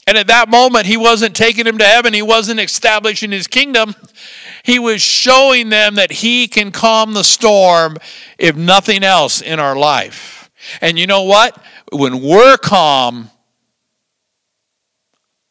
And 0.10 0.18
at 0.18 0.26
that 0.26 0.50
moment, 0.50 0.88
he 0.88 0.98
wasn't 0.98 1.36
taking 1.36 1.66
them 1.66 1.78
to 1.78 1.86
heaven, 1.86 2.16
he 2.16 2.24
wasn't 2.24 2.60
establishing 2.60 3.30
his 3.30 3.46
kingdom. 3.46 3.94
He 4.64 4.80
was 4.80 5.04
showing 5.04 5.70
them 5.70 5.94
that 5.96 6.12
he 6.12 6.48
can 6.48 6.72
calm 6.72 7.14
the 7.14 7.24
storm, 7.24 7.96
if 8.40 8.56
nothing 8.56 9.04
else, 9.04 9.40
in 9.40 9.60
our 9.60 9.76
life. 9.76 10.50
And 10.82 10.98
you 10.98 11.06
know 11.06 11.22
what? 11.22 11.62
When 11.92 12.24
we're 12.24 12.58
calm, 12.58 13.30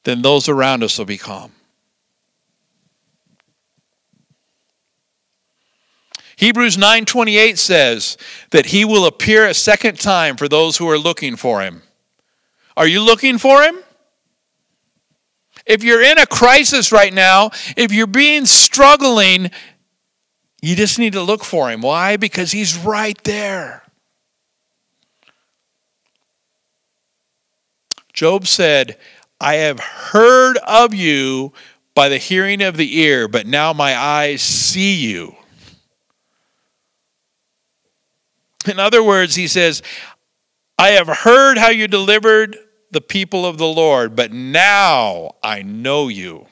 then 0.02 0.22
those 0.22 0.48
around 0.48 0.82
us 0.82 0.98
will 0.98 1.04
be 1.04 1.18
calm. 1.18 1.52
Hebrews 6.34 6.76
9:28 6.76 7.59
says 7.59 8.16
that 8.50 8.66
he 8.66 8.84
will 8.84 9.06
appear 9.06 9.46
a 9.46 9.54
second 9.54 10.00
time 10.00 10.36
for 10.36 10.48
those 10.48 10.78
who 10.78 10.90
are 10.90 10.98
looking 10.98 11.36
for 11.36 11.61
him. 11.61 11.82
Are 12.76 12.88
you 12.88 13.02
looking 13.02 13.38
for 13.38 13.62
him? 13.62 13.84
If 15.69 15.85
you're 15.85 16.03
in 16.03 16.19
a 16.19 16.27
crisis 16.27 16.91
right 16.91 17.12
now, 17.12 17.51
if 17.77 17.93
you're 17.93 18.07
being 18.07 18.47
struggling, 18.47 19.51
you 20.62 20.75
just 20.75 20.99
need 20.99 21.12
to 21.12 21.23
look 21.23 21.45
for 21.45 21.71
him. 21.71 21.83
Why? 21.83 22.16
Because 22.16 22.53
he's 22.53 22.77
right 22.79 23.23
there. 23.25 23.85
Job 28.14 28.47
said, 28.47 28.97
I 29.41 29.55
have 29.57 29.79
heard 29.79 30.57
of 30.66 30.95
you 30.95 31.53
by 31.95 32.09
the 32.09 32.19
hearing 32.19 32.62
of 32.62 32.77
the 32.77 32.99
ear, 32.99 33.29
but 33.29 33.47
now 33.47 33.73
my 33.75 33.95
eyes 33.95 34.41
see 34.41 34.95
you. 34.95 35.37
In 38.66 38.81
other 38.81 39.03
words, 39.03 39.35
he 39.35 39.47
says, 39.47 39.83
I 40.79 40.89
have 40.89 41.09
heard 41.09 41.59
how 41.59 41.69
you 41.69 41.89
delivered 41.89 42.57
the 42.91 43.01
people 43.01 43.45
of 43.45 43.59
the 43.59 43.66
Lord, 43.66 44.16
but 44.16 44.32
now 44.32 45.32
I 45.43 45.62
know 45.62 46.09
you. 46.09 46.47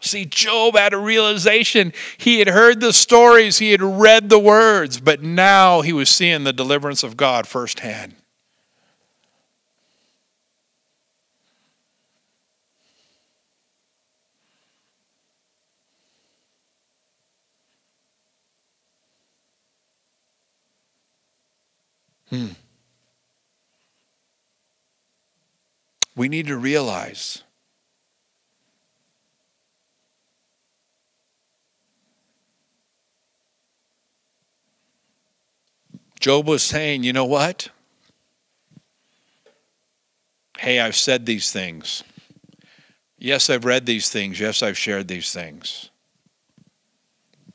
See, 0.00 0.24
Job 0.24 0.76
had 0.76 0.92
a 0.92 0.98
realization. 0.98 1.92
He 2.18 2.40
had 2.40 2.48
heard 2.48 2.80
the 2.80 2.92
stories, 2.92 3.58
he 3.58 3.70
had 3.70 3.82
read 3.82 4.28
the 4.28 4.38
words, 4.38 5.00
but 5.00 5.22
now 5.22 5.80
he 5.82 5.92
was 5.92 6.08
seeing 6.08 6.42
the 6.42 6.52
deliverance 6.52 7.04
of 7.04 7.16
God 7.16 7.46
firsthand. 7.46 8.16
Hmm. 22.28 22.46
We 26.14 26.28
need 26.28 26.46
to 26.46 26.56
realize 26.56 27.42
Job 36.22 36.46
was 36.46 36.62
saying, 36.62 37.02
you 37.02 37.12
know 37.12 37.24
what? 37.24 37.68
Hey, 40.56 40.78
I've 40.78 40.94
said 40.94 41.26
these 41.26 41.50
things. 41.50 42.04
Yes, 43.18 43.50
I've 43.50 43.64
read 43.64 43.86
these 43.86 44.08
things. 44.08 44.38
Yes, 44.38 44.62
I've 44.62 44.78
shared 44.78 45.08
these 45.08 45.32
things. 45.32 45.90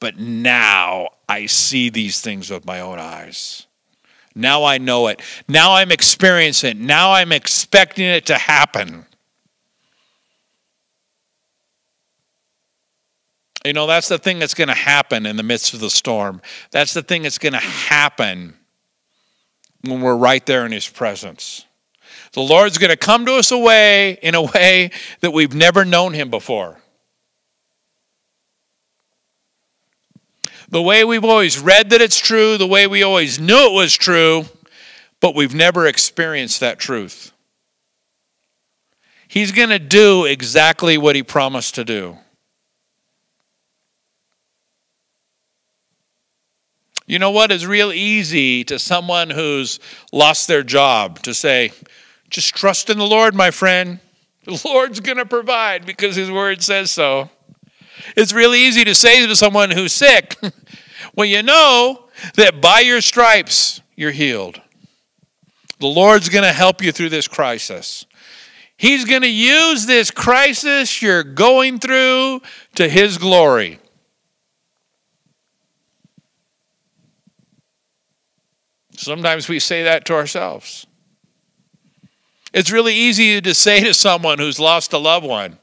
But 0.01 0.20
now 0.20 1.12
I 1.30 1.45
see 1.45 1.89
these 1.89 2.20
things 2.20 2.49
with 2.49 2.66
my 2.66 2.82
own 2.82 2.99
eyes. 2.99 3.66
Now 4.38 4.64
I 4.64 4.78
know 4.78 5.08
it. 5.08 5.22
Now 5.48 5.74
I'm 5.74 5.92
experiencing 5.92 6.72
it. 6.72 6.78
Now 6.78 7.14
I'm 7.14 7.32
expecting 7.32 8.06
it 8.06 8.26
to 8.28 8.38
happen. 8.38 9.06
You 13.66 13.74
know, 13.74 13.88
that's 13.88 14.08
the 14.08 14.18
thing 14.18 14.40
that's 14.40 14.54
going 14.54 14.70
to 14.70 14.74
happen 14.74 15.26
in 15.26 15.36
the 15.36 15.44
midst 15.44 15.74
of 15.74 15.82
the 15.82 15.90
storm. 15.90 16.42
That's 16.72 16.94
the 16.94 17.02
thing 17.02 17.24
that's 17.24 17.38
going 17.38 17.54
to 17.54 17.60
happen 17.60 18.54
when 19.82 20.00
we're 20.00 20.16
right 20.16 20.46
there 20.46 20.66
in 20.66 20.72
His 20.72 20.88
presence. 20.88 21.66
The 22.32 22.42
Lord's 22.42 22.78
going 22.78 22.92
to 22.92 22.98
come 22.98 23.26
to 23.26 23.36
us 23.36 23.52
away 23.52 24.20
in 24.22 24.36
a 24.36 24.42
way 24.42 24.92
that 25.20 25.32
we've 25.32 25.54
never 25.54 25.84
known 25.84 26.14
Him 26.14 26.30
before. 26.30 26.78
The 30.70 30.82
way 30.82 31.03
we've 31.05 31.24
always 31.24 31.59
read 31.59 31.91
that 31.91 32.01
it's 32.01 32.20
true, 32.20 32.57
the 32.57 32.68
way 32.68 32.88
we 32.88 33.01
always 33.01 33.39
knew 33.39 33.68
it 33.68 33.74
was 33.74 33.95
true, 33.95 34.45
but 35.22 35.34
we've 35.34 35.55
never 35.55 35.88
experienced 35.88 36.59
that 36.59 36.78
truth. 36.78 37.32
He's 39.30 39.51
going 39.51 39.70
to 39.70 39.80
do 39.80 40.26
exactly 40.26 40.97
what 40.97 41.15
He 41.15 41.24
promised 41.24 41.76
to 41.76 41.86
do. 41.86 42.18
You 47.05 47.20
know 47.20 47.32
what? 47.32 47.51
It's 47.51 47.65
real 47.65 47.93
easy 47.93 48.65
to 48.65 48.78
someone 48.78 49.30
who's 49.30 49.80
lost 50.11 50.49
their 50.49 50.63
job 50.63 51.20
to 51.24 51.34
say, 51.34 51.72
just 52.30 52.53
trust 52.53 52.89
in 52.89 52.97
the 52.97 53.07
Lord, 53.07 53.34
my 53.34 53.51
friend. 53.51 53.99
The 54.43 54.61
Lord's 54.65 54.99
going 54.99 55.18
to 55.18 55.26
provide 55.26 55.86
because 55.86 56.18
His 56.18 56.30
word 56.30 56.61
says 56.61 56.91
so. 56.91 57.30
It's 58.16 58.34
really 58.34 58.60
easy 58.60 58.84
to 58.84 58.95
say 58.95 59.26
to 59.26 59.36
someone 59.36 59.72
who's 59.72 59.93
sick, 59.93 60.38
well, 61.16 61.26
you 61.26 61.43
know 61.43 62.10
that 62.36 62.62
by 62.62 62.80
your 62.82 63.02
stripes 63.02 63.82
you're 63.95 64.12
healed. 64.12 64.62
The 65.80 65.88
Lord's 65.88 66.30
going 66.30 66.43
to 66.43 66.54
help 66.54 66.82
you 66.82 66.91
through 66.91 67.10
this 67.10 67.28
crisis. 67.28 68.06
He's 68.78 69.06
going 69.06 69.22
to 69.24 69.30
use 69.30 69.86
this 69.86 70.12
crisis 70.12 71.02
you're 71.02 71.24
going 71.24 71.80
through 71.80 72.41
to 72.76 72.88
His 72.88 73.18
glory. 73.18 73.80
Sometimes 78.91 79.48
we 79.48 79.60
say 79.60 79.84
that 79.84 80.06
to 80.06 80.16
ourselves. 80.16 80.88
It's 82.54 82.72
really 82.72 82.95
easy 82.95 83.39
to 83.39 83.54
say 83.54 83.84
to 83.84 83.93
someone 83.93 84.39
who's 84.39 84.60
lost 84.60 84.93
a 84.93 84.98
loved 84.98 85.26
one, 85.26 85.60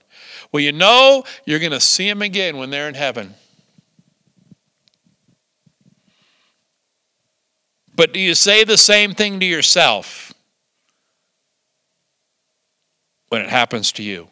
well, 0.54 0.62
you 0.62 0.70
know, 0.70 1.24
you're 1.46 1.58
going 1.58 1.72
to 1.72 1.80
see 1.80 2.08
them 2.08 2.22
again 2.22 2.56
when 2.58 2.70
they're 2.70 2.86
in 2.88 2.94
heaven. 2.94 3.34
But 7.96 8.12
do 8.12 8.20
you 8.20 8.36
say 8.36 8.62
the 8.62 8.78
same 8.78 9.14
thing 9.14 9.40
to 9.40 9.46
yourself 9.46 10.32
when 13.30 13.40
it 13.40 13.50
happens 13.50 13.90
to 13.92 14.04
you? 14.04 14.28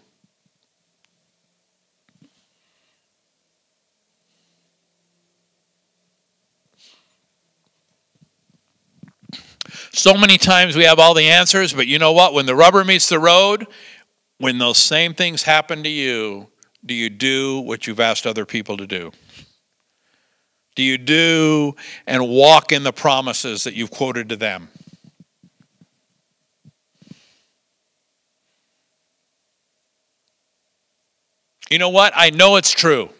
So 9.92 10.14
many 10.14 10.38
times 10.38 10.76
we 10.76 10.84
have 10.84 11.00
all 11.00 11.14
the 11.14 11.28
answers, 11.28 11.72
but 11.72 11.88
you 11.88 11.98
know 11.98 12.12
what? 12.12 12.32
When 12.32 12.46
the 12.46 12.54
rubber 12.54 12.84
meets 12.84 13.08
the 13.08 13.18
road, 13.18 13.66
when 14.43 14.59
those 14.59 14.78
same 14.78 15.14
things 15.14 15.45
happen 15.45 15.84
to 15.84 15.88
you, 15.88 16.49
do 16.84 16.95
you 16.95 17.09
do 17.09 17.61
what 17.61 17.86
you've 17.86 18.01
asked 18.01 18.26
other 18.26 18.45
people 18.45 18.76
to 18.76 18.88
do? 18.88 19.12
Do 20.74 20.82
you 20.82 20.99
do 20.99 21.76
and 22.09 22.28
walk 22.28 22.72
in 22.72 22.82
the 22.82 22.93
promises 22.93 23.62
that 23.62 23.74
you've 23.74 23.93
quoted 23.93 24.30
to 24.30 24.36
them? 24.36 24.66
You 31.70 31.78
know 31.78 31.90
what? 31.90 32.12
I 32.16 32.30
know 32.30 32.57
it's 32.57 32.72
true. 32.72 33.11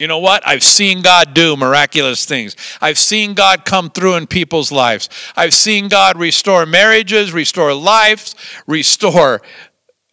You 0.00 0.08
know 0.08 0.18
what? 0.18 0.44
I've 0.44 0.64
seen 0.64 1.02
God 1.02 1.32
do 1.32 1.56
miraculous 1.56 2.24
things. 2.24 2.56
I've 2.80 2.98
seen 2.98 3.34
God 3.34 3.64
come 3.64 3.88
through 3.88 4.16
in 4.16 4.26
people's 4.26 4.72
lives. 4.72 5.08
I've 5.36 5.54
seen 5.54 5.86
God 5.86 6.18
restore 6.18 6.66
marriages, 6.66 7.32
restore 7.32 7.72
lives, 7.72 8.34
restore 8.66 9.42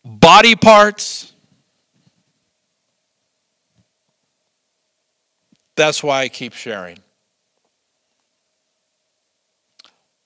body 0.09 0.55
parts. 0.55 1.33
That's 5.75 6.03
why 6.03 6.21
I 6.21 6.29
keep 6.29 6.53
sharing. 6.53 6.99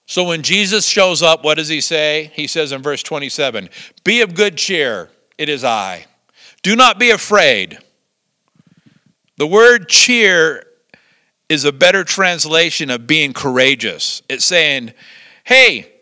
So 0.05 0.23
when 0.23 0.41
Jesus 0.41 0.86
shows 0.86 1.21
up, 1.21 1.43
what 1.43 1.57
does 1.57 1.69
he 1.69 1.81
say? 1.81 2.31
He 2.34 2.47
says 2.47 2.71
in 2.71 2.81
verse 2.81 3.03
27 3.03 3.69
Be 4.03 4.21
of 4.21 4.36
good 4.36 4.57
cheer, 4.57 5.09
it 5.38 5.49
is 5.49 5.63
I. 5.63 6.05
Do 6.61 6.75
not 6.75 6.99
be 6.99 7.11
afraid. 7.11 7.77
The 9.38 9.47
word 9.47 9.89
cheer 9.89 10.65
is 11.49 11.65
a 11.65 11.71
better 11.71 12.03
translation 12.03 12.89
of 12.89 13.05
being 13.05 13.34
courageous. 13.34 14.21
It's 14.29 14.45
saying, 14.45 14.93
hey, 15.43 15.92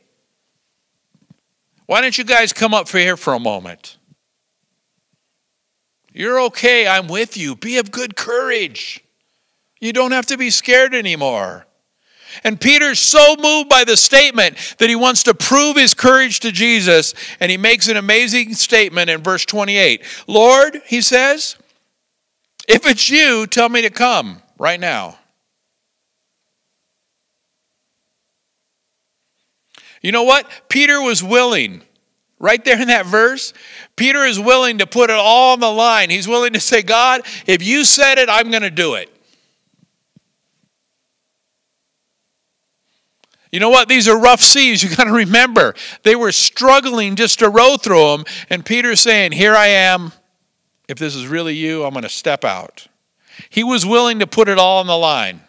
why 1.92 2.00
don't 2.00 2.18
you 2.18 2.24
guys 2.24 2.54
come 2.54 2.74
up 2.74 2.88
for 2.88 3.00
here 3.00 3.18
for 3.18 3.34
a 3.34 3.40
moment? 3.40 3.98
You're 6.14 6.40
okay. 6.44 6.88
I'm 6.88 7.10
with 7.10 7.36
you. 7.36 7.54
Be 7.54 7.80
of 7.80 7.92
good 7.92 8.16
courage. 8.16 9.04
You 9.82 9.92
don't 9.92 10.14
have 10.14 10.26
to 10.28 10.38
be 10.38 10.52
scared 10.52 10.96
anymore. 10.96 11.68
And 12.46 12.62
Peter's 12.62 13.00
so 13.00 13.36
moved 13.38 13.68
by 13.68 13.84
the 13.84 13.98
statement 13.98 14.76
that 14.78 14.88
he 14.88 14.96
wants 14.96 15.24
to 15.24 15.34
prove 15.34 15.76
his 15.76 15.94
courage 15.94 16.40
to 16.40 16.54
Jesus, 16.54 17.14
and 17.42 17.52
he 17.52 17.58
makes 17.58 17.90
an 17.90 17.98
amazing 17.98 18.54
statement 18.54 19.10
in 19.10 19.22
verse 19.22 19.46
28. 19.46 20.02
Lord, 20.28 20.82
he 20.86 21.02
says, 21.02 21.58
if 22.70 22.86
it's 22.86 23.10
you, 23.10 23.48
tell 23.48 23.68
me 23.68 23.82
to 23.82 23.90
come 23.90 24.42
right 24.58 24.80
now. 24.80 25.18
You 30.02 30.12
know 30.12 30.24
what? 30.24 30.50
Peter 30.70 31.02
was 31.02 31.24
willing. 31.24 31.84
Right 32.40 32.66
there 32.66 32.82
in 32.82 32.88
that 32.88 33.06
verse, 33.06 33.54
Peter 33.96 34.26
is 34.26 34.40
willing 34.40 34.80
to 34.80 34.88
put 34.88 35.12
it 35.12 35.16
all 35.16 35.54
on 35.54 35.60
the 35.60 35.70
line. 35.70 36.10
He's 36.10 36.28
willing 36.28 36.54
to 36.54 36.60
say, 36.60 36.82
God, 36.82 37.22
if 37.46 37.62
you 37.62 37.86
said 37.86 38.18
it, 38.18 38.30
I'm 38.30 38.50
going 38.50 38.64
to 38.64 38.72
do 38.72 38.96
it. 38.96 39.16
You 43.52 43.60
know 43.60 43.70
what? 43.70 43.90
These 43.90 44.08
are 44.08 44.18
rough 44.18 44.42
seas. 44.42 44.82
You 44.82 44.96
got 44.96 45.04
to 45.04 45.12
remember. 45.12 45.76
They 46.02 46.16
were 46.16 46.32
struggling 46.32 47.16
just 47.16 47.40
to 47.40 47.50
row 47.50 47.78
through 47.78 48.18
them. 48.18 48.26
And 48.50 48.66
Peter's 48.66 49.02
saying, 49.02 49.34
Here 49.34 49.56
I 49.56 49.68
am 49.68 50.12
if 50.92 51.00
this 51.00 51.16
is 51.16 51.26
really 51.26 51.56
you, 51.56 51.86
I'm 51.86 51.94
going 51.94 52.04
to 52.04 52.10
step 52.10 52.44
out. 52.44 52.88
He 53.50 53.64
was 53.64 53.86
willing 53.86 54.20
to 54.20 54.28
put 54.28 54.50
it 54.50 54.60
all 54.60 54.82
on 54.82 54.88
the 54.88 54.98
line. 54.98 55.40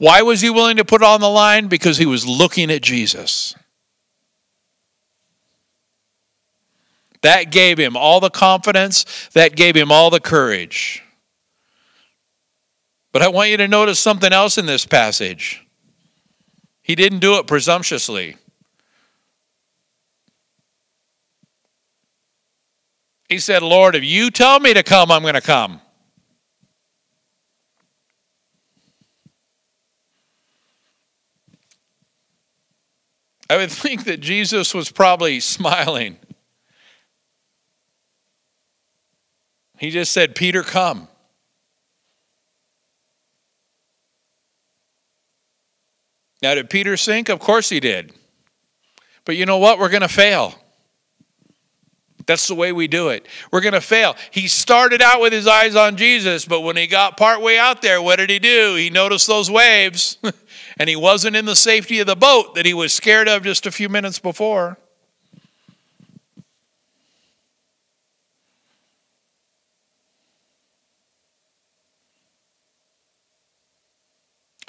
Why 0.00 0.22
was 0.22 0.40
he 0.40 0.48
willing 0.48 0.78
to 0.78 0.84
put 0.84 1.02
on 1.02 1.20
the 1.20 1.28
line? 1.28 1.66
Because 1.68 1.98
he 1.98 2.06
was 2.06 2.26
looking 2.26 2.70
at 2.70 2.80
Jesus. 2.80 3.54
That 7.20 7.50
gave 7.50 7.76
him 7.76 7.98
all 7.98 8.18
the 8.18 8.30
confidence, 8.30 9.28
that 9.34 9.54
gave 9.54 9.76
him 9.76 9.92
all 9.92 10.08
the 10.08 10.18
courage. 10.18 11.02
But 13.12 13.20
I 13.20 13.28
want 13.28 13.50
you 13.50 13.58
to 13.58 13.68
notice 13.68 14.00
something 14.00 14.32
else 14.32 14.56
in 14.56 14.64
this 14.64 14.86
passage. 14.86 15.66
He 16.80 16.94
didn't 16.94 17.18
do 17.18 17.34
it 17.34 17.46
presumptuously. 17.46 18.36
He 23.28 23.38
said, 23.38 23.62
Lord, 23.62 23.94
if 23.94 24.02
you 24.02 24.30
tell 24.30 24.60
me 24.60 24.72
to 24.72 24.82
come, 24.82 25.10
I'm 25.10 25.20
going 25.20 25.34
to 25.34 25.42
come. 25.42 25.82
I 33.50 33.56
would 33.56 33.72
think 33.72 34.04
that 34.04 34.20
Jesus 34.20 34.72
was 34.72 34.92
probably 34.92 35.40
smiling. 35.40 36.18
He 39.76 39.90
just 39.90 40.12
said, 40.12 40.36
Peter, 40.36 40.62
come. 40.62 41.08
Now, 46.40 46.54
did 46.54 46.70
Peter 46.70 46.96
sink? 46.96 47.28
Of 47.28 47.40
course 47.40 47.68
he 47.68 47.80
did. 47.80 48.12
But 49.24 49.34
you 49.36 49.46
know 49.46 49.58
what? 49.58 49.80
We're 49.80 49.88
going 49.88 50.02
to 50.02 50.08
fail. 50.08 50.54
That's 52.26 52.46
the 52.46 52.54
way 52.54 52.70
we 52.70 52.86
do 52.86 53.08
it. 53.08 53.26
We're 53.50 53.60
going 53.60 53.74
to 53.74 53.80
fail. 53.80 54.14
He 54.30 54.46
started 54.46 55.02
out 55.02 55.20
with 55.20 55.32
his 55.32 55.48
eyes 55.48 55.74
on 55.74 55.96
Jesus, 55.96 56.44
but 56.44 56.60
when 56.60 56.76
he 56.76 56.86
got 56.86 57.16
partway 57.16 57.56
out 57.56 57.82
there, 57.82 58.00
what 58.00 58.16
did 58.16 58.30
he 58.30 58.38
do? 58.38 58.76
He 58.76 58.90
noticed 58.90 59.26
those 59.26 59.50
waves, 59.50 60.18
And 60.80 60.88
he 60.88 60.96
wasn't 60.96 61.36
in 61.36 61.44
the 61.44 61.54
safety 61.54 62.00
of 62.00 62.06
the 62.06 62.16
boat 62.16 62.54
that 62.54 62.64
he 62.64 62.72
was 62.72 62.94
scared 62.94 63.28
of 63.28 63.42
just 63.42 63.66
a 63.66 63.70
few 63.70 63.90
minutes 63.90 64.18
before. 64.18 64.78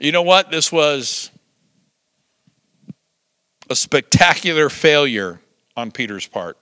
You 0.01 0.12
know 0.12 0.22
what? 0.22 0.51
This 0.51 0.70
was 0.70 1.32
a 3.70 3.76
spectacular 3.76 4.68
failure 4.68 5.39
on 5.78 5.91
Peter's 5.91 6.28
part. 6.28 6.57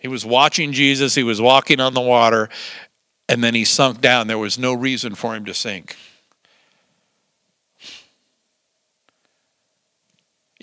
He 0.00 0.08
was 0.08 0.26
watching 0.26 0.72
Jesus, 0.72 1.14
he 1.14 1.22
was 1.22 1.40
walking 1.40 1.78
on 1.78 1.94
the 1.94 2.00
water, 2.00 2.48
and 3.28 3.44
then 3.44 3.54
he 3.54 3.64
sunk 3.64 4.00
down. 4.00 4.26
There 4.26 4.36
was 4.36 4.58
no 4.58 4.74
reason 4.74 5.14
for 5.14 5.36
him 5.36 5.44
to 5.44 5.54
sink. 5.54 5.94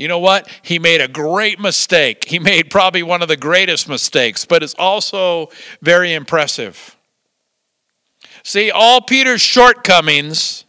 You 0.02 0.08
know 0.08 0.18
what? 0.18 0.49
He 0.64 0.80
made 0.80 0.99
a 0.99 1.08
great 1.08 1.60
mistake. 1.60 2.26
He 2.26 2.39
made 2.39 2.72
probably 2.72 3.04
one 3.04 3.22
of 3.22 3.28
the 3.28 3.38
greatest 3.38 3.88
mistakes, 3.88 4.45
but 4.45 4.64
it's 4.64 4.74
also 4.80 5.49
very 5.84 6.12
impressive. 6.12 6.97
See, 8.43 8.72
all 8.72 9.02
Peter's 9.02 9.41
shortcomings 9.41 10.66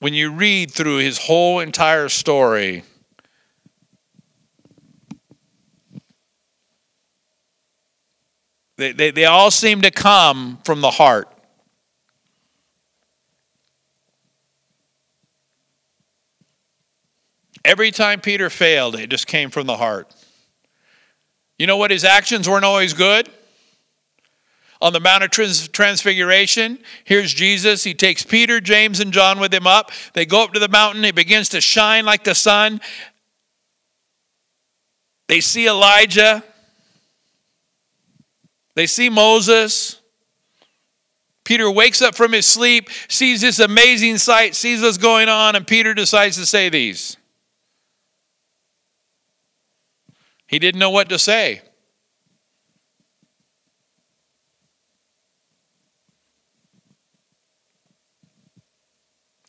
when 0.00 0.12
you 0.12 0.30
read 0.30 0.70
through 0.72 0.98
his 0.98 1.16
whole 1.16 1.60
entire 1.60 2.10
story, 2.10 2.82
they, 8.76 8.92
they, 8.92 9.10
they 9.10 9.24
all 9.24 9.50
seem 9.50 9.80
to 9.80 9.90
come 9.90 10.58
from 10.64 10.82
the 10.82 10.90
heart. 10.90 11.32
Every 17.66 17.90
time 17.90 18.20
Peter 18.20 18.48
failed, 18.48 18.94
it 18.94 19.10
just 19.10 19.26
came 19.26 19.50
from 19.50 19.66
the 19.66 19.76
heart. 19.76 20.14
You 21.58 21.66
know 21.66 21.76
what? 21.76 21.90
His 21.90 22.04
actions 22.04 22.48
weren't 22.48 22.64
always 22.64 22.94
good 22.94 23.28
on 24.80 24.92
the 24.92 25.00
Mount 25.00 25.24
of 25.24 25.32
Trans- 25.32 25.66
Transfiguration. 25.66 26.78
Here's 27.02 27.34
Jesus. 27.34 27.82
He 27.82 27.92
takes 27.92 28.22
Peter, 28.22 28.60
James, 28.60 29.00
and 29.00 29.12
John 29.12 29.40
with 29.40 29.52
him 29.52 29.66
up. 29.66 29.90
They 30.12 30.24
go 30.24 30.44
up 30.44 30.52
to 30.52 30.60
the 30.60 30.68
mountain. 30.68 31.04
It 31.04 31.16
begins 31.16 31.48
to 31.48 31.60
shine 31.60 32.04
like 32.04 32.22
the 32.22 32.36
sun. 32.36 32.80
They 35.26 35.40
see 35.40 35.66
Elijah. 35.66 36.44
They 38.76 38.86
see 38.86 39.10
Moses. 39.10 40.00
Peter 41.42 41.68
wakes 41.68 42.00
up 42.00 42.14
from 42.14 42.32
his 42.32 42.46
sleep, 42.46 42.90
sees 43.08 43.40
this 43.40 43.58
amazing 43.58 44.18
sight, 44.18 44.54
sees 44.54 44.82
what's 44.82 44.98
going 44.98 45.28
on, 45.28 45.56
and 45.56 45.66
Peter 45.66 45.94
decides 45.94 46.36
to 46.36 46.46
say 46.46 46.68
these. 46.68 47.16
He 50.46 50.58
didn't 50.58 50.78
know 50.78 50.90
what 50.90 51.08
to 51.08 51.18
say. 51.18 51.62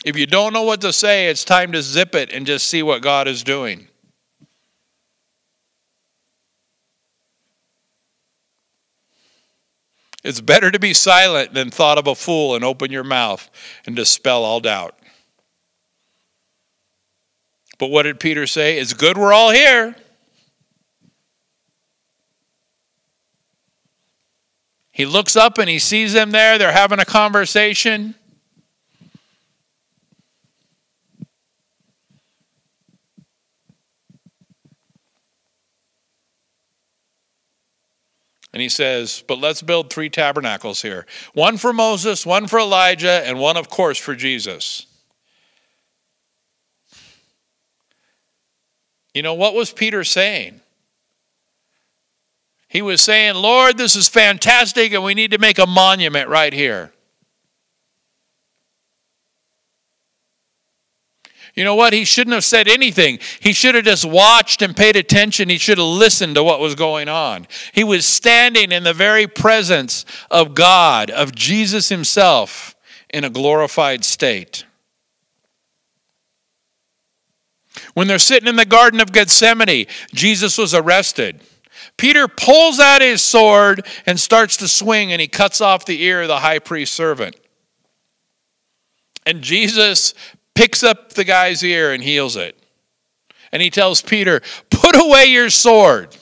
If 0.06 0.16
you 0.16 0.26
don't 0.26 0.54
know 0.54 0.64
what 0.64 0.82
to 0.82 0.94
say, 0.94 1.28
it's 1.28 1.44
time 1.44 1.72
to 1.74 1.82
zip 1.82 2.16
it 2.16 2.32
and 2.32 2.46
just 2.46 2.68
see 2.68 2.82
what 2.82 3.02
God 3.02 3.28
is 3.28 3.44
doing. 3.44 3.88
It's 10.24 10.42
better 10.42 10.72
to 10.72 10.80
be 10.80 10.94
silent 10.94 11.54
than 11.54 11.70
thought 11.70 11.98
of 11.98 12.08
a 12.08 12.16
fool 12.16 12.56
and 12.56 12.64
open 12.64 12.92
your 12.92 13.04
mouth 13.04 13.50
and 13.86 13.96
dispel 13.96 14.44
all 14.44 14.60
doubt. 14.60 14.98
But 17.78 17.88
what 17.88 18.04
did 18.04 18.20
Peter 18.20 18.48
say? 18.48 18.80
It's 18.80 18.94
good 18.94 19.18
we're 19.18 19.34
all 19.34 19.52
here. 19.52 19.96
He 24.98 25.06
looks 25.06 25.36
up 25.36 25.60
and 25.60 25.70
he 25.70 25.78
sees 25.78 26.14
them 26.14 26.32
there. 26.32 26.58
They're 26.58 26.72
having 26.72 26.98
a 26.98 27.06
conversation. 27.06 28.16
And 38.52 38.60
he 38.60 38.70
says, 38.70 39.24
But 39.28 39.38
let's 39.38 39.62
build 39.62 39.94
three 39.94 40.10
tabernacles 40.10 40.82
here 40.82 41.06
one 41.36 41.58
for 41.58 41.72
Moses, 41.74 42.26
one 42.26 42.48
for 42.48 42.58
Elijah, 42.58 43.22
and 43.24 43.38
one, 43.40 43.56
of 43.56 43.70
course, 43.70 44.00
for 44.00 44.16
Jesus. 44.16 44.88
You 49.14 49.22
know, 49.22 49.36
what 49.36 49.54
was 49.54 49.72
Peter 49.72 50.04
saying? 50.04 50.62
He 52.68 52.82
was 52.82 53.02
saying, 53.02 53.36
Lord, 53.36 53.78
this 53.78 53.96
is 53.96 54.10
fantastic, 54.10 54.94
and 54.94 55.04
we 55.04 55.14
need 55.14 55.32
to 55.32 55.38
make 55.38 55.58
a 55.58 55.66
monument 55.66 56.30
right 56.30 56.52
here. 56.52 56.92
You 61.58 61.64
know 61.64 61.74
what? 61.74 61.92
He 61.92 62.06
shouldn't 62.06 62.36
have 62.36 62.44
said 62.44 62.68
anything. 62.68 63.18
He 63.40 63.52
should 63.52 63.74
have 63.74 63.86
just 63.86 64.06
watched 64.06 64.62
and 64.62 64.78
paid 64.78 64.96
attention. 64.96 65.50
He 65.50 65.58
should 65.58 65.80
have 65.80 65.88
listened 65.88 66.36
to 66.36 66.44
what 66.44 66.60
was 66.60 66.76
going 66.76 67.10
on. 67.10 67.48
He 67.74 67.84
was 67.84 68.06
standing 68.06 68.72
in 68.72 68.84
the 68.84 68.94
very 68.94 69.26
presence 69.26 70.06
of 70.30 70.54
God, 70.54 71.10
of 71.10 71.34
Jesus 71.34 71.90
Himself, 71.90 72.76
in 73.10 73.24
a 73.24 73.30
glorified 73.32 74.06
state. 74.06 74.66
When 77.96 78.08
they're 78.08 78.20
sitting 78.20 78.48
in 78.48 78.56
the 78.56 78.66
Garden 78.66 79.00
of 79.00 79.12
Gethsemane, 79.12 79.88
Jesus 80.14 80.60
was 80.60 80.76
arrested. 80.76 81.42
Peter 81.98 82.28
pulls 82.28 82.80
out 82.80 83.02
his 83.02 83.22
sword 83.22 83.86
and 84.06 84.20
starts 84.20 84.56
to 84.58 84.68
swing, 84.68 85.12
and 85.12 85.20
he 85.20 85.28
cuts 85.28 85.62
off 85.62 85.86
the 85.86 86.04
ear 86.04 86.22
of 86.22 86.28
the 86.28 86.40
high 86.40 86.60
priest's 86.60 86.96
servant. 86.96 87.36
And 89.26 89.42
Jesus 89.42 90.14
picks 90.56 90.84
up 90.84 91.14
the 91.14 91.24
guy's 91.24 91.64
ear 91.64 91.92
and 91.92 92.04
heals 92.04 92.36
it. 92.36 92.58
And 93.52 93.62
he 93.62 93.70
tells 93.70 94.02
Peter, 94.02 94.42
Put 94.70 94.96
away 94.96 95.26
your 95.26 95.50
sword. 95.50 96.16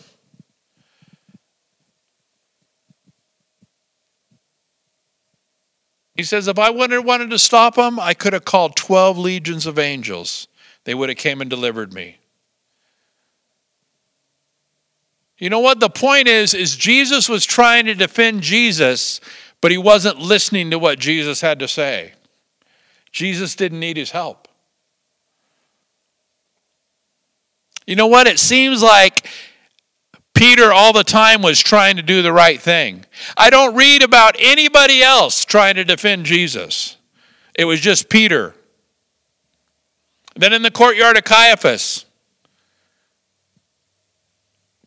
He 6.15 6.23
says, 6.23 6.47
If 6.47 6.57
I 6.57 6.69
wanted, 6.69 7.01
wanted 7.01 7.29
to 7.31 7.39
stop 7.39 7.77
him, 7.77 7.99
I 7.99 8.13
could 8.13 8.33
have 8.33 8.45
called 8.45 8.75
12 8.75 9.17
legions 9.17 9.65
of 9.65 9.77
angels. 9.77 10.47
They 10.85 10.95
would 10.95 11.09
have 11.09 11.17
came 11.17 11.41
and 11.41 11.49
delivered 11.49 11.93
me. 11.93 12.19
You 15.37 15.49
know 15.49 15.59
what 15.59 15.79
the 15.79 15.89
point 15.89 16.27
is 16.27 16.53
is 16.53 16.75
Jesus 16.75 17.27
was 17.27 17.45
trying 17.45 17.85
to 17.85 17.95
defend 17.95 18.41
Jesus, 18.41 19.19
but 19.61 19.71
he 19.71 19.77
wasn't 19.77 20.19
listening 20.19 20.71
to 20.71 20.79
what 20.79 20.99
Jesus 20.99 21.41
had 21.41 21.59
to 21.59 21.67
say. 21.67 22.13
Jesus 23.11 23.55
didn't 23.55 23.79
need 23.79 23.97
his 23.97 24.11
help. 24.11 24.47
You 27.85 27.95
know 27.95 28.07
what? 28.07 28.27
It 28.27 28.39
seems 28.39 28.81
like 28.81 29.29
Peter 30.33 30.73
all 30.73 30.91
the 30.91 31.03
time 31.03 31.41
was 31.41 31.59
trying 31.59 31.95
to 31.95 32.01
do 32.01 32.21
the 32.21 32.33
right 32.33 32.59
thing. 32.59 33.05
I 33.37 33.49
don't 33.49 33.75
read 33.75 34.03
about 34.03 34.35
anybody 34.39 35.01
else 35.01 35.45
trying 35.45 35.75
to 35.75 35.83
defend 35.83 36.25
Jesus. 36.25 36.97
It 37.53 37.65
was 37.65 37.79
just 37.79 38.09
Peter. 38.09 38.53
Then 40.35 40.51
in 40.51 40.61
the 40.61 40.71
courtyard 40.71 41.17
of 41.17 41.23
Caiaphas, 41.23 42.04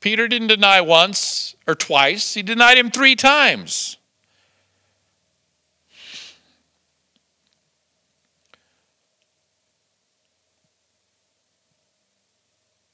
Peter 0.01 0.29
didn't 0.29 0.49
deny 0.49 0.81
once 0.81 1.57
or 1.67 1.75
twice, 1.75 2.35
he 2.35 2.43
denied 2.43 2.79
him 2.79 2.91
three 2.91 3.17
times. 3.17 3.97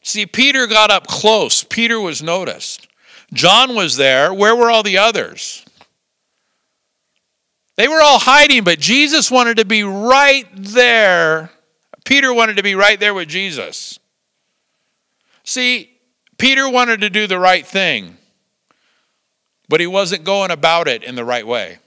See, 0.03 0.27
Peter 0.27 0.67
got 0.67 0.91
up 0.91 1.07
close. 1.07 1.65
Peter 1.65 1.99
was 1.99 2.23
noticed. 2.23 2.87
John 3.33 3.75
was 3.75 3.97
there. 3.97 4.33
Where 4.33 4.55
were 4.55 4.71
all 4.71 4.83
the 4.83 4.99
others? 4.99 5.65
They 7.77 7.89
were 7.89 8.03
all 8.03 8.21
hiding, 8.21 8.65
but 8.65 8.79
Jesus 8.79 9.31
wanted 9.31 9.57
to 9.57 9.65
be 9.65 9.83
right 9.83 10.47
there. 10.55 11.51
Peter 12.05 12.33
wanted 12.33 12.59
to 12.59 12.63
be 12.63 12.75
right 12.75 13.01
there 13.01 13.15
with 13.15 13.29
Jesus. 13.29 13.99
See, 15.43 15.94
Peter 16.39 16.69
wanted 16.69 17.01
to 17.01 17.11
do 17.11 17.27
the 17.27 17.39
right 17.39 17.67
thing, 17.67 18.17
but 19.69 19.81
he 19.81 19.87
wasn't 19.87 20.25
going 20.25 20.51
about 20.51 20.89
it 20.89 21.03
in 21.03 21.15
the 21.15 21.25
right 21.25 21.47
way. 21.47 21.79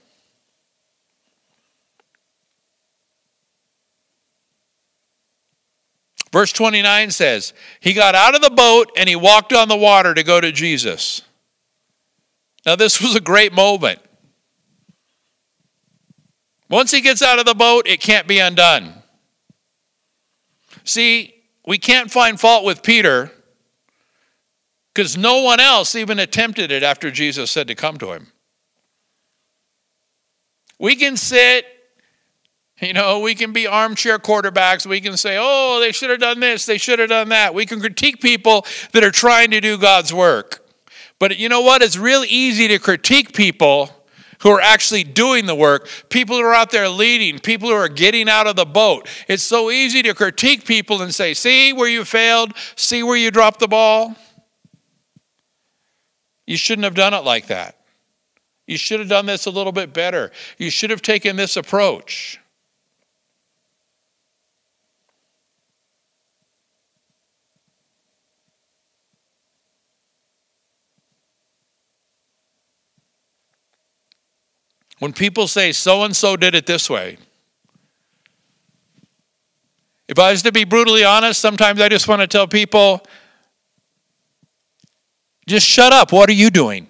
Verse 6.32 6.52
29 6.52 7.10
says, 7.10 7.54
He 7.80 7.94
got 7.94 8.14
out 8.14 8.34
of 8.34 8.42
the 8.42 8.50
boat 8.50 8.92
and 8.96 9.08
he 9.08 9.16
walked 9.16 9.52
on 9.52 9.68
the 9.68 9.76
water 9.76 10.12
to 10.14 10.22
go 10.22 10.40
to 10.40 10.52
Jesus. 10.52 11.22
Now, 12.66 12.76
this 12.76 13.00
was 13.00 13.16
a 13.16 13.20
great 13.20 13.52
moment. 13.52 14.00
Once 16.68 16.90
he 16.90 17.00
gets 17.00 17.22
out 17.22 17.38
of 17.38 17.46
the 17.46 17.54
boat, 17.54 17.88
it 17.88 18.00
can't 18.00 18.26
be 18.26 18.38
undone. 18.38 18.92
See, 20.84 21.34
we 21.66 21.78
can't 21.78 22.10
find 22.10 22.38
fault 22.38 22.64
with 22.64 22.82
Peter 22.82 23.32
because 24.98 25.16
no 25.16 25.42
one 25.42 25.60
else 25.60 25.94
even 25.94 26.18
attempted 26.18 26.72
it 26.72 26.82
after 26.82 27.12
Jesus 27.12 27.52
said 27.52 27.68
to 27.68 27.76
come 27.76 27.98
to 27.98 28.10
him. 28.10 28.32
We 30.80 30.96
can 30.96 31.16
sit, 31.16 31.64
you 32.80 32.92
know, 32.94 33.20
we 33.20 33.36
can 33.36 33.52
be 33.52 33.68
armchair 33.68 34.18
quarterbacks. 34.18 34.86
We 34.86 35.00
can 35.00 35.16
say, 35.16 35.36
oh, 35.40 35.78
they 35.78 35.92
should 35.92 36.10
have 36.10 36.18
done 36.18 36.40
this, 36.40 36.66
they 36.66 36.78
should 36.78 36.98
have 36.98 37.10
done 37.10 37.28
that. 37.28 37.54
We 37.54 37.64
can 37.64 37.78
critique 37.78 38.20
people 38.20 38.66
that 38.90 39.04
are 39.04 39.12
trying 39.12 39.52
to 39.52 39.60
do 39.60 39.78
God's 39.78 40.12
work. 40.12 40.68
But 41.20 41.38
you 41.38 41.48
know 41.48 41.60
what? 41.60 41.80
It's 41.80 41.96
real 41.96 42.24
easy 42.26 42.66
to 42.66 42.80
critique 42.80 43.36
people 43.36 43.90
who 44.40 44.50
are 44.50 44.60
actually 44.60 45.04
doing 45.04 45.46
the 45.46 45.54
work, 45.54 45.88
people 46.08 46.38
who 46.38 46.42
are 46.42 46.54
out 46.54 46.72
there 46.72 46.88
leading, 46.88 47.38
people 47.38 47.68
who 47.68 47.76
are 47.76 47.88
getting 47.88 48.28
out 48.28 48.48
of 48.48 48.56
the 48.56 48.66
boat. 48.66 49.08
It's 49.28 49.44
so 49.44 49.70
easy 49.70 50.02
to 50.02 50.12
critique 50.12 50.64
people 50.64 51.02
and 51.02 51.14
say, 51.14 51.34
see 51.34 51.72
where 51.72 51.88
you 51.88 52.04
failed, 52.04 52.52
see 52.74 53.04
where 53.04 53.16
you 53.16 53.30
dropped 53.30 53.60
the 53.60 53.68
ball. 53.68 54.16
You 56.48 56.56
shouldn't 56.56 56.84
have 56.84 56.94
done 56.94 57.12
it 57.12 57.24
like 57.24 57.48
that. 57.48 57.76
You 58.66 58.78
should 58.78 59.00
have 59.00 59.08
done 59.10 59.26
this 59.26 59.44
a 59.44 59.50
little 59.50 59.70
bit 59.70 59.92
better. 59.92 60.32
You 60.56 60.70
should 60.70 60.88
have 60.88 61.02
taken 61.02 61.36
this 61.36 61.58
approach. 61.58 62.40
When 75.00 75.12
people 75.12 75.48
say 75.48 75.72
so 75.72 76.02
and 76.04 76.16
so 76.16 76.34
did 76.34 76.54
it 76.54 76.64
this 76.64 76.88
way, 76.88 77.18
if 80.08 80.18
I 80.18 80.30
was 80.30 80.40
to 80.44 80.50
be 80.50 80.64
brutally 80.64 81.04
honest, 81.04 81.42
sometimes 81.42 81.78
I 81.78 81.90
just 81.90 82.08
want 82.08 82.22
to 82.22 82.26
tell 82.26 82.48
people 82.48 83.02
just 85.48 85.66
shut 85.66 85.92
up. 85.92 86.12
What 86.12 86.28
are 86.28 86.34
you 86.34 86.50
doing? 86.50 86.88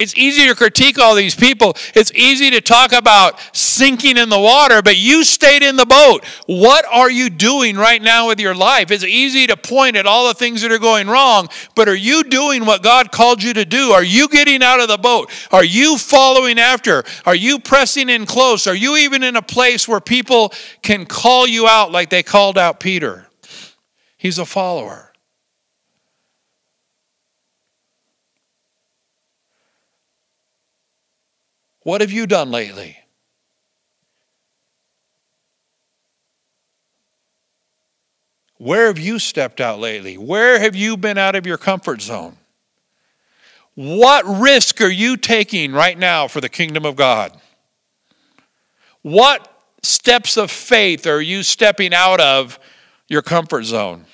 It's 0.00 0.16
easy 0.16 0.46
to 0.46 0.54
critique 0.54 0.98
all 0.98 1.14
these 1.14 1.34
people. 1.34 1.76
It's 1.94 2.10
easy 2.14 2.50
to 2.52 2.62
talk 2.62 2.92
about 2.92 3.38
sinking 3.54 4.16
in 4.16 4.30
the 4.30 4.40
water, 4.40 4.80
but 4.80 4.96
you 4.96 5.24
stayed 5.24 5.62
in 5.62 5.76
the 5.76 5.84
boat. 5.84 6.24
What 6.46 6.86
are 6.90 7.10
you 7.10 7.28
doing 7.28 7.76
right 7.76 8.00
now 8.00 8.28
with 8.28 8.40
your 8.40 8.54
life? 8.54 8.90
It's 8.90 9.04
easy 9.04 9.46
to 9.48 9.58
point 9.58 9.96
at 9.96 10.06
all 10.06 10.28
the 10.28 10.32
things 10.32 10.62
that 10.62 10.72
are 10.72 10.78
going 10.78 11.06
wrong, 11.06 11.48
but 11.76 11.86
are 11.86 11.94
you 11.94 12.24
doing 12.24 12.64
what 12.64 12.82
God 12.82 13.12
called 13.12 13.42
you 13.42 13.52
to 13.52 13.66
do? 13.66 13.90
Are 13.90 14.02
you 14.02 14.26
getting 14.28 14.62
out 14.62 14.80
of 14.80 14.88
the 14.88 14.96
boat? 14.96 15.30
Are 15.52 15.64
you 15.64 15.98
following 15.98 16.58
after? 16.58 17.04
Are 17.26 17.34
you 17.34 17.58
pressing 17.58 18.08
in 18.08 18.24
close? 18.24 18.66
Are 18.66 18.74
you 18.74 18.96
even 18.96 19.22
in 19.22 19.36
a 19.36 19.42
place 19.42 19.86
where 19.86 20.00
people 20.00 20.54
can 20.80 21.04
call 21.04 21.46
you 21.46 21.68
out 21.68 21.92
like 21.92 22.08
they 22.08 22.22
called 22.22 22.56
out 22.56 22.80
Peter? 22.80 23.26
He's 24.16 24.38
a 24.38 24.46
follower. 24.46 25.09
What 31.82 32.00
have 32.00 32.12
you 32.12 32.26
done 32.26 32.50
lately? 32.50 32.98
Where 38.58 38.88
have 38.88 38.98
you 38.98 39.18
stepped 39.18 39.60
out 39.60 39.80
lately? 39.80 40.18
Where 40.18 40.60
have 40.60 40.76
you 40.76 40.98
been 40.98 41.16
out 41.16 41.34
of 41.34 41.46
your 41.46 41.56
comfort 41.56 42.02
zone? 42.02 42.36
What 43.74 44.26
risk 44.26 44.82
are 44.82 44.90
you 44.90 45.16
taking 45.16 45.72
right 45.72 45.98
now 45.98 46.28
for 46.28 46.42
the 46.42 46.50
kingdom 46.50 46.84
of 46.84 46.96
God? 46.96 47.40
What 49.00 49.50
steps 49.82 50.36
of 50.36 50.50
faith 50.50 51.06
are 51.06 51.22
you 51.22 51.42
stepping 51.42 51.94
out 51.94 52.20
of 52.20 52.58
your 53.08 53.22
comfort 53.22 53.62
zone? 53.62 54.04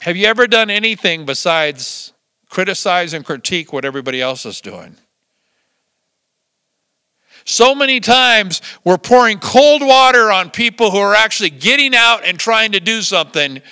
Have 0.00 0.16
you 0.16 0.26
ever 0.26 0.46
done 0.46 0.68
anything 0.68 1.24
besides 1.24 2.12
criticize 2.48 3.12
and 3.12 3.24
critique 3.24 3.72
what 3.72 3.84
everybody 3.84 4.20
else 4.20 4.46
is 4.46 4.60
doing. 4.60 4.96
So 7.44 7.74
many 7.74 7.98
times 7.98 8.60
we're 8.84 8.98
pouring 8.98 9.38
cold 9.38 9.80
water 9.80 10.30
on 10.30 10.50
people 10.50 10.90
who 10.90 10.98
are 10.98 11.14
actually 11.14 11.50
getting 11.50 11.94
out 11.94 12.24
and 12.24 12.38
trying 12.38 12.72
to 12.72 12.80
do 12.80 13.00
something 13.00 13.62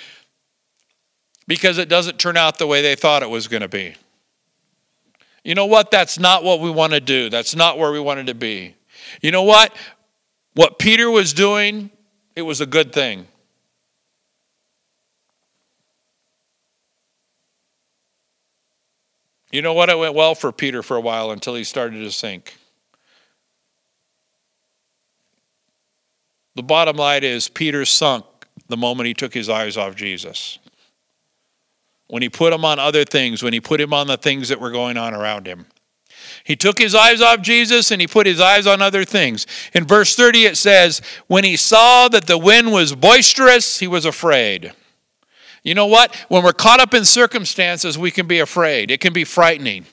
because 1.47 1.77
it 1.77 1.87
doesn't 1.87 2.17
turn 2.17 2.37
out 2.37 2.57
the 2.57 2.67
way 2.67 2.81
they 2.81 2.95
thought 2.95 3.21
it 3.21 3.29
was 3.29 3.47
going 3.47 3.61
to 3.61 3.67
be. 3.67 3.95
You 5.43 5.55
know 5.55 5.67
what? 5.67 5.91
That's 5.91 6.19
not 6.19 6.43
what 6.43 6.59
we 6.59 6.69
want 6.69 6.93
to 6.93 6.99
do. 6.99 7.29
That's 7.29 7.55
not 7.55 7.77
where 7.77 7.91
we 7.91 7.99
wanted 7.99 8.27
to 8.27 8.33
be. 8.33 8.75
You 9.21 9.31
know 9.31 9.43
what? 9.43 9.73
What 10.55 10.79
Peter 10.79 11.09
was 11.09 11.33
doing, 11.33 11.91
it 12.35 12.41
was 12.41 12.61
a 12.61 12.65
good 12.65 12.91
thing. 12.91 13.27
You 19.51 19.61
know 19.61 19.73
what? 19.73 19.89
It 19.89 19.97
went 19.97 20.13
well 20.13 20.35
for 20.35 20.51
Peter 20.51 20.83
for 20.83 20.97
a 20.97 21.01
while 21.01 21.31
until 21.31 21.55
he 21.55 21.63
started 21.63 21.99
to 21.99 22.11
sink. 22.11 22.57
The 26.55 26.63
bottom 26.63 26.97
line 26.97 27.23
is 27.23 27.47
Peter 27.47 27.85
sunk 27.85 28.25
the 28.67 28.77
moment 28.77 29.07
he 29.07 29.13
took 29.13 29.33
his 29.33 29.47
eyes 29.47 29.77
off 29.77 29.95
Jesus. 29.95 30.59
When 32.07 32.21
he 32.21 32.29
put 32.29 32.51
him 32.51 32.65
on 32.65 32.79
other 32.79 33.05
things, 33.05 33.43
when 33.43 33.53
he 33.53 33.61
put 33.61 33.79
him 33.79 33.93
on 33.93 34.07
the 34.07 34.17
things 34.17 34.49
that 34.49 34.59
were 34.59 34.71
going 34.71 34.97
on 34.97 35.13
around 35.13 35.45
him. 35.45 35.67
He 36.43 36.55
took 36.55 36.79
his 36.79 36.95
eyes 36.95 37.21
off 37.21 37.41
Jesus 37.41 37.91
and 37.91 38.01
he 38.01 38.07
put 38.07 38.25
his 38.25 38.39
eyes 38.39 38.65
on 38.65 38.81
other 38.81 39.05
things. 39.05 39.45
In 39.73 39.85
verse 39.85 40.15
30, 40.15 40.45
it 40.45 40.57
says, 40.57 41.01
When 41.27 41.43
he 41.43 41.57
saw 41.57 42.07
that 42.09 42.27
the 42.27 42.37
wind 42.37 42.71
was 42.71 42.95
boisterous, 42.95 43.79
he 43.79 43.87
was 43.87 44.05
afraid. 44.05 44.73
You 45.63 45.75
know 45.75 45.85
what? 45.85 46.15
When 46.29 46.43
we're 46.43 46.53
caught 46.53 46.79
up 46.79 46.93
in 46.93 47.05
circumstances, 47.05 47.97
we 47.97 48.11
can 48.11 48.27
be 48.27 48.39
afraid. 48.39 48.91
It 48.91 48.99
can 48.99 49.13
be 49.13 49.23
frightening. 49.23 49.85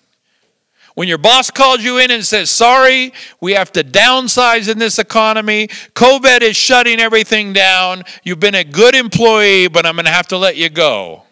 When 0.95 1.09
your 1.09 1.19
boss 1.19 1.51
calls 1.51 1.83
you 1.83 1.99
in 1.99 2.11
and 2.11 2.25
says, 2.25 2.51
Sorry, 2.51 3.13
we 3.41 3.53
have 3.53 3.73
to 3.73 3.83
downsize 3.83 4.71
in 4.71 4.79
this 4.79 4.99
economy. 4.99 5.67
COVID 5.95 6.43
is 6.43 6.57
shutting 6.57 7.01
everything 7.01 7.53
down. 7.53 8.05
You've 8.23 8.41
been 8.41 8.55
a 8.55 8.65
good 8.65 8.95
employee, 8.95 9.69
but 9.69 9.87
I'm 9.87 9.97
going 9.97 10.07
to 10.07 10.13
have 10.13 10.29
to 10.29 10.39
let 10.39 10.57
you 10.57 10.69
go. 10.69 11.25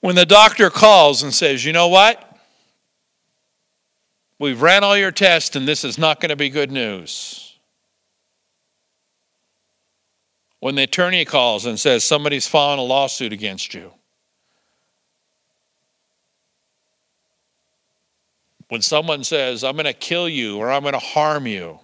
When 0.00 0.14
the 0.14 0.26
doctor 0.26 0.70
calls 0.70 1.22
and 1.22 1.34
says, 1.34 1.64
You 1.64 1.72
know 1.72 1.88
what? 1.88 2.22
We've 4.38 4.60
ran 4.60 4.84
all 4.84 4.96
your 4.96 5.12
tests, 5.12 5.56
and 5.56 5.66
this 5.66 5.84
is 5.84 5.98
not 5.98 6.20
going 6.20 6.28
to 6.30 6.36
be 6.36 6.50
good 6.50 6.70
news. 6.70 7.45
When 10.66 10.74
the 10.74 10.82
attorney 10.82 11.24
calls 11.24 11.64
and 11.64 11.78
says 11.78 12.02
somebody's 12.02 12.48
filing 12.48 12.80
a 12.80 12.82
lawsuit 12.82 13.32
against 13.32 13.72
you. 13.72 13.92
When 18.66 18.82
someone 18.82 19.22
says, 19.22 19.62
I'm 19.62 19.74
going 19.74 19.84
to 19.84 19.92
kill 19.92 20.28
you 20.28 20.56
or 20.56 20.72
I'm 20.72 20.82
going 20.82 20.94
to 20.94 20.98
harm 20.98 21.46
you. 21.46 21.78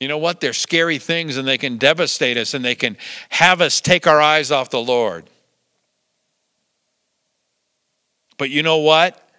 You 0.00 0.08
know 0.08 0.18
what? 0.18 0.42
They're 0.42 0.52
scary 0.52 0.98
things 0.98 1.38
and 1.38 1.48
they 1.48 1.56
can 1.56 1.78
devastate 1.78 2.36
us 2.36 2.52
and 2.52 2.62
they 2.62 2.74
can 2.74 2.98
have 3.30 3.62
us 3.62 3.80
take 3.80 4.06
our 4.06 4.20
eyes 4.20 4.50
off 4.50 4.68
the 4.68 4.78
Lord. 4.78 5.30
But 8.36 8.50
you 8.50 8.62
know 8.62 8.76
what? 8.76 9.30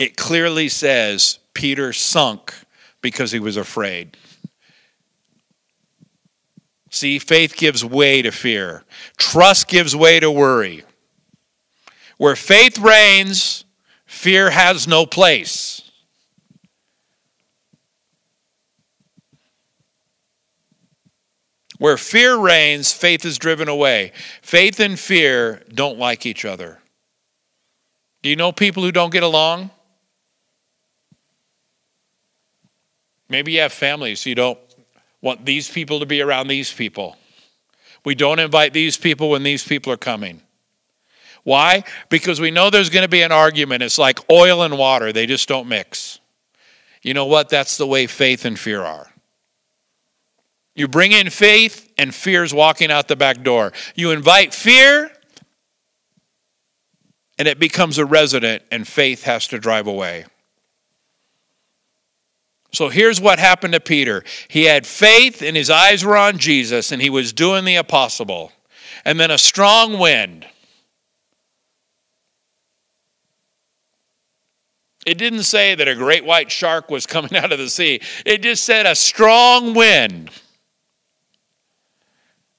It 0.00 0.16
clearly 0.16 0.70
says 0.70 1.40
Peter 1.52 1.92
sunk 1.92 2.54
because 3.02 3.32
he 3.32 3.38
was 3.38 3.58
afraid. 3.58 4.16
See, 6.96 7.18
faith 7.18 7.58
gives 7.58 7.84
way 7.84 8.22
to 8.22 8.30
fear, 8.30 8.82
trust 9.18 9.68
gives 9.68 9.94
way 9.94 10.18
to 10.18 10.30
worry. 10.30 10.82
Where 12.16 12.34
faith 12.34 12.78
reigns, 12.78 13.66
fear 14.06 14.48
has 14.48 14.88
no 14.88 15.04
place. 15.04 15.82
Where 21.76 21.98
fear 21.98 22.38
reigns, 22.38 22.94
faith 22.94 23.26
is 23.26 23.36
driven 23.36 23.68
away. 23.68 24.12
Faith 24.40 24.80
and 24.80 24.98
fear 24.98 25.62
don't 25.68 25.98
like 25.98 26.24
each 26.24 26.46
other. 26.46 26.78
Do 28.22 28.30
you 28.30 28.36
know 28.36 28.52
people 28.52 28.82
who 28.82 28.90
don't 28.90 29.12
get 29.12 29.22
along? 29.22 29.68
Maybe 33.28 33.52
you 33.52 33.60
have 33.60 33.74
families 33.74 34.24
you 34.24 34.34
don't 34.34 34.58
want 35.26 35.44
these 35.44 35.68
people 35.68 35.98
to 35.98 36.06
be 36.06 36.22
around 36.22 36.46
these 36.46 36.72
people. 36.72 37.16
We 38.04 38.14
don't 38.14 38.38
invite 38.38 38.72
these 38.72 38.96
people 38.96 39.28
when 39.30 39.42
these 39.42 39.66
people 39.66 39.92
are 39.92 39.96
coming. 39.96 40.40
Why? 41.42 41.82
Because 42.08 42.40
we 42.40 42.52
know 42.52 42.70
there's 42.70 42.90
going 42.90 43.02
to 43.02 43.08
be 43.08 43.22
an 43.22 43.32
argument. 43.32 43.82
It's 43.82 43.98
like 43.98 44.20
oil 44.30 44.62
and 44.62 44.78
water, 44.78 45.12
they 45.12 45.26
just 45.26 45.48
don't 45.48 45.68
mix. 45.68 46.20
You 47.02 47.12
know 47.12 47.26
what? 47.26 47.48
That's 47.48 47.76
the 47.76 47.86
way 47.86 48.06
faith 48.06 48.44
and 48.44 48.56
fear 48.56 48.82
are. 48.82 49.12
You 50.76 50.86
bring 50.86 51.10
in 51.12 51.30
faith, 51.30 51.92
and 51.98 52.14
fear's 52.14 52.54
walking 52.54 52.92
out 52.92 53.08
the 53.08 53.16
back 53.16 53.42
door. 53.42 53.72
You 53.94 54.12
invite 54.12 54.54
fear, 54.54 55.10
and 57.38 57.48
it 57.48 57.58
becomes 57.58 57.98
a 57.98 58.04
resident, 58.04 58.62
and 58.70 58.86
faith 58.86 59.24
has 59.24 59.48
to 59.48 59.58
drive 59.58 59.86
away. 59.86 60.26
So 62.72 62.88
here's 62.88 63.20
what 63.20 63.38
happened 63.38 63.72
to 63.72 63.80
Peter. 63.80 64.22
He 64.48 64.64
had 64.64 64.86
faith 64.86 65.42
and 65.42 65.56
his 65.56 65.70
eyes 65.70 66.04
were 66.04 66.16
on 66.16 66.38
Jesus 66.38 66.92
and 66.92 67.00
he 67.00 67.10
was 67.10 67.32
doing 67.32 67.64
the 67.64 67.76
impossible. 67.76 68.52
And 69.04 69.18
then 69.18 69.30
a 69.30 69.38
strong 69.38 69.98
wind. 69.98 70.46
It 75.06 75.18
didn't 75.18 75.44
say 75.44 75.76
that 75.76 75.86
a 75.86 75.94
great 75.94 76.24
white 76.24 76.50
shark 76.50 76.90
was 76.90 77.06
coming 77.06 77.36
out 77.36 77.52
of 77.52 77.58
the 77.58 77.70
sea, 77.70 78.00
it 78.26 78.42
just 78.42 78.64
said 78.64 78.84
a 78.84 78.94
strong 78.94 79.72
wind. 79.72 80.30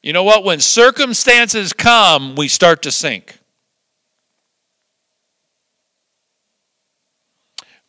You 0.02 0.14
know 0.14 0.24
what? 0.24 0.46
When 0.46 0.62
circumstances 0.62 1.74
come, 1.74 2.36
we 2.36 2.48
start 2.48 2.82
to 2.84 2.92
sink. 2.92 3.37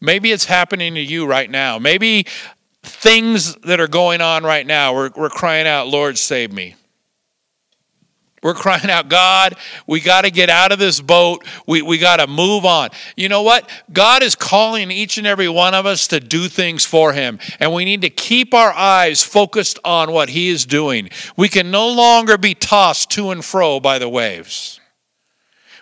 Maybe 0.00 0.30
it's 0.32 0.44
happening 0.44 0.94
to 0.94 1.00
you 1.00 1.26
right 1.26 1.50
now. 1.50 1.78
Maybe 1.78 2.26
things 2.82 3.54
that 3.56 3.80
are 3.80 3.88
going 3.88 4.20
on 4.20 4.44
right 4.44 4.66
now, 4.66 4.94
we're, 4.94 5.10
we're 5.16 5.30
crying 5.30 5.66
out, 5.66 5.88
Lord, 5.88 6.18
save 6.18 6.52
me. 6.52 6.76
We're 8.40 8.54
crying 8.54 8.88
out, 8.88 9.08
God, 9.08 9.56
we 9.86 10.00
got 10.00 10.22
to 10.22 10.30
get 10.30 10.48
out 10.48 10.70
of 10.70 10.78
this 10.78 11.00
boat. 11.00 11.44
We, 11.66 11.82
we 11.82 11.98
got 11.98 12.18
to 12.18 12.28
move 12.28 12.64
on. 12.64 12.90
You 13.16 13.28
know 13.28 13.42
what? 13.42 13.68
God 13.92 14.22
is 14.22 14.36
calling 14.36 14.92
each 14.92 15.18
and 15.18 15.26
every 15.26 15.48
one 15.48 15.74
of 15.74 15.86
us 15.86 16.06
to 16.08 16.20
do 16.20 16.48
things 16.48 16.84
for 16.84 17.12
Him. 17.12 17.40
And 17.58 17.74
we 17.74 17.84
need 17.84 18.02
to 18.02 18.10
keep 18.10 18.54
our 18.54 18.72
eyes 18.72 19.24
focused 19.24 19.80
on 19.84 20.12
what 20.12 20.28
He 20.28 20.50
is 20.50 20.66
doing. 20.66 21.10
We 21.36 21.48
can 21.48 21.72
no 21.72 21.88
longer 21.88 22.38
be 22.38 22.54
tossed 22.54 23.10
to 23.12 23.30
and 23.30 23.44
fro 23.44 23.80
by 23.80 23.98
the 23.98 24.08
waves. 24.08 24.78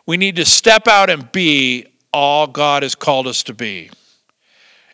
We 0.06 0.16
need 0.16 0.36
to 0.36 0.46
step 0.46 0.88
out 0.88 1.10
and 1.10 1.30
be 1.32 1.86
all 2.12 2.46
God 2.46 2.84
has 2.84 2.94
called 2.94 3.26
us 3.26 3.42
to 3.44 3.54
be. 3.54 3.90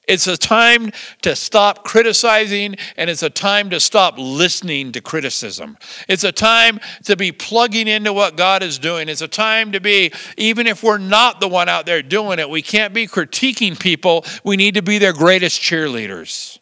It's 0.09 0.27
a 0.27 0.37
time 0.37 0.91
to 1.23 1.37
stop 1.37 1.85
criticizing 1.85 2.77
and 2.97 3.09
it's 3.09 3.23
a 3.23 3.31
time 3.31 3.71
to 3.71 3.79
stop 3.79 4.15
listening 4.19 4.91
to 4.93 5.01
criticism. 5.01 5.79
It's 6.09 6.25
a 6.25 6.33
time 6.33 6.81
to 7.05 7.17
be 7.17 7.31
plugging 7.31 7.87
into 7.87 8.13
what 8.13 8.37
God 8.37 8.65
is 8.65 8.79
doing. 8.81 9.09
It's 9.09 9.21
a 9.21 9.29
time 9.29 9.73
to 9.73 9.81
be, 9.81 10.13
even 10.37 10.67
if 10.67 10.83
we're 10.83 10.99
not 10.99 11.41
the 11.41 11.47
one 11.47 11.69
out 11.69 11.87
there 11.87 12.03
doing 12.03 12.41
it, 12.41 12.51
we 12.51 12.63
can't 12.63 12.93
be 12.93 13.07
critiquing 13.07 13.79
people. 13.79 14.25
We 14.43 14.57
need 14.57 14.75
to 14.75 14.83
be 14.83 14.99
their 14.99 15.13
greatest 15.13 15.61
cheerleaders. 15.61 16.59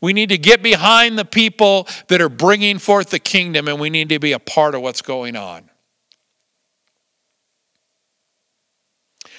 We 0.00 0.14
need 0.14 0.30
to 0.30 0.38
get 0.38 0.62
behind 0.62 1.18
the 1.18 1.24
people 1.24 1.88
that 2.08 2.22
are 2.22 2.28
bringing 2.28 2.78
forth 2.78 3.10
the 3.10 3.18
kingdom 3.18 3.68
and 3.68 3.78
we 3.78 3.90
need 3.90 4.08
to 4.10 4.18
be 4.18 4.32
a 4.32 4.38
part 4.38 4.74
of 4.74 4.80
what's 4.80 5.02
going 5.02 5.36
on. 5.36 5.68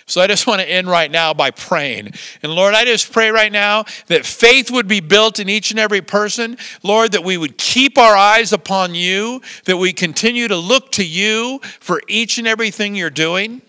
So 0.09 0.21
I 0.21 0.27
just 0.27 0.47
want 0.47 0.59
to 0.59 0.67
end 0.67 0.87
right 0.87 1.11
now 1.11 1.35
by 1.35 1.51
praying. 1.51 2.13
And 2.41 2.51
Lord, 2.51 2.73
I 2.73 2.83
just 2.83 3.13
pray 3.13 3.29
right 3.29 3.51
now 3.51 3.85
that 4.07 4.25
faith 4.25 4.71
would 4.71 4.87
be 4.87 5.01
built 5.01 5.39
in 5.39 5.47
each 5.47 5.69
and 5.69 5.79
every 5.79 6.01
person. 6.01 6.57
Lord, 6.81 7.11
that 7.11 7.23
we 7.23 7.37
would 7.37 7.59
keep 7.59 7.95
our 7.99 8.17
eyes 8.17 8.51
upon 8.51 8.95
you, 8.95 9.41
that 9.65 9.77
we 9.77 9.93
continue 9.93 10.47
to 10.47 10.55
look 10.55 10.91
to 10.93 11.05
you 11.05 11.59
for 11.79 12.01
each 12.07 12.39
and 12.39 12.47
everything 12.47 12.95
you're 12.95 13.11
doing. 13.11 13.61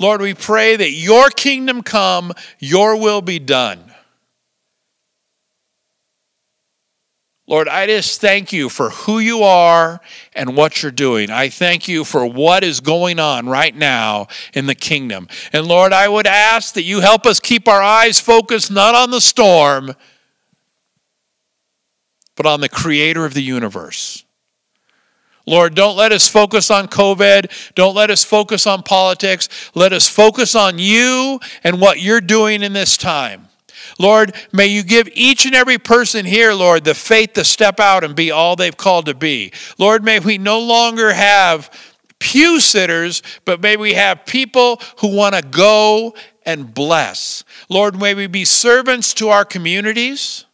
Lord, 0.00 0.20
we 0.20 0.34
pray 0.34 0.74
that 0.74 0.90
your 0.90 1.30
kingdom 1.30 1.82
come, 1.82 2.32
your 2.58 3.00
will 3.00 3.20
be 3.20 3.38
done. 3.38 3.87
Lord, 7.48 7.66
I 7.66 7.86
just 7.86 8.20
thank 8.20 8.52
you 8.52 8.68
for 8.68 8.90
who 8.90 9.20
you 9.20 9.42
are 9.42 10.00
and 10.34 10.54
what 10.54 10.82
you're 10.82 10.92
doing. 10.92 11.30
I 11.30 11.48
thank 11.48 11.88
you 11.88 12.04
for 12.04 12.26
what 12.26 12.62
is 12.62 12.80
going 12.80 13.18
on 13.18 13.48
right 13.48 13.74
now 13.74 14.26
in 14.52 14.66
the 14.66 14.74
kingdom. 14.74 15.28
And 15.50 15.66
Lord, 15.66 15.94
I 15.94 16.08
would 16.08 16.26
ask 16.26 16.74
that 16.74 16.82
you 16.82 17.00
help 17.00 17.24
us 17.24 17.40
keep 17.40 17.66
our 17.66 17.80
eyes 17.80 18.20
focused 18.20 18.70
not 18.70 18.94
on 18.94 19.10
the 19.10 19.22
storm, 19.22 19.94
but 22.36 22.44
on 22.44 22.60
the 22.60 22.68
creator 22.68 23.24
of 23.24 23.32
the 23.32 23.42
universe. 23.42 24.26
Lord, 25.46 25.74
don't 25.74 25.96
let 25.96 26.12
us 26.12 26.28
focus 26.28 26.70
on 26.70 26.86
COVID. 26.86 27.74
Don't 27.74 27.94
let 27.94 28.10
us 28.10 28.24
focus 28.24 28.66
on 28.66 28.82
politics. 28.82 29.48
Let 29.74 29.94
us 29.94 30.06
focus 30.06 30.54
on 30.54 30.78
you 30.78 31.40
and 31.64 31.80
what 31.80 31.98
you're 31.98 32.20
doing 32.20 32.62
in 32.62 32.74
this 32.74 32.98
time. 32.98 33.48
Lord, 33.98 34.34
may 34.52 34.66
you 34.66 34.82
give 34.82 35.08
each 35.12 35.44
and 35.44 35.54
every 35.54 35.78
person 35.78 36.24
here, 36.24 36.52
Lord, 36.54 36.84
the 36.84 36.94
faith 36.94 37.32
to 37.34 37.44
step 37.44 37.80
out 37.80 38.04
and 38.04 38.14
be 38.14 38.30
all 38.30 38.56
they've 38.56 38.76
called 38.76 39.06
to 39.06 39.14
be. 39.14 39.52
Lord, 39.76 40.04
may 40.04 40.20
we 40.20 40.38
no 40.38 40.60
longer 40.60 41.12
have 41.12 41.70
pew 42.20 42.60
sitters, 42.60 43.22
but 43.44 43.60
may 43.60 43.76
we 43.76 43.94
have 43.94 44.24
people 44.24 44.80
who 45.00 45.14
want 45.14 45.34
to 45.34 45.42
go 45.42 46.14
and 46.44 46.72
bless. 46.72 47.44
Lord, 47.68 47.98
may 47.98 48.14
we 48.14 48.26
be 48.26 48.44
servants 48.44 49.14
to 49.14 49.28
our 49.28 49.44
communities 49.44 50.44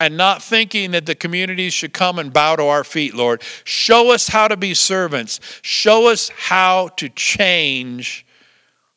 and 0.00 0.16
not 0.16 0.42
thinking 0.42 0.90
that 0.90 1.06
the 1.06 1.14
communities 1.14 1.72
should 1.72 1.92
come 1.92 2.18
and 2.18 2.32
bow 2.32 2.56
to 2.56 2.64
our 2.64 2.84
feet, 2.84 3.14
Lord. 3.14 3.42
Show 3.64 4.12
us 4.12 4.28
how 4.28 4.48
to 4.48 4.56
be 4.56 4.74
servants. 4.74 5.40
Show 5.62 6.08
us 6.08 6.28
how 6.28 6.88
to 6.96 7.08
change 7.08 8.23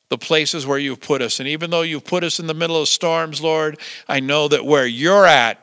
the 0.09 0.17
places 0.17 0.65
where 0.65 0.77
you've 0.77 1.01
put 1.01 1.21
us. 1.21 1.39
And 1.39 1.47
even 1.47 1.69
though 1.69 1.81
you've 1.81 2.05
put 2.05 2.23
us 2.23 2.39
in 2.39 2.47
the 2.47 2.53
middle 2.53 2.81
of 2.81 2.87
storms, 2.87 3.41
Lord, 3.41 3.79
I 4.07 4.19
know 4.19 4.47
that 4.47 4.65
where 4.65 4.85
you're 4.85 5.25
at 5.25 5.59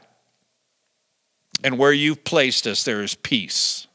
and 1.63 1.79
where 1.79 1.93
you've 1.93 2.25
placed 2.25 2.67
us, 2.67 2.85
there 2.85 3.03
is 3.03 3.15
peace. 3.15 3.87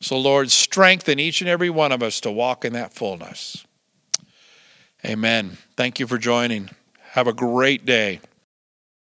So, 0.00 0.16
Lord, 0.16 0.50
strengthen 0.50 1.18
each 1.18 1.40
and 1.40 1.50
every 1.50 1.70
one 1.70 1.90
of 1.90 2.02
us 2.02 2.20
to 2.20 2.30
walk 2.30 2.64
in 2.64 2.72
that 2.74 2.92
fullness. 2.92 3.66
Amen. 5.04 5.58
Thank 5.76 5.98
you 5.98 6.06
for 6.06 6.18
joining. 6.18 6.70
Have 7.10 7.26
a 7.26 7.32
great 7.32 7.84
day. 7.84 8.20